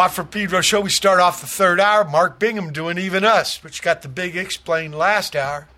Watt 0.03 0.11
from 0.11 0.27
Pedro 0.27 0.59
show. 0.59 0.82
We 0.82 0.90
start 0.90 1.22
off 1.22 1.40
the 1.40 1.48
third 1.48 1.80
hour. 1.80 2.03
Mark 2.03 2.38
Bingham 2.38 2.73
doing 2.73 2.98
Even 2.98 3.23
Us, 3.23 3.64
which 3.64 3.82
got 3.82 4.01
the 4.01 4.09
big 4.09 4.35
explain 4.35 4.91
last 4.91 5.33
hour. 5.33 5.69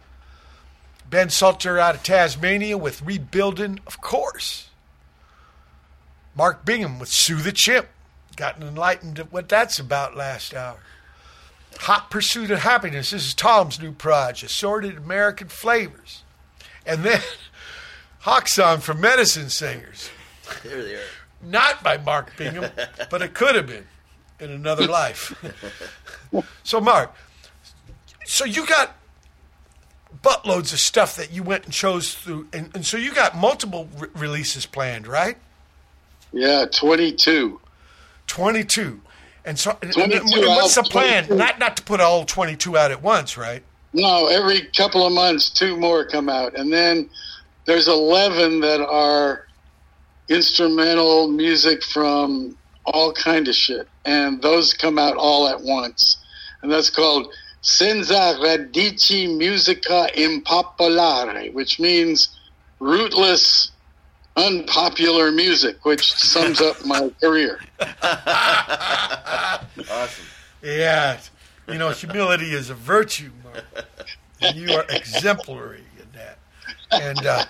Ben 1.07 1.29
Salter 1.29 1.77
out 1.77 1.93
of 1.93 2.01
Tasmania 2.01 2.75
with 2.75 3.03
Rebuilding, 3.03 3.81
of 3.85 4.01
course. 4.01 4.71
Mark 6.35 6.65
Bingham 6.65 6.97
with 6.97 7.09
Sue 7.09 7.35
the 7.35 7.51
Chimp. 7.51 7.85
Gotten 8.35 8.63
enlightened 8.63 9.19
at 9.19 9.31
what 9.31 9.47
that's 9.47 9.77
about 9.77 10.17
last 10.17 10.55
hour. 10.55 10.79
Hot 11.81 12.09
Pursuit 12.09 12.49
of 12.49 12.61
Happiness. 12.61 13.11
This 13.11 13.27
is 13.27 13.35
Tom's 13.35 13.79
new 13.79 13.91
project, 13.91 14.51
Assorted 14.51 14.97
American 14.97 15.49
Flavors. 15.49 16.23
And 16.83 17.03
then 17.03 17.21
Hawk 18.21 18.47
Song 18.47 18.79
from 18.79 18.99
Medicine 18.99 19.51
Singers. 19.51 20.09
There 20.63 20.81
they 20.81 20.95
are. 20.95 20.99
Not 21.43 21.83
by 21.83 21.97
Mark 21.99 22.35
Bingham, 22.37 22.71
but 23.11 23.21
it 23.21 23.35
could 23.35 23.53
have 23.53 23.67
been 23.67 23.85
in 24.39 24.51
another 24.51 24.87
life. 24.87 25.33
so, 26.63 26.81
Mark, 26.81 27.13
so 28.25 28.45
you 28.45 28.65
got 28.65 28.95
buttloads 30.23 30.73
of 30.73 30.79
stuff 30.79 31.15
that 31.15 31.31
you 31.31 31.43
went 31.43 31.65
and 31.65 31.73
chose 31.73 32.13
through, 32.13 32.47
and, 32.53 32.71
and 32.73 32.85
so 32.85 32.97
you 32.97 33.13
got 33.13 33.35
multiple 33.35 33.89
re- 33.97 34.09
releases 34.15 34.65
planned, 34.65 35.07
right? 35.07 35.37
Yeah, 36.31 36.65
22. 36.71 37.59
22. 38.27 39.01
And 39.45 39.59
so, 39.59 39.77
and, 39.81 39.93
22 39.93 40.17
and 40.17 40.47
what's 40.47 40.75
the 40.75 40.83
plan? 40.83 41.27
22. 41.27 41.35
Not 41.35 41.59
not 41.59 41.77
to 41.77 41.83
put 41.83 42.01
all 42.01 42.25
22 42.25 42.77
out 42.77 42.91
at 42.91 43.01
once, 43.01 43.37
right? 43.37 43.63
No, 43.93 44.27
every 44.27 44.63
couple 44.75 45.05
of 45.05 45.13
months, 45.13 45.49
two 45.49 45.77
more 45.77 46.05
come 46.05 46.27
out. 46.27 46.57
And 46.57 46.73
then 46.73 47.09
there's 47.65 47.87
11 47.87 48.59
that 48.61 48.81
are 48.81 49.45
instrumental 50.27 51.27
music 51.27 51.83
from 51.83 52.57
all 52.85 53.13
kind 53.13 53.47
of 53.47 53.55
shit. 53.55 53.87
And 54.05 54.41
those 54.41 54.73
come 54.73 54.97
out 54.97 55.15
all 55.17 55.47
at 55.47 55.61
once. 55.61 56.17
And 56.61 56.71
that's 56.71 56.89
called 56.89 57.33
Senza 57.61 58.37
Radici 58.39 59.35
Musica 59.37 60.07
Impopolare, 60.15 61.53
which 61.53 61.79
means 61.79 62.29
rootless, 62.79 63.71
unpopular 64.35 65.31
music, 65.31 65.83
which 65.85 66.13
sums 66.13 66.61
up 66.61 66.85
my 66.85 67.09
career. 67.21 67.59
Awesome. 69.89 70.25
Yeah. 70.61 71.19
You 71.67 71.77
know, 71.79 71.89
humility 71.89 72.53
is 72.53 72.69
a 72.69 72.75
virtue, 72.75 73.31
Mark. 73.43 73.63
And 74.41 74.57
you 74.57 74.75
are 74.75 74.85
exemplary 74.89 75.83
in 75.99 76.07
that. 76.13 76.37
And 76.91 77.25
uh, 77.25 77.45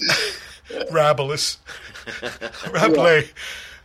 Rabelais. 0.90 1.56
Rabelais. 2.72 3.30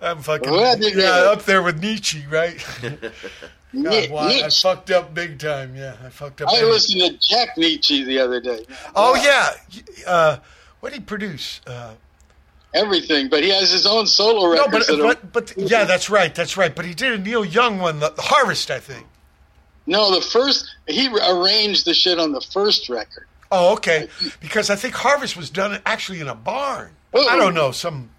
I'm 0.01 0.21
fucking 0.21 0.51
Rabelais. 0.51 0.93
yeah, 0.95 1.31
up 1.31 1.43
there 1.43 1.61
with 1.61 1.79
Nietzsche, 1.81 2.25
right? 2.29 2.57
God, 2.81 4.11
I 4.11 4.49
fucked 4.49 4.91
up 4.91 5.13
big 5.13 5.39
time. 5.39 5.75
Yeah, 5.75 5.95
I 6.03 6.09
fucked 6.09 6.41
up. 6.41 6.49
I 6.49 6.59
big. 6.59 6.69
listened 6.69 7.01
to 7.01 7.27
Jack 7.29 7.55
Nitzsche 7.55 8.05
the 8.05 8.19
other 8.19 8.41
day. 8.41 8.65
Oh 8.95 9.15
yeah. 9.15 9.51
Uh, 10.05 10.37
what 10.79 10.91
did 10.91 10.99
he 10.99 11.05
produce? 11.05 11.61
Uh, 11.65 11.93
Everything, 12.73 13.29
but 13.29 13.43
he 13.43 13.49
has 13.49 13.69
his 13.69 13.85
own 13.85 14.07
solo 14.07 14.49
record. 14.49 14.71
no, 14.89 15.07
but 15.07 15.31
but 15.31 15.53
but 15.55 15.57
yeah, 15.57 15.83
that's 15.83 16.09
right, 16.09 16.33
that's 16.33 16.55
right. 16.57 16.73
But 16.75 16.85
he 16.85 16.93
did 16.93 17.13
a 17.13 17.17
Neil 17.17 17.43
Young 17.45 17.79
one, 17.79 17.99
the, 17.99 18.09
the 18.09 18.21
Harvest, 18.21 18.71
I 18.71 18.79
think. 18.79 19.05
no, 19.85 20.13
the 20.15 20.21
first 20.21 20.73
he 20.87 21.07
arranged 21.07 21.85
the 21.85 21.93
shit 21.93 22.17
on 22.17 22.31
the 22.31 22.41
first 22.41 22.89
record. 22.89 23.27
Oh, 23.51 23.73
okay. 23.73 24.07
Because 24.39 24.69
I 24.69 24.77
think 24.77 24.95
Harvest 24.95 25.35
was 25.35 25.49
done 25.49 25.81
actually 25.85 26.21
in 26.21 26.29
a 26.29 26.35
barn. 26.35 26.91
I 27.13 27.35
don't 27.35 27.53
know 27.53 27.71
some, 27.71 28.09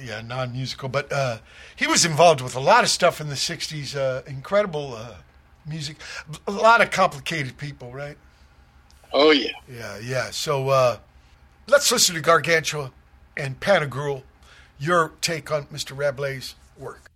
s- 0.00 0.06
yeah, 0.08 0.20
non-musical, 0.20 0.88
but 0.88 1.12
uh, 1.12 1.38
he 1.76 1.86
was 1.86 2.04
involved 2.04 2.40
with 2.40 2.54
a 2.56 2.60
lot 2.60 2.84
of 2.84 2.90
stuff 2.90 3.20
in 3.20 3.28
the 3.28 3.34
'60s. 3.34 3.96
Uh, 3.96 4.22
incredible 4.26 4.94
uh, 4.94 5.14
music, 5.66 5.96
a 6.46 6.50
lot 6.52 6.80
of 6.80 6.90
complicated 6.90 7.56
people, 7.58 7.92
right? 7.92 8.16
Oh 9.12 9.30
yeah, 9.32 9.50
Yeah, 9.68 9.98
yeah. 9.98 10.30
So 10.30 10.68
uh, 10.68 10.98
let's 11.66 11.90
listen 11.90 12.14
to 12.14 12.20
Gargantua 12.20 12.92
and 13.36 13.58
Pantagruel. 13.60 14.22
Your 14.78 15.12
take 15.20 15.50
on 15.52 15.66
Mr. 15.66 15.96
Rabelais' 15.96 16.54
work. 16.78 17.10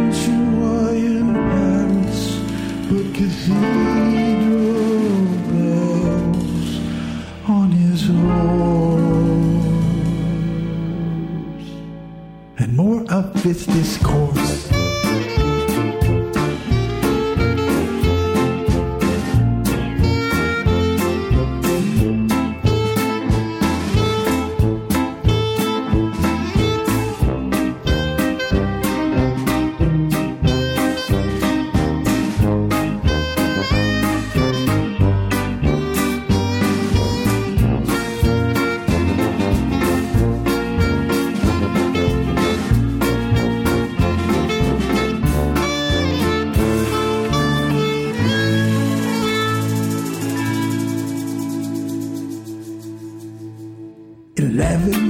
Gargantua 0.00 0.92
in 0.94 1.34
Paris, 1.34 2.38
put 2.88 3.12
cathedral 3.14 4.19
and 12.58 12.76
more 12.76 13.02
of 13.10 13.46
its 13.46 13.66
discourse. 13.66 14.99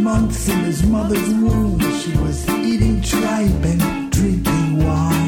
Months 0.01 0.49
in 0.49 0.59
his 0.61 0.83
mother's 0.85 1.29
womb, 1.35 1.79
she 2.01 2.17
was 2.19 2.49
eating 2.49 3.03
tripe 3.03 3.65
and 3.65 4.11
drinking 4.11 4.85
wine. 4.85 5.20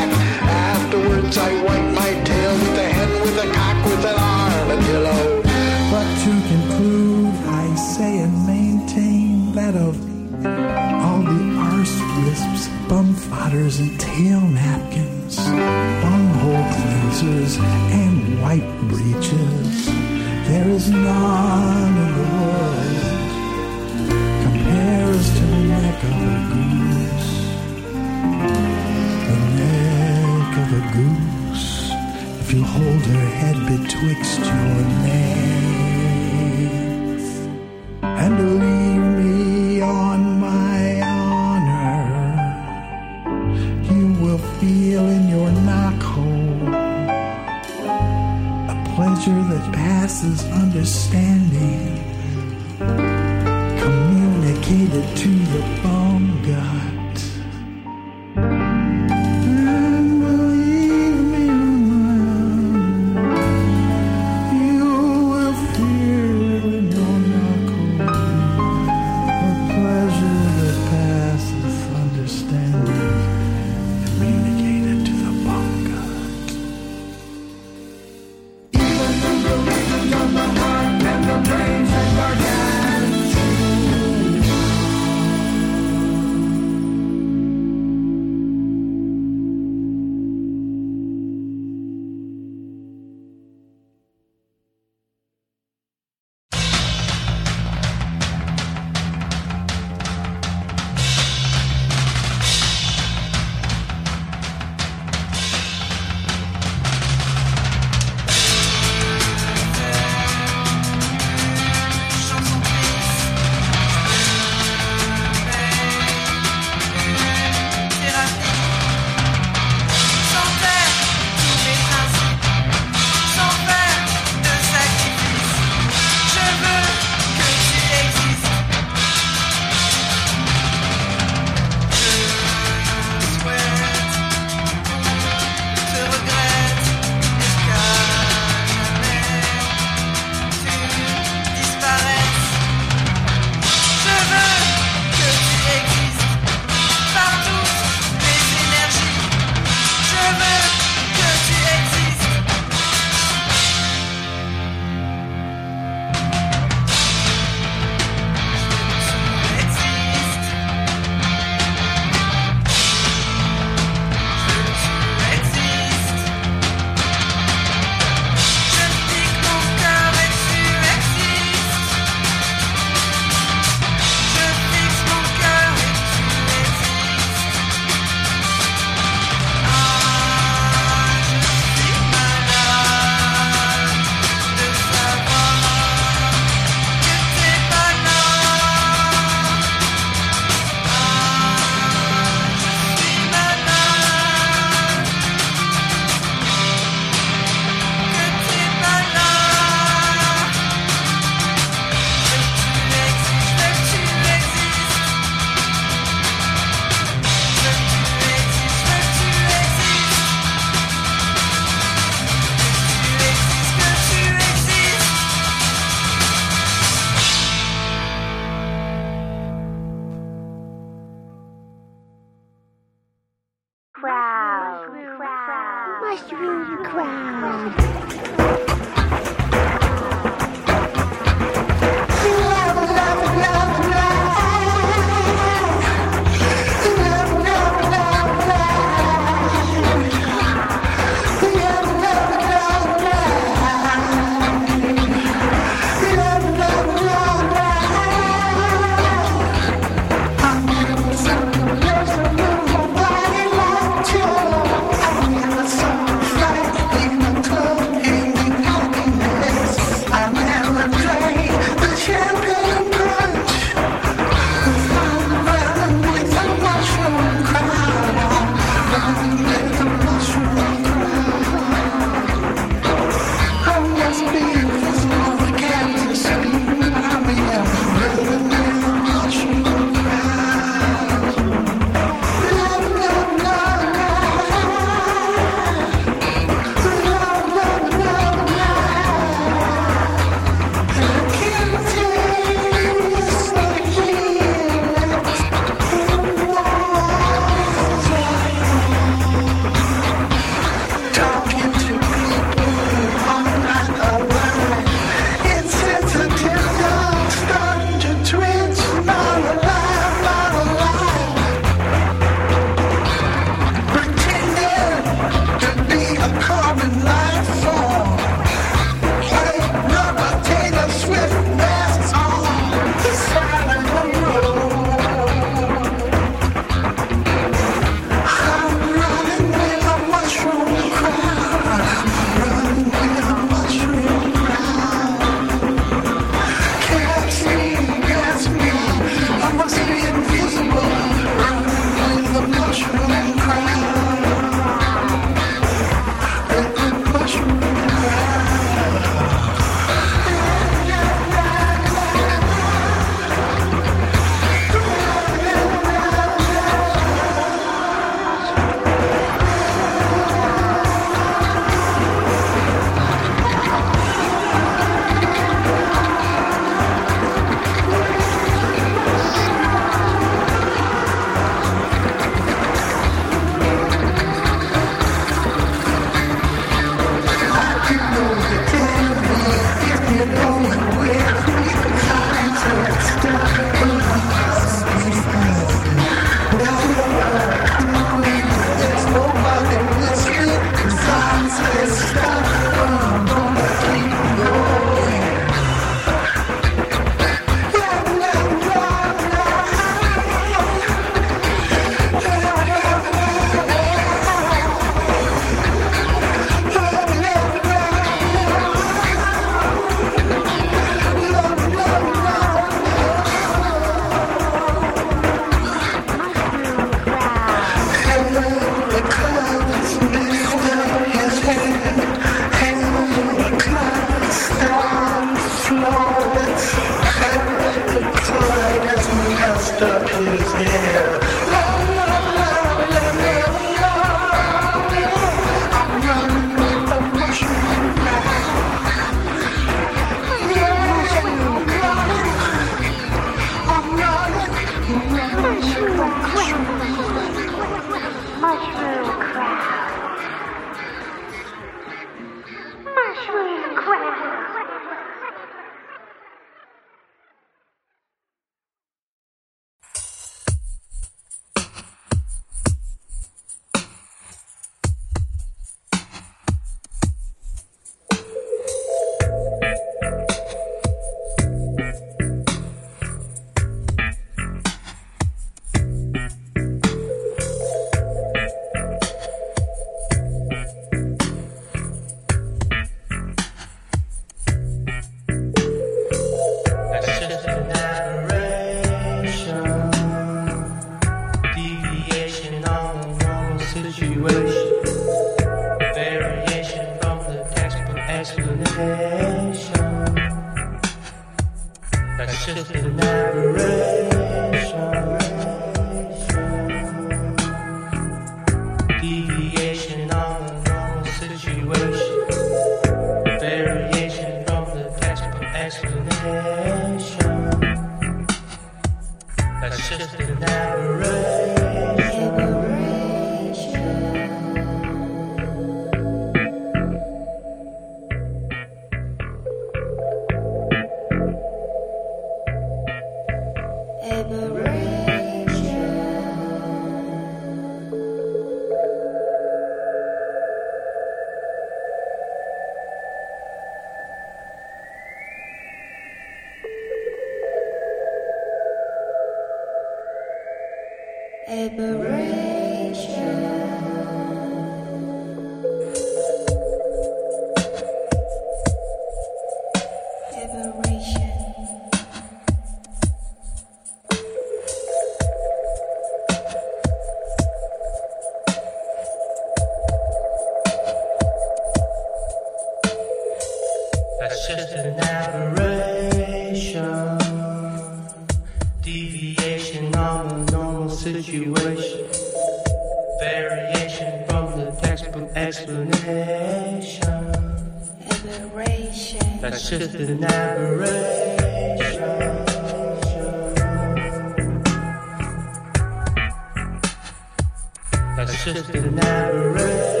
That's 598.25 598.43
just 598.43 598.69
an 598.69 598.99
aberration. 598.99 600.00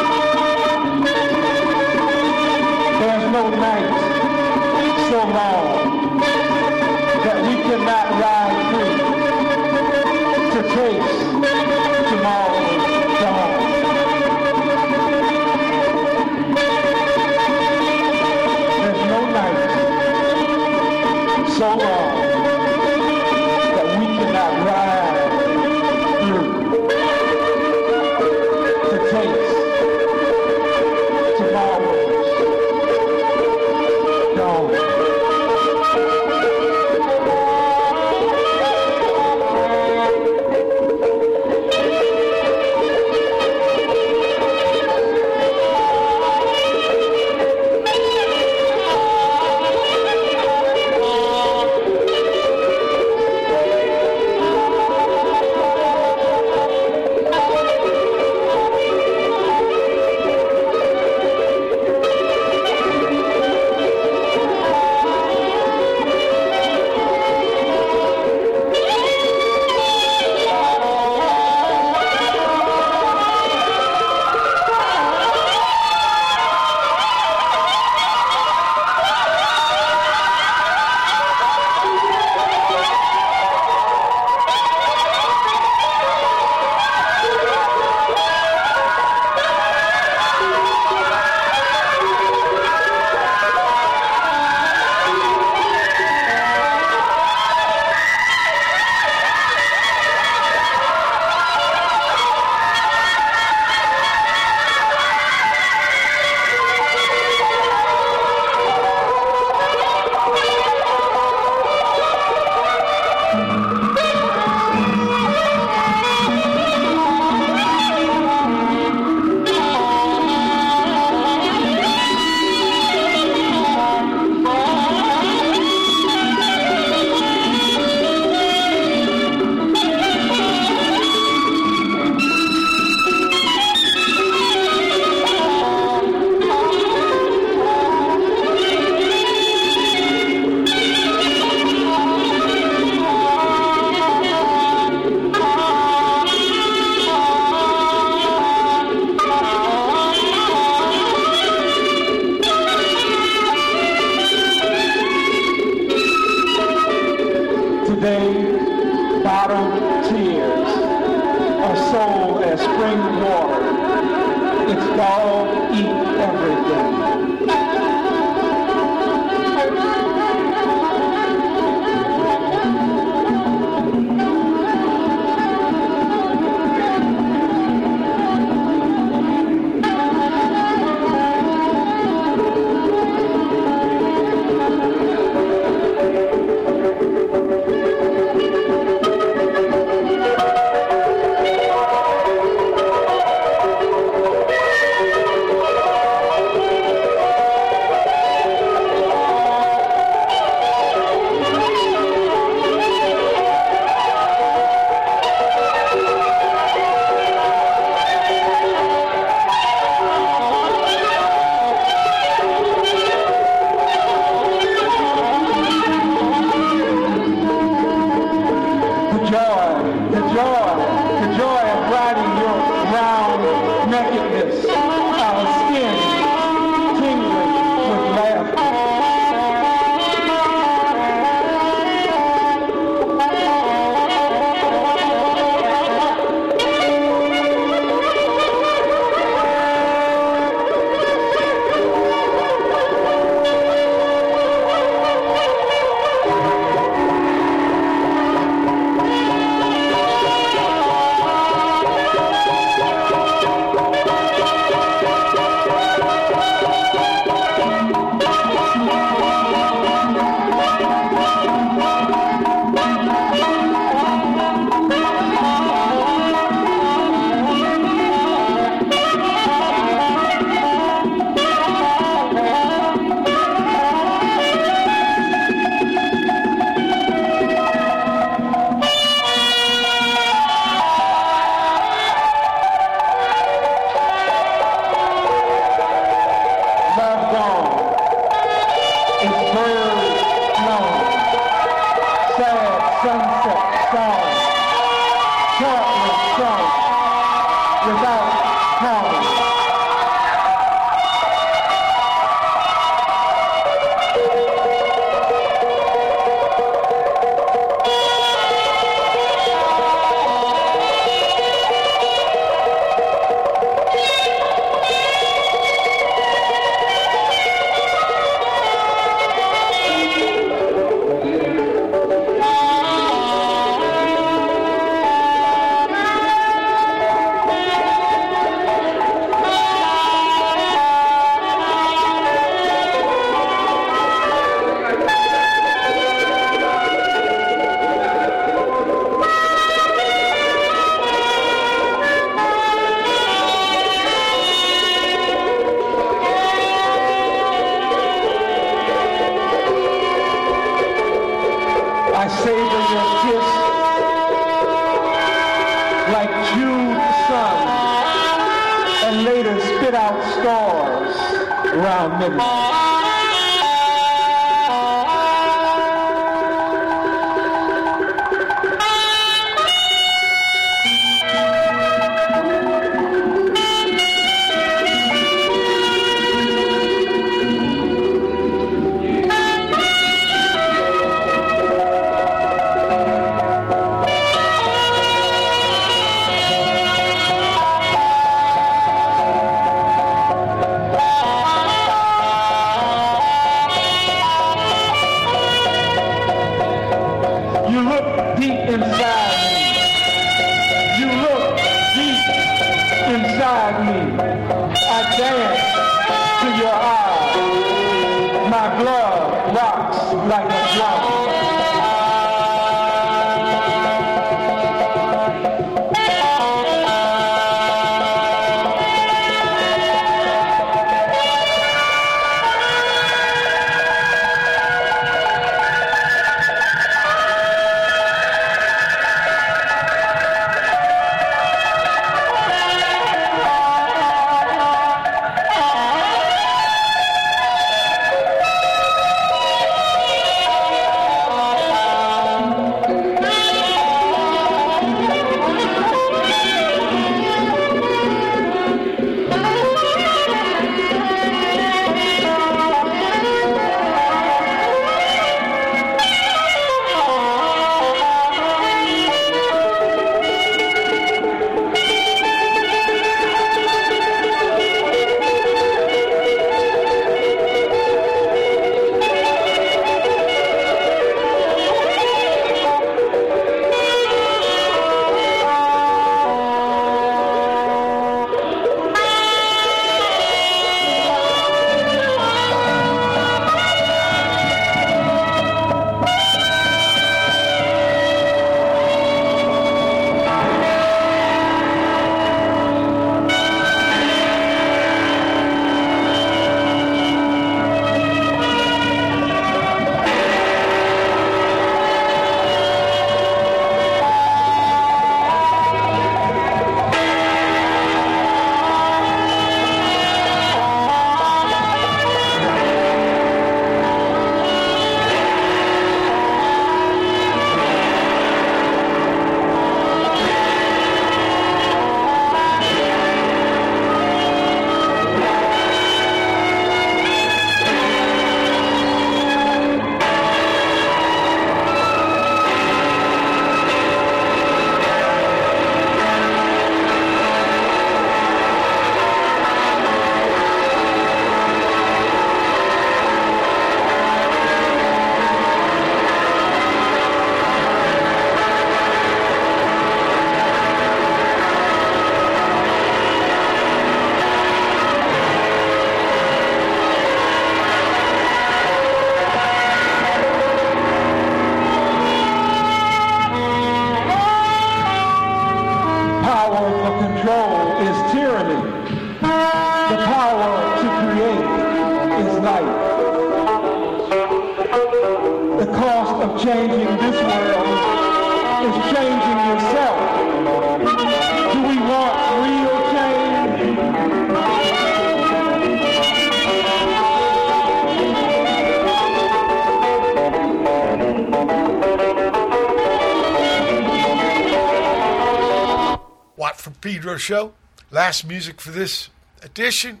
Pedro 597.14 597.18
show. 597.20 597.54
Last 597.92 598.26
music 598.26 598.60
for 598.60 598.72
this 598.72 599.08
edition. 599.40 600.00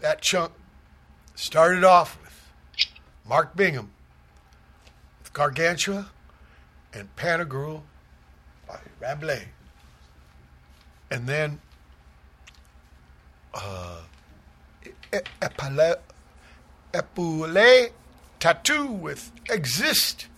That 0.00 0.22
chunk 0.22 0.52
started 1.34 1.84
off 1.84 2.18
with 2.22 2.50
Mark 3.28 3.54
Bingham 3.54 3.90
with 5.22 5.34
Gargantua 5.34 6.08
and 6.94 7.14
Pantagruel 7.16 7.82
by 8.66 8.78
Rabelais. 8.98 9.48
And 11.10 11.26
then 11.28 11.60
uh, 13.52 14.00
E- 14.86 15.18
Epale- 15.42 16.00
Epaule 16.94 17.90
Tattoo 18.40 18.86
with 18.86 19.32
Exist. 19.50 20.28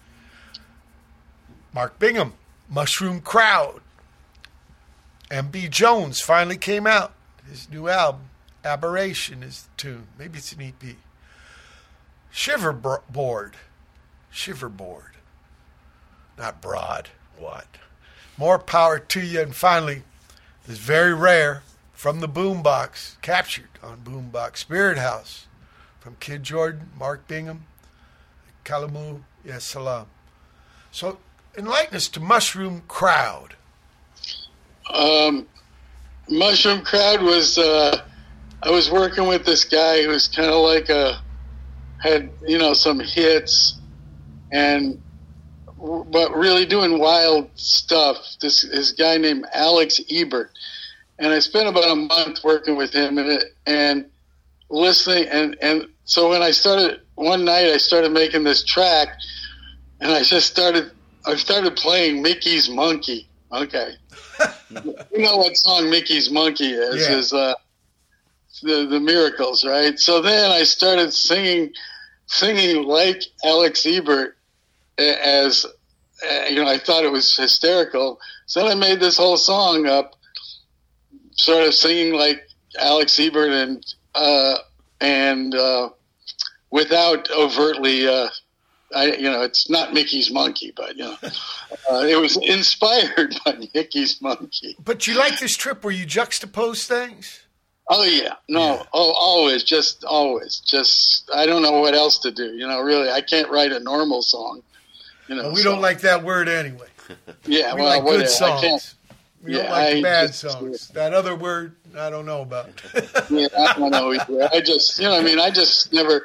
Mark 1.73 2.01
Bingham, 2.01 2.33
Mushroom 2.69 3.21
Crowd. 3.21 3.81
M.B. 5.31 5.69
Jones 5.69 6.21
finally 6.21 6.57
came 6.57 6.87
out. 6.87 7.15
His 7.49 7.71
new 7.71 7.89
album, 7.89 8.31
Aberration, 8.65 9.43
is 9.43 9.63
the 9.63 9.69
tune. 9.77 10.07
Maybe 10.19 10.39
it's 10.39 10.53
an 10.53 10.63
EP. 10.63 10.97
Shiverboard. 12.33 13.53
Shiverboard. 14.33 15.13
Not 16.37 16.61
broad. 16.61 17.11
What? 17.39 17.67
More 18.37 18.59
power 18.59 18.99
to 18.99 19.21
you. 19.21 19.41
And 19.41 19.55
finally, 19.55 20.03
this 20.67 20.79
very 20.79 21.15
rare 21.15 21.63
from 21.93 22.21
the 22.21 22.29
Boombox, 22.29 23.21
captured 23.23 23.69
on 23.83 23.99
Boombox 23.99 24.59
Spirit 24.59 24.99
House 24.99 25.47
from 26.01 26.17
Kidd 26.21 26.43
Jordan, 26.43 26.91
Mark 26.99 27.27
Bingham, 27.29 27.65
Kalamu, 28.65 29.23
ya 29.45 29.59
Salaam. 29.59 30.07
So, 30.91 31.19
enlighten 31.57 31.97
us 31.97 32.09
to 32.09 32.21
Mushroom 32.21 32.83
Crowd. 32.89 33.57
Um, 34.93 35.47
Mushroom 36.29 36.83
Crowd 36.83 37.23
was 37.23 37.59
uh, 37.59 38.03
I 38.63 38.71
was 38.71 38.91
working 38.91 39.27
with 39.27 39.45
this 39.45 39.65
guy 39.65 40.03
who 40.03 40.09
was 40.09 40.29
kind 40.29 40.49
of 40.49 40.63
like 40.63 40.89
a 40.89 41.21
had 42.03 42.31
you 42.47 42.59
know 42.59 42.75
some 42.75 43.01
hits 43.01 43.79
and 44.53 45.01
but 45.77 46.35
really 46.35 46.65
doing 46.65 46.99
wild 46.99 47.51
stuff. 47.55 48.17
This 48.41 48.63
this 48.63 48.93
guy 48.93 49.19
named 49.19 49.47
Alex 49.53 50.01
Ebert, 50.11 50.51
and 51.19 51.33
I 51.33 51.41
spent 51.41 51.69
about 51.69 51.91
a 51.91 51.97
month 51.97 52.43
working 52.43 52.77
with 52.77 52.93
him 52.93 53.19
and 53.19 53.45
and 53.67 54.07
listening 54.71 55.29
and 55.29 55.57
and 55.61 55.87
so 56.05 56.31
when 56.31 56.43
I 56.43 56.51
started 56.51 57.01
one 57.17 57.45
night 57.45 57.67
I 57.67 57.77
started 57.77 58.13
making 58.13 58.45
this 58.45 58.65
track 58.65 59.09
and 60.01 60.11
I 60.11 60.23
just 60.23 60.51
started 60.51 60.91
I 61.27 61.37
started 61.37 61.77
playing 61.77 62.23
Mickey's 62.23 62.69
Monkey. 62.69 63.29
Okay. 63.53 63.93
You 64.71 65.19
know 65.19 65.37
what 65.37 65.57
song 65.57 65.91
Mickey's 65.91 66.31
Monkey 66.31 66.73
is? 66.73 67.09
Yeah. 67.09 67.17
Is 67.17 67.33
uh, 67.33 67.55
the 68.63 68.87
the 68.87 69.01
Miracles, 69.01 69.65
right? 69.65 69.99
So 69.99 70.21
then 70.21 70.51
I 70.51 70.63
started 70.65 71.13
singing, 71.13 71.73
singing 72.27 72.85
like 72.85 73.23
Alex 73.45 73.87
Ebert, 73.87 74.37
as 74.99 75.67
uh, 76.29 76.45
you 76.49 76.57
know. 76.57 76.69
I 76.69 76.79
thought 76.79 77.05
it 77.05 77.13
was 77.13 77.37
hysterical. 77.37 78.21
So 78.47 78.61
then 78.61 78.71
I 78.71 78.75
made 78.75 79.01
this 79.01 79.17
whole 79.17 79.37
song 79.37 79.87
up, 79.87 80.15
sort 81.33 81.67
of 81.67 81.75
singing 81.75 82.15
like 82.15 82.47
Alex 82.79 83.19
Ebert 83.19 83.51
and 83.51 83.85
uh, 84.15 84.57
and 85.01 85.55
uh, 85.55 85.91
without 86.71 87.31
overtly. 87.31 88.09
I, 88.95 89.13
you 89.17 89.31
know, 89.31 89.43
it's 89.43 89.69
not 89.69 89.93
Mickey's 89.93 90.31
Monkey, 90.31 90.73
but 90.77 90.97
you 90.97 91.05
know, 91.05 91.17
uh, 91.91 92.01
it 92.07 92.21
was 92.21 92.37
inspired 92.37 93.35
by 93.45 93.57
Mickey's 93.75 94.21
Monkey. 94.23 94.77
But 94.83 95.07
you 95.07 95.15
like 95.19 95.39
this 95.41 95.57
trip 95.57 95.85
where 95.85 95.93
you 95.95 96.07
juxtapose 96.07 96.85
things? 96.87 97.41
Oh 97.91 98.05
yeah, 98.05 98.35
no, 98.49 98.83
oh 98.95 99.13
always, 99.19 99.63
just 99.63 100.05
always, 100.05 100.61
just 100.61 101.29
I 101.35 101.45
don't 101.45 101.61
know 101.63 101.81
what 101.81 101.95
else 101.95 102.19
to 102.21 102.31
do. 102.31 102.55
You 102.55 102.67
know, 102.67 102.81
really, 102.81 103.11
I 103.11 103.21
can't 103.21 103.51
write 103.51 103.73
a 103.73 103.81
normal 103.81 104.23
song. 104.23 104.63
You 105.29 105.37
know, 105.37 105.43
Well, 105.45 105.53
we 105.55 105.61
so- 105.63 105.73
don't 105.73 105.83
like 105.83 106.01
that 106.01 106.23
word 106.23 106.49
anyway. 106.49 106.87
Yeah, 107.47 107.75
we 107.75 107.83
well, 107.83 107.91
like 107.99 108.05
good 108.05 108.21
whatever. 108.23 108.45
I 108.57 108.61
can't- 108.63 108.81
songs. 108.81 108.95
We 109.43 109.53
don't 109.53 109.69
like 109.69 109.97
I 109.97 110.03
bad 110.03 110.27
just- 110.29 110.41
songs. 110.41 110.89
That 110.89 111.13
other 111.13 111.35
word, 111.37 111.77
I 111.99 112.09
don't 112.09 112.25
know 112.25 112.41
about. 112.41 112.71
yeah, 113.31 113.49
I 113.59 113.75
don't 113.77 113.91
know. 113.91 114.15
either. 114.15 114.49
I 114.51 114.61
just, 114.63 114.99
you 114.99 115.05
know, 115.05 115.15
I 115.19 115.23
mean, 115.23 115.39
I 115.39 115.51
just 115.51 115.93
never, 115.93 116.25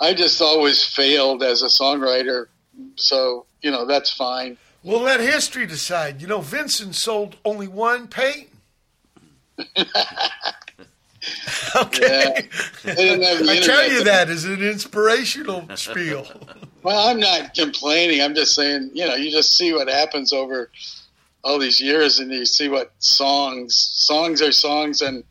I 0.00 0.14
just 0.14 0.40
always 0.40 0.84
failed 0.84 1.42
as 1.42 1.62
a 1.62 1.66
songwriter. 1.66 2.46
So 2.96 3.46
you 3.62 3.70
know, 3.70 3.84
that's 3.86 4.10
fine. 4.12 4.56
We'll 4.82 5.02
let 5.02 5.20
history 5.20 5.66
decide. 5.66 6.22
You 6.22 6.26
know, 6.26 6.40
Vincent 6.40 6.94
sold 6.94 7.36
only 7.44 7.68
one 7.68 8.08
paint. 8.08 8.48
okay. 11.76 12.48
I 12.84 13.60
tell 13.62 13.90
you 13.90 14.04
that 14.04 14.28
as 14.30 14.44
an 14.44 14.62
inspirational 14.62 15.68
spiel. 15.76 16.26
Well, 16.82 17.10
I'm 17.10 17.20
not 17.20 17.52
complaining. 17.52 18.22
I'm 18.22 18.34
just 18.34 18.54
saying, 18.54 18.92
you 18.94 19.06
know, 19.06 19.14
you 19.14 19.30
just 19.30 19.54
see 19.54 19.74
what 19.74 19.88
happens 19.88 20.32
over 20.32 20.70
all 21.44 21.58
these 21.58 21.78
years, 21.78 22.20
and 22.20 22.32
you 22.32 22.46
see 22.46 22.70
what 22.70 22.90
songs, 23.00 23.74
songs 23.76 24.40
are 24.40 24.50
songs, 24.50 25.02
and 25.02 25.22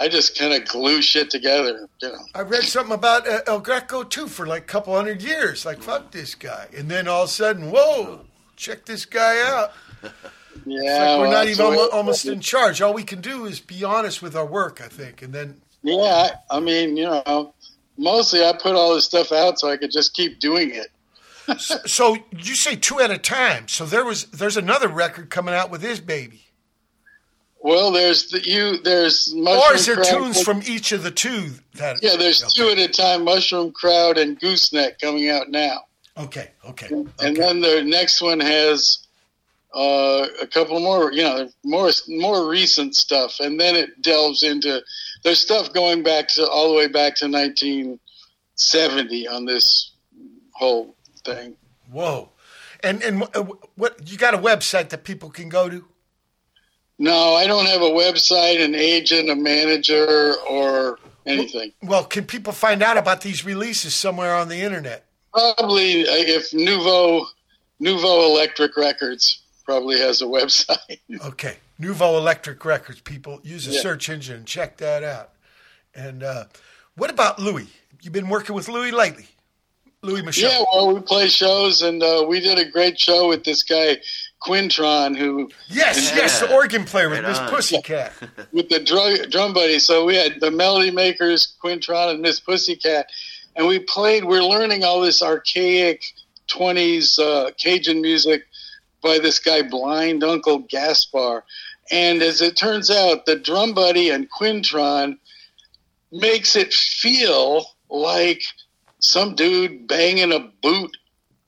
I 0.00 0.08
just 0.08 0.38
kind 0.38 0.52
of 0.54 0.68
glue 0.68 1.02
shit 1.02 1.28
together. 1.30 1.88
You 2.00 2.08
know, 2.12 2.18
I 2.34 2.42
read 2.42 2.62
something 2.62 2.94
about 2.94 3.26
uh, 3.26 3.40
El 3.46 3.60
Greco 3.60 4.04
too 4.04 4.28
for 4.28 4.46
like 4.46 4.62
a 4.62 4.66
couple 4.66 4.94
hundred 4.94 5.22
years. 5.22 5.66
Like, 5.66 5.82
fuck 5.82 6.12
this 6.12 6.34
guy. 6.34 6.68
And 6.76 6.88
then 6.88 7.08
all 7.08 7.24
of 7.24 7.28
a 7.28 7.32
sudden, 7.32 7.70
whoa, 7.70 8.20
check 8.56 8.84
this 8.84 9.04
guy 9.04 9.40
out. 9.42 9.72
yeah, 10.64 11.14
like 11.14 11.18
we're 11.18 11.22
well, 11.22 11.30
not 11.32 11.48
even 11.48 11.70
way- 11.70 11.88
almost 11.92 12.26
in 12.26 12.40
charge. 12.40 12.80
All 12.80 12.94
we 12.94 13.02
can 13.02 13.20
do 13.20 13.44
is 13.46 13.58
be 13.60 13.82
honest 13.82 14.22
with 14.22 14.36
our 14.36 14.46
work, 14.46 14.80
I 14.80 14.88
think. 14.88 15.20
And 15.22 15.32
then, 15.32 15.60
Yeah, 15.82 16.30
I, 16.50 16.56
I 16.56 16.60
mean, 16.60 16.96
you 16.96 17.04
know, 17.04 17.52
mostly 17.96 18.44
I 18.44 18.52
put 18.52 18.76
all 18.76 18.94
this 18.94 19.04
stuff 19.06 19.32
out 19.32 19.58
so 19.58 19.68
I 19.68 19.76
could 19.76 19.90
just 19.90 20.14
keep 20.14 20.38
doing 20.38 20.70
it. 20.72 20.88
so, 21.60 21.78
so 21.86 22.16
you 22.36 22.54
say 22.54 22.76
two 22.76 23.00
at 23.00 23.10
a 23.10 23.18
time. 23.18 23.66
So 23.68 23.84
there 23.86 24.04
was 24.04 24.26
there's 24.26 24.56
another 24.56 24.86
record 24.86 25.30
coming 25.30 25.54
out 25.54 25.70
with 25.70 25.82
his 25.82 25.98
baby. 25.98 26.44
Well, 27.60 27.90
there's 27.90 28.28
the 28.28 28.48
you. 28.48 28.78
There's 28.78 29.34
mushroom 29.34 29.72
or 29.72 29.74
is 29.74 29.86
there 29.86 29.96
Crowd- 29.96 30.06
tunes 30.06 30.42
from 30.42 30.62
each 30.66 30.92
of 30.92 31.02
the 31.02 31.10
two? 31.10 31.50
That 31.74 32.02
Yeah, 32.02 32.16
there's 32.16 32.40
two 32.54 32.68
at 32.68 32.78
a 32.78 32.88
time. 32.88 33.24
Mushroom 33.24 33.72
Crowd 33.72 34.16
and 34.16 34.38
Gooseneck 34.38 35.00
coming 35.00 35.28
out 35.28 35.50
now. 35.50 35.84
Okay, 36.16 36.50
okay. 36.64 36.88
and 37.20 37.36
then 37.36 37.60
the 37.60 37.82
next 37.84 38.20
one 38.20 38.40
has 38.40 38.98
uh, 39.74 40.26
a 40.40 40.46
couple 40.46 40.80
more, 40.80 41.12
you 41.12 41.22
know, 41.22 41.48
more 41.64 41.90
more 42.08 42.48
recent 42.48 42.96
stuff, 42.96 43.38
and 43.40 43.60
then 43.60 43.76
it 43.76 44.02
delves 44.02 44.42
into 44.42 44.82
there's 45.22 45.40
stuff 45.40 45.72
going 45.72 46.02
back 46.02 46.28
to 46.28 46.48
all 46.48 46.68
the 46.70 46.74
way 46.74 46.88
back 46.88 47.14
to 47.16 47.28
1970 47.28 49.28
on 49.28 49.44
this 49.44 49.92
whole 50.52 50.94
thing. 51.24 51.56
Whoa. 51.90 52.30
And 52.82 53.02
and 53.02 53.24
what 53.74 54.10
you 54.10 54.16
got 54.16 54.34
a 54.34 54.38
website 54.38 54.90
that 54.90 55.04
people 55.04 55.30
can 55.30 55.48
go 55.48 55.68
to? 55.68 55.84
No, 56.98 57.34
I 57.34 57.46
don't 57.46 57.66
have 57.66 57.80
a 57.82 57.84
website, 57.90 58.62
an 58.64 58.74
agent, 58.74 59.30
a 59.30 59.36
manager, 59.36 60.34
or 60.50 60.98
anything. 61.26 61.72
Well, 61.82 62.04
can 62.04 62.24
people 62.26 62.52
find 62.52 62.82
out 62.82 62.96
about 62.96 63.20
these 63.20 63.44
releases 63.44 63.94
somewhere 63.94 64.34
on 64.34 64.48
the 64.48 64.60
internet? 64.60 65.04
Probably 65.32 66.00
if 66.02 66.52
Nouveau 66.52 67.26
Nouveau 67.78 68.26
Electric 68.34 68.76
Records 68.76 69.42
probably 69.64 69.98
has 70.00 70.22
a 70.22 70.24
website. 70.26 70.98
Okay, 71.24 71.56
Nouveau 71.78 72.16
Electric 72.16 72.64
Records. 72.64 73.00
People 73.00 73.40
use 73.44 73.68
a 73.68 73.72
Yeah. 73.72 73.80
search 73.80 74.08
engine 74.08 74.36
and 74.36 74.46
check 74.46 74.78
that 74.78 75.04
out. 75.04 75.30
And 75.94 76.22
uh, 76.22 76.44
what 76.96 77.10
about 77.10 77.38
Louis? 77.38 77.68
You've 78.02 78.12
been 78.12 78.28
working 78.28 78.54
with 78.54 78.68
Louis 78.68 78.90
lately, 78.92 79.26
Louis 80.02 80.22
Michot. 80.22 80.42
Yeah, 80.42 80.64
well, 80.72 80.94
we 80.94 81.00
play 81.00 81.28
shows, 81.28 81.82
and 81.82 82.02
uh, 82.02 82.24
we 82.28 82.40
did 82.40 82.58
a 82.58 82.64
great 82.70 82.98
show 82.98 83.28
with 83.28 83.44
this 83.44 83.62
guy 83.62 83.98
Quintron, 84.42 85.16
who 85.16 85.50
Yes, 85.68 86.12
yes, 86.14 86.40
the 86.40 86.52
organ 86.54 86.84
player 86.84 87.08
with 87.08 87.20
Right 87.20 87.28
Miss 87.28 87.38
on. 87.38 87.50
Pussycat. 87.50 88.12
with 88.52 88.68
the 88.68 88.80
drum, 88.80 89.30
drum 89.30 89.52
buddy. 89.52 89.78
So 89.78 90.04
we 90.04 90.16
had 90.16 90.40
the 90.40 90.50
Melody 90.50 90.90
Makers, 90.90 91.56
Quintron, 91.62 92.10
and 92.10 92.20
Miss 92.22 92.40
Pussycat, 92.40 93.10
and 93.56 93.66
we 93.66 93.80
played. 93.80 94.24
We're 94.24 94.44
learning 94.44 94.84
all 94.84 95.00
this 95.00 95.22
archaic 95.22 96.02
'20s 96.48 97.18
uh, 97.18 97.50
Cajun 97.58 98.00
music 98.00 98.44
by 99.02 99.18
this 99.18 99.38
guy, 99.38 99.62
Blind 99.62 100.24
Uncle 100.24 100.60
Gaspard. 100.60 101.42
And 101.90 102.22
as 102.22 102.42
it 102.42 102.56
turns 102.56 102.90
out, 102.90 103.26
the 103.26 103.36
drum 103.36 103.72
buddy 103.72 104.10
and 104.10 104.28
Quintron 104.30 105.18
makes 106.12 106.56
it 106.56 106.72
feel 106.72 107.64
like 107.88 108.42
some 109.00 109.34
dude 109.34 109.86
banging 109.86 110.32
a 110.32 110.40
boot 110.62 110.96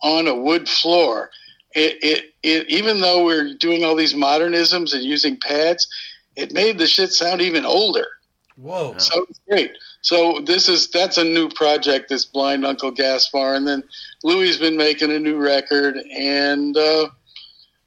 on 0.03 0.27
a 0.27 0.35
wood 0.35 0.69
floor. 0.69 1.31
It, 1.75 1.99
it, 2.03 2.30
it, 2.43 2.69
even 2.69 3.01
though 3.01 3.25
we're 3.25 3.55
doing 3.55 3.85
all 3.85 3.97
these 3.97 4.15
modernisms 4.15 4.95
and 4.95 5.03
using 5.03 5.37
pads, 5.39 5.89
it 6.37 6.53
made 6.53 6.79
the 6.79 6.87
shit 6.87 7.13
sound 7.13 7.41
even 7.41 7.65
older. 7.65 8.07
Whoa. 8.57 8.95
So 8.99 9.27
it's 9.29 9.41
great. 9.49 9.73
So 10.03 10.41
this 10.45 10.69
is 10.69 10.89
that's 10.91 11.19
a 11.19 11.25
new 11.25 11.49
project, 11.49 12.09
this 12.09 12.25
Blind 12.25 12.65
Uncle 12.65 12.91
Gaspard, 12.91 13.57
and 13.57 13.67
then 13.69 13.83
Louis 14.23 14.49
has 14.49 14.59
been 14.59 14.77
making 14.77 15.11
a 15.11 15.19
new 15.19 15.37
record, 15.37 15.97
and 15.97 16.77
uh, 16.77 17.09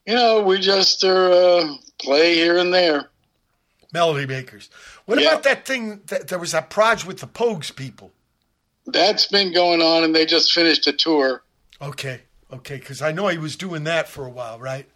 you 0.05 0.15
know 0.15 0.41
we 0.41 0.59
just 0.59 1.03
are 1.03 1.31
uh, 1.31 1.73
play 1.99 2.35
here 2.35 2.57
and 2.57 2.73
there. 2.73 3.09
Melody 3.93 4.25
makers. 4.25 4.69
What 5.05 5.19
Yeah. 5.19 5.29
about 5.29 5.43
that 5.43 5.65
thing? 5.65 6.01
That, 6.07 6.27
there 6.27 6.39
was 6.39 6.51
that 6.51 6.69
project 6.69 7.07
with 7.07 7.19
the 7.19 7.27
Pogues 7.27 7.75
people. 7.75 8.11
That's 8.87 9.27
been 9.27 9.53
going 9.53 9.81
on, 9.81 10.03
and 10.03 10.13
they 10.13 10.25
just 10.25 10.51
finished 10.51 10.87
a 10.87 10.93
tour. 10.93 11.43
Okay, 11.81 12.21
okay, 12.53 12.75
because 12.77 13.01
I 13.01 13.11
know 13.11 13.27
he 13.27 13.37
was 13.37 13.55
doing 13.55 13.83
that 13.85 14.07
for 14.07 14.25
a 14.25 14.29
while, 14.29 14.59
right? 14.59 14.87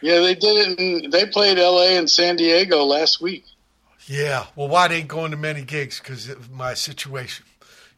Yeah, 0.00 0.20
they 0.20 0.34
did 0.34 0.68
it. 0.68 0.78
In, 0.78 1.10
they 1.10 1.26
played 1.26 1.58
L.A. 1.58 1.96
and 1.96 2.08
San 2.08 2.36
Diego 2.36 2.84
last 2.84 3.20
week. 3.20 3.44
Yeah. 4.06 4.46
Well, 4.54 4.68
Watt 4.68 4.92
ain't 4.92 5.08
going 5.08 5.30
to 5.32 5.36
many 5.36 5.62
gigs 5.62 5.98
because 5.98 6.28
of 6.28 6.50
my 6.50 6.74
situation. 6.74 7.44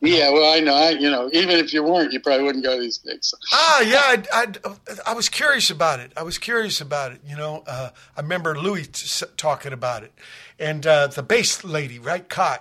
Yeah, 0.00 0.30
well, 0.30 0.54
I 0.54 0.60
know. 0.60 0.74
I, 0.74 0.90
you 0.90 1.10
know, 1.10 1.28
even 1.32 1.58
if 1.58 1.72
you 1.72 1.82
weren't, 1.82 2.12
you 2.12 2.20
probably 2.20 2.44
wouldn't 2.44 2.64
go 2.64 2.76
to 2.76 2.80
these 2.80 2.98
gigs. 2.98 3.34
Ah, 3.52 3.80
yeah. 3.80 4.00
I, 4.04 4.22
I, 4.32 4.94
I 5.08 5.14
was 5.14 5.28
curious 5.28 5.70
about 5.70 5.98
it. 5.98 6.12
I 6.16 6.22
was 6.22 6.38
curious 6.38 6.80
about 6.80 7.12
it. 7.12 7.20
You 7.26 7.36
know, 7.36 7.64
uh, 7.66 7.90
I 8.16 8.20
remember 8.20 8.56
Louis 8.56 8.86
t- 8.86 9.26
talking 9.36 9.72
about 9.72 10.04
it, 10.04 10.12
and 10.56 10.86
uh, 10.86 11.08
the 11.08 11.24
bass 11.24 11.64
lady, 11.64 11.98
right, 11.98 12.28
Cait. 12.28 12.60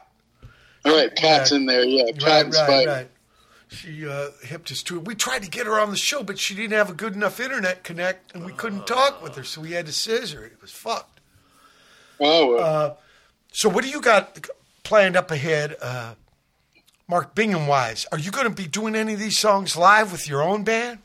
All 0.83 0.95
right, 0.95 1.15
Pat's 1.15 1.51
in 1.51 1.67
there. 1.67 1.83
Yeah, 1.83 2.11
Pat 2.17 2.45
Right, 2.45 2.67
right, 2.67 2.87
right. 2.87 3.09
She 3.69 4.07
uh, 4.07 4.29
hipped 4.43 4.71
us 4.71 4.81
to 4.83 4.97
it. 4.97 5.05
We 5.05 5.15
tried 5.15 5.43
to 5.43 5.49
get 5.49 5.65
her 5.65 5.79
on 5.79 5.89
the 5.89 5.97
show, 5.97 6.23
but 6.23 6.39
she 6.39 6.55
didn't 6.55 6.77
have 6.77 6.89
a 6.89 6.93
good 6.93 7.15
enough 7.15 7.39
internet 7.39 7.83
connect, 7.83 8.33
and 8.33 8.45
we 8.45 8.53
couldn't 8.53 8.87
talk 8.87 9.21
with 9.21 9.35
her, 9.35 9.43
so 9.43 9.61
we 9.61 9.71
had 9.71 9.85
to 9.87 9.91
scissor 9.91 10.45
it. 10.45 10.53
Was 10.61 10.71
fucked. 10.71 11.19
Oh, 12.19 12.55
well. 12.55 12.63
Uh, 12.63 12.93
so 13.51 13.69
what 13.69 13.83
do 13.83 13.89
you 13.89 14.01
got 14.01 14.47
planned 14.83 15.17
up 15.17 15.31
ahead, 15.31 15.75
uh, 15.81 16.13
Mark 17.09 17.35
Bingham 17.35 17.67
wise? 17.67 18.05
Are 18.11 18.19
you 18.19 18.31
going 18.31 18.47
to 18.47 18.53
be 18.53 18.67
doing 18.67 18.95
any 18.95 19.13
of 19.13 19.19
these 19.19 19.37
songs 19.37 19.75
live 19.75 20.11
with 20.11 20.29
your 20.29 20.41
own 20.41 20.63
band? 20.63 20.99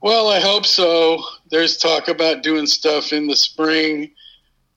Well, 0.00 0.28
I 0.28 0.38
hope 0.38 0.66
so. 0.66 1.20
There's 1.50 1.76
talk 1.76 2.06
about 2.06 2.44
doing 2.44 2.66
stuff 2.66 3.12
in 3.12 3.26
the 3.26 3.34
spring, 3.34 4.12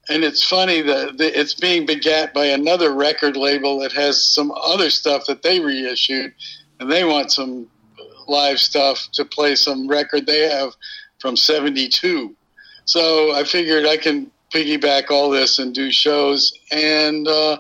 and 0.09 0.23
it's 0.23 0.43
funny 0.43 0.81
that 0.81 1.19
that 1.19 1.39
it's 1.39 1.53
being 1.53 1.85
begat 1.85 2.33
by 2.33 2.45
another 2.45 2.91
record 2.93 3.37
label 3.37 3.79
that 3.81 3.91
has 3.91 4.25
some 4.25 4.51
other 4.51 4.89
stuff 4.89 5.27
that 5.27 5.43
they 5.43 5.59
reissued, 5.59 6.33
and 6.81 6.91
they 6.91 7.05
want 7.05 7.31
some 7.31 7.67
live 8.27 8.59
stuff 8.59 9.07
to 9.13 9.23
play 9.23 9.55
some 9.55 9.87
record 9.87 10.25
they 10.25 10.49
have 10.49 10.73
from 11.19 11.37
'72. 11.37 12.35
So 12.85 13.33
I 13.33 13.43
figured 13.43 13.85
I 13.85 13.97
can 13.97 14.31
piggyback 14.53 15.11
all 15.11 15.29
this 15.29 15.59
and 15.59 15.73
do 15.73 15.91
shows, 15.91 16.51
and 16.71 17.27
uh, 17.27 17.59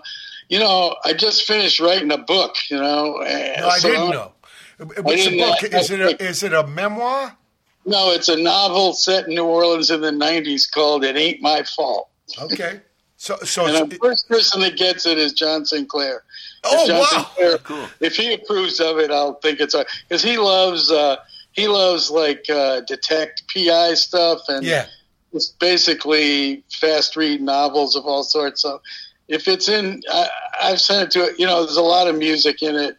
you 0.49 0.59
know, 0.59 0.95
I 1.05 1.13
just 1.13 1.43
finished 1.43 1.79
writing 1.79 2.11
a 2.11 2.17
book. 2.17 2.55
You 2.69 2.77
know, 2.77 3.17
No, 3.19 3.23
I 3.23 3.79
didn't 3.79 4.09
know. 4.09 4.33
What's 4.77 5.25
the 5.25 5.37
know. 5.37 5.51
book? 5.51 5.63
Is 5.71 5.91
it 5.91 5.99
a, 6.01 6.23
is 6.23 6.43
it 6.43 6.53
a 6.53 6.65
memoir? 6.65 7.37
No, 7.85 8.11
it's 8.11 8.29
a 8.29 8.37
novel 8.37 8.93
set 8.93 9.27
in 9.27 9.35
New 9.35 9.45
Orleans 9.45 9.91
in 9.91 10.01
the 10.01 10.11
'90s 10.11 10.69
called 10.69 11.03
"It 11.05 11.15
Ain't 11.15 11.41
My 11.41 11.63
Fault." 11.63 12.09
Okay. 12.39 12.81
So, 13.17 13.37
so 13.43 13.67
and 13.67 13.91
the 13.91 13.97
first 13.97 14.27
person 14.27 14.61
that 14.61 14.77
gets 14.77 15.05
it 15.05 15.19
is 15.19 15.33
John 15.33 15.63
Sinclair. 15.63 16.23
If 16.63 16.89
Oh, 16.89 16.99
wow. 16.99 17.05
Sinclair, 17.05 17.57
Cool. 17.59 17.87
If 17.99 18.15
he 18.15 18.33
approves 18.33 18.79
of 18.79 18.99
it, 18.99 19.11
I'll 19.11 19.35
think 19.35 19.59
it's 19.59 19.73
a 19.73 19.85
because 20.07 20.23
he 20.23 20.37
loves 20.37 20.91
uh, 20.91 21.17
he 21.53 21.67
loves 21.67 22.09
like 22.09 22.49
uh, 22.49 22.81
detect 22.81 23.43
PI 23.53 23.95
stuff 23.95 24.41
and 24.47 24.65
yeah. 24.65 24.85
it's 25.33 25.47
basically 25.47 26.63
fast 26.71 27.15
read 27.15 27.41
novels 27.41 27.95
of 27.95 28.05
all 28.05 28.23
sorts. 28.23 28.61
So 28.61 28.81
if 29.27 29.47
it's 29.47 29.69
in, 29.69 30.01
I, 30.09 30.27
I've 30.61 30.81
sent 30.81 31.03
it 31.03 31.11
to 31.11 31.25
it. 31.29 31.39
You 31.39 31.45
know, 31.45 31.63
there's 31.63 31.77
a 31.77 31.81
lot 31.81 32.07
of 32.07 32.15
music 32.17 32.61
in 32.61 32.75
it. 32.75 32.97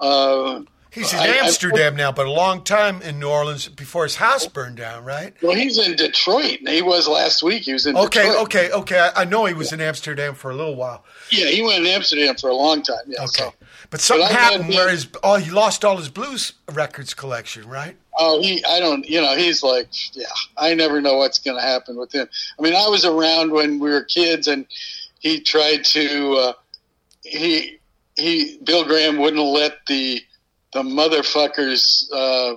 Uh, 0.00 0.60
He's 0.96 1.12
in 1.12 1.18
I- 1.18 1.24
I- 1.24 1.36
Amsterdam 1.44 1.94
now, 1.94 2.10
but 2.10 2.24
a 2.26 2.30
long 2.30 2.64
time 2.64 3.02
in 3.02 3.18
New 3.20 3.28
Orleans 3.28 3.68
before 3.68 4.04
his 4.04 4.16
house 4.16 4.46
burned 4.46 4.78
down, 4.78 5.04
right? 5.04 5.34
well, 5.42 5.54
he's 5.54 5.76
in 5.78 5.94
Detroit. 5.94 6.60
He 6.66 6.80
was 6.80 7.06
last 7.06 7.42
week. 7.42 7.64
He 7.64 7.74
was 7.74 7.84
in 7.84 7.94
Okay, 7.96 8.22
Detroit. 8.22 8.42
okay, 8.44 8.70
okay. 8.72 8.98
I, 9.14 9.22
I 9.22 9.24
know 9.26 9.44
he 9.44 9.52
was 9.52 9.74
in 9.74 9.80
Amsterdam 9.82 10.34
for 10.34 10.50
a 10.50 10.54
little 10.56 10.74
while. 10.74 11.04
Yeah, 11.30 11.48
he 11.48 11.60
went 11.62 11.80
in 11.84 11.86
Amsterdam 11.86 12.34
for 12.36 12.48
a 12.48 12.54
long 12.54 12.82
time. 12.82 12.96
Yeah. 13.06 13.24
Okay. 13.24 13.44
So. 13.44 13.54
But 13.90 14.00
something 14.00 14.26
But 14.26 14.32
happened 14.34 14.68
where 14.70 14.88
his 14.88 15.06
oh 15.22 15.36
he 15.36 15.50
lost 15.50 15.84
all 15.84 15.98
his 15.98 16.08
blues 16.08 16.54
records 16.72 17.12
collection, 17.14 17.68
right? 17.68 17.94
Oh, 18.18 18.40
he, 18.40 18.64
I 18.64 18.80
don't, 18.80 19.06
you 19.06 19.20
know, 19.20 19.36
he's 19.36 19.62
like, 19.62 19.88
yeah, 20.14 20.24
I 20.56 20.72
never 20.74 21.02
know 21.02 21.18
what's 21.18 21.38
going 21.38 21.58
to 21.58 21.62
happen 21.62 21.96
with 21.98 22.10
him. 22.12 22.26
I 22.58 22.62
mean, 22.62 22.74
I 22.74 22.88
was 22.88 23.04
around 23.04 23.50
when 23.52 23.78
we 23.78 23.90
were 23.90 24.04
kids 24.04 24.48
and 24.48 24.64
he 25.20 25.40
tried 25.40 25.84
to, 25.84 26.32
uh, 26.32 26.52
he, 27.22 27.78
he, 28.16 28.58
Bill 28.64 28.84
Graham 28.86 29.18
wouldn't 29.18 29.42
let 29.42 29.74
the, 29.86 30.22
the 30.76 30.82
motherfuckers, 30.82 32.04
uh, 32.12 32.56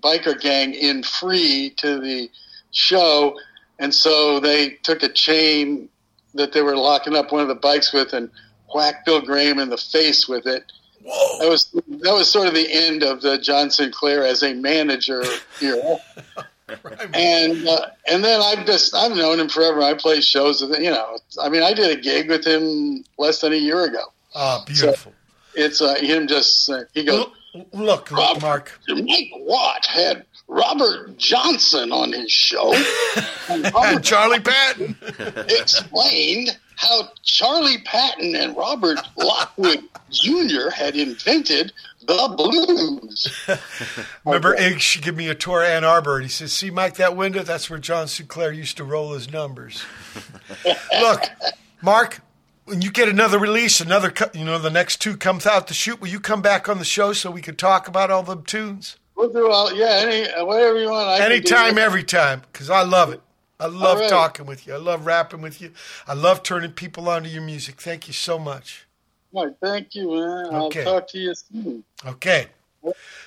biker 0.00 0.40
gang 0.40 0.74
in 0.74 1.04
free 1.04 1.70
to 1.76 2.00
the 2.00 2.28
show. 2.72 3.38
And 3.78 3.94
so 3.94 4.40
they 4.40 4.70
took 4.82 5.04
a 5.04 5.08
chain 5.08 5.88
that 6.34 6.52
they 6.52 6.60
were 6.60 6.76
locking 6.76 7.14
up 7.14 7.30
one 7.30 7.40
of 7.40 7.46
the 7.46 7.54
bikes 7.54 7.92
with 7.92 8.12
and 8.12 8.28
whacked 8.74 9.06
Bill 9.06 9.20
Graham 9.20 9.60
in 9.60 9.70
the 9.70 9.76
face 9.76 10.26
with 10.26 10.44
it. 10.48 10.64
Whoa. 11.04 11.38
That 11.38 11.48
was 11.48 11.70
that 11.70 12.12
was 12.12 12.28
sort 12.28 12.48
of 12.48 12.54
the 12.54 12.68
end 12.68 13.04
of 13.04 13.22
the 13.22 13.38
John 13.38 13.70
Sinclair 13.70 14.24
as 14.24 14.42
a 14.42 14.54
manager 14.54 15.22
era. 15.62 15.98
and 17.14 17.68
uh, 17.68 17.86
and 18.10 18.24
then 18.24 18.40
I've 18.42 18.66
just 18.66 18.92
I've 18.92 19.16
known 19.16 19.38
him 19.38 19.48
forever. 19.48 19.82
I 19.82 19.94
play 19.94 20.20
shows 20.20 20.60
with 20.60 20.74
him. 20.74 20.82
You 20.82 20.90
know, 20.90 21.18
I 21.40 21.48
mean, 21.48 21.62
I 21.62 21.72
did 21.74 21.96
a 21.96 22.00
gig 22.00 22.28
with 22.28 22.44
him 22.44 23.04
less 23.16 23.40
than 23.40 23.52
a 23.52 23.56
year 23.56 23.84
ago. 23.84 24.02
Oh, 24.34 24.64
beautiful. 24.66 25.12
It's 25.58 25.82
uh, 25.82 25.96
him 25.96 26.28
just 26.28 26.70
uh, 26.70 26.84
he 26.94 27.04
goes. 27.04 27.26
Look, 27.72 27.72
look, 27.72 28.10
Rob- 28.12 28.40
Mark. 28.42 28.78
Mike 28.88 29.30
Watt 29.34 29.84
had 29.86 30.24
Robert 30.46 31.16
Johnson 31.18 31.90
on 31.92 32.12
his 32.12 32.30
show. 32.30 32.72
and 33.48 33.66
And 33.74 34.04
Charlie 34.04 34.40
Patton. 34.40 34.96
explained 35.48 36.56
how 36.76 37.08
Charlie 37.24 37.78
Patton 37.84 38.36
and 38.36 38.56
Robert 38.56 38.98
Lockwood 39.16 39.80
Jr. 40.10 40.70
had 40.72 40.94
invented 40.94 41.72
the 42.06 42.34
blues. 42.36 43.26
Remember, 44.24 44.54
Iggs 44.56 44.80
should 44.80 45.02
give 45.02 45.16
me 45.16 45.28
a 45.28 45.34
tour 45.34 45.62
of 45.62 45.68
Ann 45.68 45.84
Arbor, 45.84 46.16
and 46.16 46.24
he 46.24 46.30
says, 46.30 46.52
"See, 46.52 46.70
Mike, 46.70 46.94
that 46.96 47.16
window? 47.16 47.42
That's 47.42 47.68
where 47.68 47.78
John 47.80 48.06
Sinclair 48.08 48.52
used 48.52 48.76
to 48.76 48.84
roll 48.84 49.12
his 49.14 49.30
numbers." 49.32 49.82
Look, 51.00 51.24
Mark, 51.82 52.20
when 52.68 52.82
you 52.82 52.90
get 52.90 53.08
another 53.08 53.38
release, 53.38 53.80
another, 53.80 54.12
you 54.34 54.44
know, 54.44 54.58
the 54.58 54.70
next 54.70 55.00
two 55.00 55.16
comes 55.16 55.46
out 55.46 55.66
the 55.66 55.74
shoot. 55.74 56.00
Will 56.00 56.08
you 56.08 56.20
come 56.20 56.42
back 56.42 56.68
on 56.68 56.78
the 56.78 56.84
show 56.84 57.12
so 57.12 57.30
we 57.30 57.40
can 57.40 57.56
talk 57.56 57.88
about 57.88 58.10
all 58.10 58.22
the 58.22 58.36
tunes? 58.36 58.96
We'll 59.16 59.32
do 59.32 59.50
all, 59.50 59.72
yeah, 59.72 60.02
any, 60.04 60.44
whatever 60.44 60.78
you 60.78 60.90
want. 60.90 61.08
I 61.08 61.24
Anytime, 61.24 61.78
every 61.78 62.04
time, 62.04 62.42
because 62.52 62.70
I 62.70 62.82
love 62.82 63.12
it. 63.12 63.20
I 63.58 63.66
love 63.66 63.98
right. 63.98 64.08
talking 64.08 64.46
with 64.46 64.66
you. 64.66 64.74
I 64.74 64.76
love 64.76 65.06
rapping 65.06 65.40
with 65.40 65.60
you. 65.60 65.72
I 66.06 66.14
love 66.14 66.44
turning 66.44 66.72
people 66.72 67.08
onto 67.08 67.28
your 67.28 67.42
music. 67.42 67.80
Thank 67.80 68.06
you 68.06 68.14
so 68.14 68.38
much. 68.38 68.86
Right, 69.32 69.52
thank 69.60 69.94
you, 69.94 70.10
man. 70.12 70.46
Okay. 70.54 70.84
I'll 70.84 71.00
talk 71.00 71.08
to 71.08 71.18
you 71.18 71.34
soon. 71.34 71.84
Okay. 72.06 72.46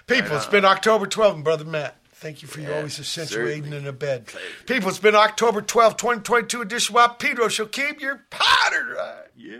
People, 0.07 0.37
it's 0.37 0.45
been 0.45 0.63
October 0.63 1.05
12th, 1.05 1.43
Brother 1.43 1.65
Matt. 1.65 1.97
Thank 2.21 2.43
you 2.43 2.47
for 2.47 2.59
your 2.61 2.69
Yeah, 2.69 2.77
always 2.77 2.99
accentuating 2.99 3.63
certainly. 3.63 3.77
in 3.79 3.87
a 3.87 3.91
bed. 3.91 4.27
People, 4.67 4.89
it's 4.89 4.99
been 4.99 5.15
October 5.15 5.59
12th, 5.63 5.97
2022 5.97 6.61
edition 6.61 6.95
of 6.95 7.17
Pedro 7.17 7.47
shall 7.47 7.65
keep 7.65 7.99
your 7.99 8.25
powder 8.29 8.93
dry. 8.93 9.21
Yeah. 9.35 9.57